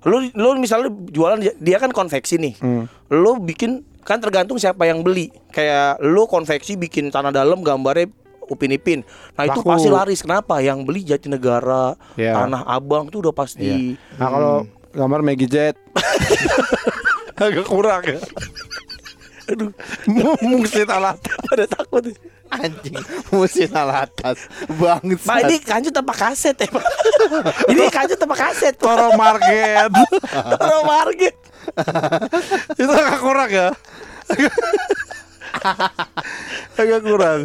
[0.00, 2.54] lu lu misalnya jualan dia kan konveksi nih.
[2.56, 2.86] Hmm.
[3.10, 5.28] Lu bikin kan tergantung siapa yang beli.
[5.52, 8.08] Kayak lu konveksi bikin tanah dalam gambarnya
[8.48, 9.04] Upin Ipin.
[9.36, 9.68] Nah, itu Laku.
[9.68, 10.24] pasti laris.
[10.24, 10.64] Kenapa?
[10.64, 12.32] Yang beli Jatinegara, Iya.
[12.32, 13.92] Tanah Abang tuh udah pasti.
[14.16, 14.54] Nah kalau
[14.96, 15.76] gambar Maggie Jet
[17.36, 18.16] agak kurang ya.
[19.48, 19.72] Aduh,
[20.48, 21.20] mungsit alat.
[21.44, 22.08] Pada takut.
[22.48, 22.96] Anjing,
[23.28, 24.48] musim salah atas.
[24.80, 25.28] Bangsat.
[25.28, 26.84] Pak ini kancut apa kaset ya Pak?
[27.76, 28.72] ini kancut apa kaset?
[28.80, 29.92] Toro Market.
[30.56, 31.36] Toro market.
[32.78, 33.68] Itu agak kurang ya.
[36.76, 37.38] agak kurang.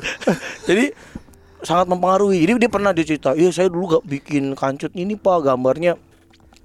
[0.63, 0.91] Jadi
[1.59, 2.39] sangat mempengaruhi.
[2.39, 5.95] Jadi dia pernah dia cerita, iya saya dulu gak bikin kancut ini pak gambarnya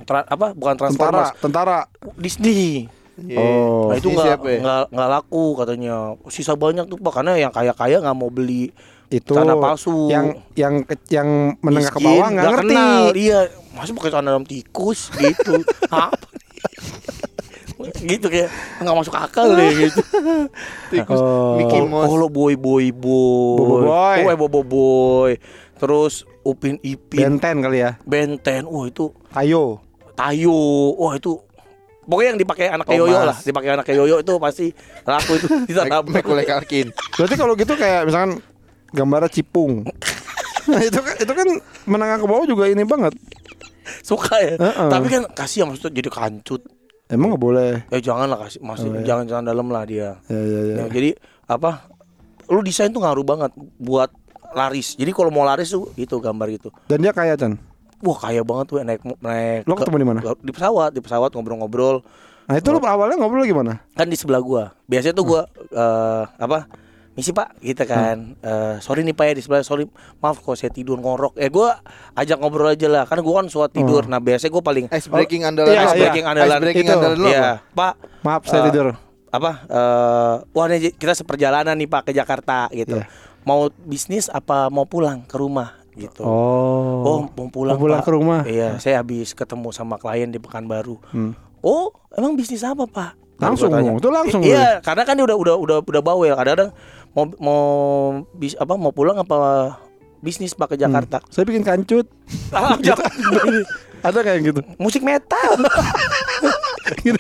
[0.00, 1.78] tra- apa bukan Tentara, Transformers tentara.
[2.14, 2.86] Disney.
[3.18, 3.36] Iya.
[3.36, 3.90] Oh.
[3.90, 4.58] Nah itu Ini nggak ya?
[4.60, 5.94] nggak nggak laku katanya.
[6.28, 8.70] Sisa banyak tuh pak karena yang kaya kaya nggak mau beli
[9.08, 10.06] Itu tanah palsu.
[10.06, 11.28] yang yang yang
[11.58, 12.62] menengah ke bawah nggak ngerti.
[12.68, 13.02] kenal.
[13.16, 13.38] Iya,
[13.72, 15.64] masa pakai celana dalam tikus gitu.
[15.90, 16.14] Apa?
[18.10, 18.50] gitu kayak
[18.82, 20.00] nggak masuk akal deh gitu.
[20.90, 21.56] Tikus Oh.
[21.56, 22.10] Mickey Oh, Mouse.
[22.10, 23.56] oh, lo boy boy boy.
[23.56, 24.18] Bobo boy.
[24.24, 25.32] Oh, bobo boy.
[25.78, 28.00] Terus Upin Ipin, Benten kali ya.
[28.02, 28.66] Benten.
[28.66, 29.78] Wah, itu Ayo.
[30.16, 30.58] Tayo.
[30.96, 31.38] Wah, itu
[32.08, 33.04] Pokoknya yang dipakai anaknya Thomas.
[33.12, 34.66] Yoyo lah, dipakai anaknya Yoyo itu pasti
[35.04, 36.88] laku itu di Mike Macaulay Culkin.
[36.88, 38.40] Berarti kalau gitu kayak misalkan
[38.96, 39.84] gambarnya cipung.
[40.72, 41.48] nah, itu kan itu kan
[41.84, 43.12] menengah ke bawah juga ini banget.
[44.00, 44.56] suka ya.
[44.56, 44.88] Heeh.
[44.88, 46.64] Tapi kan kasih maksudnya jadi kancut.
[47.08, 47.72] Emang nggak boleh.
[47.88, 49.04] Ya jangan lah kasih, masih Oh, iya.
[49.04, 50.20] jangan jangan dalam lah dia.
[50.28, 50.74] Ya ya ya.
[50.76, 51.10] Ya, jadi
[51.48, 51.88] apa?
[52.52, 53.50] Lu desain tuh ngaruh banget
[53.80, 54.12] buat
[54.52, 54.92] laris.
[54.94, 56.68] Jadi kalau mau laris tuh itu gambar gitu.
[56.84, 57.56] Dan dia kaya Chan.
[58.04, 59.64] Wah kaya banget tuh naik naik.
[59.64, 60.20] Lo ke- ketemu di mana?
[60.38, 62.04] Di pesawat, di pesawat ngobrol-ngobrol.
[62.48, 63.80] Nah itu lu awalnya ngobrol gimana?
[63.92, 64.72] Kan di sebelah gua.
[64.84, 65.40] Biasanya tuh gua
[65.72, 66.68] eh, apa?
[67.18, 68.38] Misi pak, gitu kan.
[68.38, 69.60] Eh, sorry nih pak ya di sebelah.
[69.60, 71.34] Sorry, maaf kalau saya tidur ngorok.
[71.34, 71.82] Eh gua
[72.14, 73.04] ajak ngobrol aja lah.
[73.04, 74.06] Karena gua kan suat tidur.
[74.06, 75.66] Nah biasanya gua paling Ice breaking andalan.
[75.68, 76.00] Iya, ice iya.
[76.00, 76.94] breaking andalan Ice breaking itu.
[76.94, 77.54] andalan Iya, apa?
[77.74, 77.92] Pak.
[78.22, 78.86] Maaf saya Eh, tidur.
[79.28, 79.50] Apa?
[79.66, 82.96] eh wah nih kita seperjalanan nih Pak ke Jakarta gitu.
[82.96, 83.10] Iya.
[83.42, 86.22] Mau bisnis apa mau pulang ke rumah gitu.
[86.22, 87.02] Oh.
[87.02, 88.06] Oh, mau pulang, Mau pulang Pak.
[88.06, 88.40] ke rumah.
[88.44, 90.94] Iya, saya habis ketemu sama klien di Pekanbaru.
[91.10, 91.34] Hmm.
[91.58, 93.18] Oh, emang bisnis apa, Pak?
[93.38, 96.34] Langsung tuh langsung I- Iya, karena kan dia udah udah udah udah bawel.
[96.34, 96.70] Kadang-kadang
[97.18, 97.62] mau mau
[98.38, 99.74] bis apa mau pulang apa
[100.22, 101.18] bisnis Pak ke Jakarta.
[101.34, 102.06] Saya bikin kancut.
[102.54, 103.10] Ah, jangan.
[104.06, 104.60] Ada kayak gitu.
[104.78, 105.58] Musik metal.
[107.02, 107.18] Gini.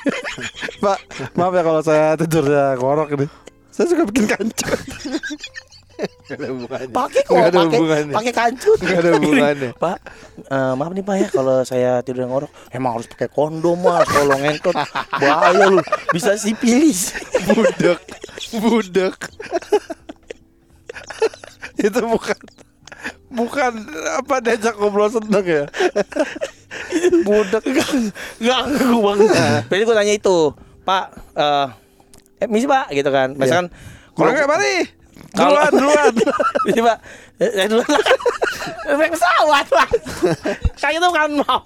[0.78, 0.98] Pak,
[1.34, 3.26] maaf ya kalau saya tidurnya ngorok ini.
[3.74, 4.78] Saya suka bikin kancut.
[6.94, 7.78] Pakai kok, pakai
[8.14, 8.78] pakai kancut.
[8.78, 9.70] Gak ada hubungannya.
[9.82, 9.98] Pak,
[10.46, 12.50] eh, maaf nih Pak ya kalau saya tidur ngorok.
[12.70, 14.76] Emang harus pakai kondom Mas kalau ngentot.
[15.22, 15.82] Bahaya lu,
[16.14, 17.16] bisa sipilis.
[17.50, 17.98] Budak.
[18.62, 19.16] Budak.
[21.86, 22.38] Itu bukan
[23.28, 23.72] bukan
[24.18, 25.64] apa diajak ngobrol seneng ya.
[27.26, 27.90] Budak enggak
[28.38, 29.28] enggak gue banget.
[29.66, 30.38] Jadi gue tanya itu,
[30.82, 31.04] Pak,
[31.38, 31.66] eh
[32.42, 33.34] eh, misi Pak gitu kan.
[33.34, 33.70] Misalkan
[34.18, 34.97] Kalau nggak mari.
[35.38, 36.12] Kalau- Duluan, duluan.
[36.66, 36.98] Misi Pak.
[37.38, 38.02] Eh, eh, duluan lah.
[38.98, 39.88] Naik pesawat Pak.
[40.76, 41.64] Kayak itu kan mau.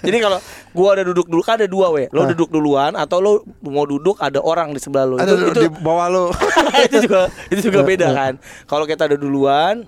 [0.00, 0.38] Jadi kalau
[0.70, 2.06] gua ada duduk dulu kan ada dua we.
[2.14, 5.16] Lo duduk duluan atau lo mau duduk ada orang di sebelah lo.
[5.18, 6.24] Ada itu, itu, di bawah lu.
[6.86, 8.32] itu juga itu juga beda kan.
[8.66, 9.84] Kalau kita ada duluan,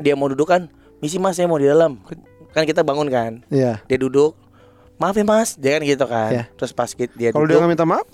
[0.00, 0.66] dia mau duduk kan,
[0.98, 2.00] misi mas saya mau di dalam.
[2.56, 3.84] Kan kita bangun kan, Iya.
[3.84, 4.32] dia duduk.
[4.98, 6.30] Maaf ya mas, dia kan gitu kan.
[6.32, 6.44] Iya.
[6.58, 8.06] Terus pas dia Kalau dia nggak minta maaf,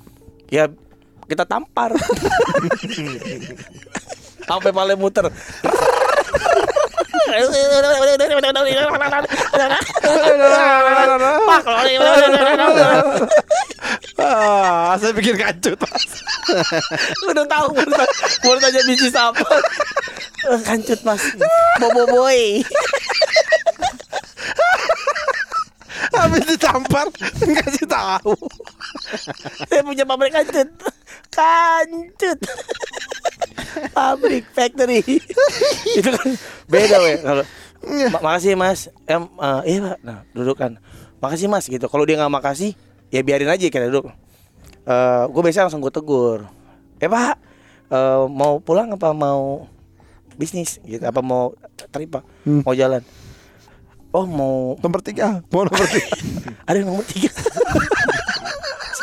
[0.51, 0.68] ya
[1.29, 1.93] kita tampar.
[4.49, 5.29] Sampai paling muter.
[14.14, 15.81] Pak, ah, saya bikin kancut.
[17.25, 17.66] Lu udah tahu
[18.45, 19.49] baru tanya bisnis apa
[20.45, 21.25] Eh, Kancut mas
[21.81, 22.61] Bobo boy
[26.14, 27.11] Habis ditampar,
[27.43, 28.39] ngasih tahu.
[29.66, 30.68] Saya punya pabrik kancut
[31.35, 32.39] Kancut
[33.91, 35.03] Pabrik factory.
[35.99, 36.28] Itu kan
[36.64, 37.45] beda weh Kalau
[38.09, 38.87] "Ma- Makasih mas.
[39.05, 39.99] Em, eh, Iya pak.
[40.01, 40.78] Nah duduk kan.
[41.18, 41.85] Makasih mas gitu.
[41.85, 42.72] Kalau dia nggak makasih
[43.09, 44.09] Ya biarin aja kita duduk.
[44.85, 46.47] Eh, Gue biasanya langsung gue tegur.
[46.97, 47.37] Eh pak
[47.89, 49.66] eh, Mau pulang apa mau
[50.35, 50.78] Bisnis?
[50.80, 51.55] Gitu Apa mau
[51.91, 52.62] terima Hmm.
[52.62, 53.03] Mau jalan.
[54.11, 56.14] Oh mau Nomor tiga, mau nomor tiga.
[56.70, 57.35] Ada nomor tiga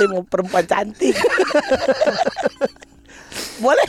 [0.01, 1.13] Saya mau perempuan cantik.
[3.61, 3.85] Boleh.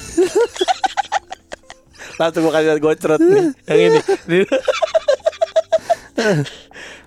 [2.21, 3.49] Langsung gue kasih lihat gocrot nih.
[3.65, 3.99] Yang ini.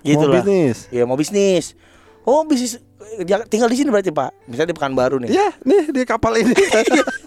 [0.02, 0.34] Gitu mau lah.
[0.36, 0.76] bisnis.
[0.90, 1.72] Iya mau bisnis.
[2.22, 2.82] Oh bisnis.
[3.22, 4.34] Ja- Tinggal di sini berarti pak.
[4.44, 5.30] Misalnya di Pekanbaru nih.
[5.30, 6.50] Ya, nih di kapal ini.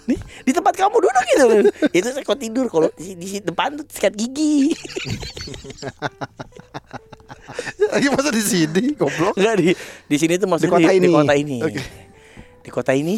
[0.09, 1.45] Nih di tempat kamu duduk gitu.
[1.93, 2.65] Itu saya kok tidur.
[2.65, 4.73] Kalau di, di depan tuh sikat gigi
[7.89, 9.33] Lagi masa di sini, goblok.
[9.33, 9.67] Enggak di
[10.05, 11.05] di sini tuh maksudnya kota di, ini.
[11.05, 11.57] di kota ini.
[12.59, 13.15] Di kota ini.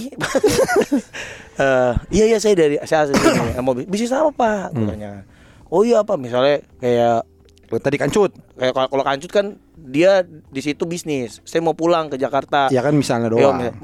[1.53, 3.59] Eh, iya iya saya dari saya asli sini.
[3.59, 4.65] Mau bi- bisnis apa Pak?
[4.71, 5.27] Gua tanya.
[5.67, 7.27] Oh iya apa misalnya kayak
[7.71, 8.35] Tadi kancut.
[8.53, 11.39] kayak kalau kalau kancut kan dia di situ bisnis.
[11.43, 12.67] Saya mau pulang ke Jakarta.
[12.67, 13.57] Ya kan misalnya Iya, doang.
[13.57, 13.77] misal-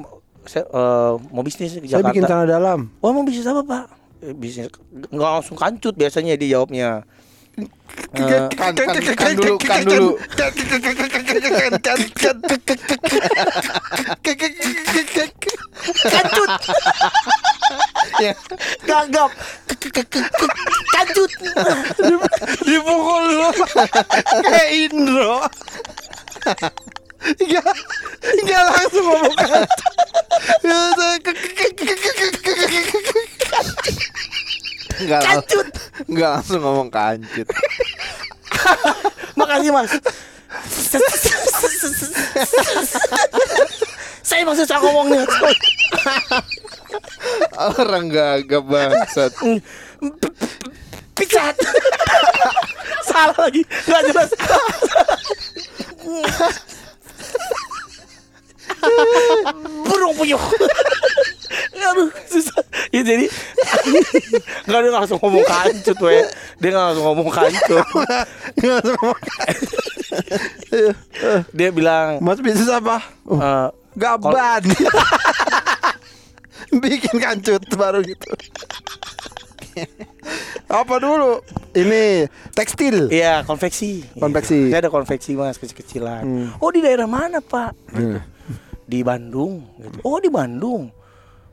[0.43, 2.27] saya eh, mau bisnis ke Saya bikin Jakarta.
[2.33, 2.79] celana dalam.
[2.97, 3.85] Oh mau bisnis apa Pak?
[4.21, 7.03] Eh, bisnis nggak langsung kancut biasanya dia jawabnya.
[7.57, 7.65] Eh,
[8.53, 10.13] Kan, kan, kan dulu, kan dulu.
[16.05, 16.51] kancut.
[18.21, 18.33] Ya.
[18.85, 19.31] Gagap.
[20.93, 21.31] Kancut.
[22.61, 23.49] Dipukul lu
[24.45, 25.35] kayak Indro.
[27.17, 27.73] Enggak,
[28.21, 29.69] enggak langsung ngomong kancut.
[34.97, 35.67] Enggak Kancut.
[36.09, 37.47] enggak langsung ngomong kancut.
[39.37, 39.91] Makasih mas
[44.25, 45.21] Saya maksud saya ngomong nih
[47.77, 49.31] Orang gagap bangsat.
[51.13, 51.55] Picat
[53.05, 54.29] Salah lagi Gak jelas
[59.85, 60.41] Burung puyuh
[61.77, 63.29] Aduh susah Ya jadi
[64.65, 66.25] Gak dia langsung ngomong kancut we
[66.57, 67.85] Dia nggak langsung ngomong kancut
[68.57, 69.19] Enggak langsung ngomong.
[71.57, 73.03] Dia bilang Mas bisnis apa?
[73.27, 74.63] Oh, eh, gaban.
[76.83, 78.27] Bikin kancut baru gitu.
[80.67, 81.39] Apa dulu?
[81.71, 83.07] Ini tekstil.
[83.13, 84.73] Iya konveksi Konveksi.
[84.73, 86.47] Saya ada konveksi mas kecil-kecilan Hmm.
[86.59, 87.77] Oh di daerah mana pak?
[87.93, 88.19] Gitu.
[88.87, 89.97] Di Bandung gitu.
[90.03, 90.89] Oh di Bandung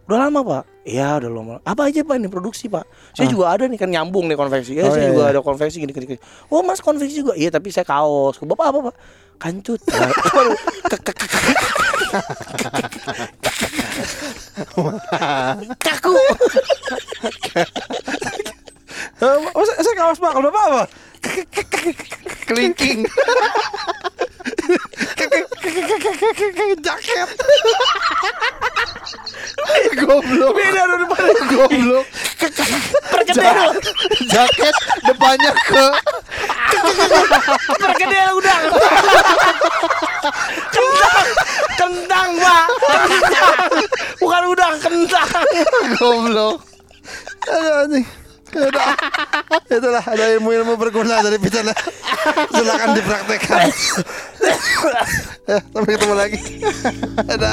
[0.05, 0.62] Udah lama pak?
[0.85, 2.85] Iya udah lama Apa aja pak ini produksi pak?
[3.16, 4.93] Saya juga ada nih kan nyambung nih konveksi Ya Ah.
[4.93, 5.32] Oh, saya iya, juga iya.
[5.32, 6.20] ada konveksi gini, gini, gini
[6.52, 7.32] Oh mas konveksi juga?
[7.32, 8.94] Iya tapi saya kaos Bapak apa pak?
[9.40, 9.81] Kancut
[15.82, 16.14] Kaku
[19.24, 20.82] Eh, Masa saya kaos bakal Bapak apa?
[22.44, 23.09] Kelingking.
[26.85, 27.28] Jaket.
[30.05, 30.53] Goblok.
[30.53, 31.05] Beda dulu
[31.49, 32.07] Goblok.
[33.09, 33.70] Perkedel
[34.28, 34.77] Jaket
[35.09, 35.86] depannya ke
[37.81, 38.62] Perkedel udang
[40.69, 41.27] Kentang
[41.81, 42.65] Kentang pak
[43.09, 43.59] Kentang
[44.20, 45.28] Bukan udang Kentang
[45.97, 46.61] goblok.
[47.49, 48.24] Aduh anjing.
[48.55, 48.94] Udah.
[49.66, 51.66] Itulah ada ilmu-ilmu berguna dari Pican.
[52.55, 53.59] Silakan dipraktekkan.
[55.51, 56.39] ya, sampai ketemu lagi.
[57.26, 57.52] Ada.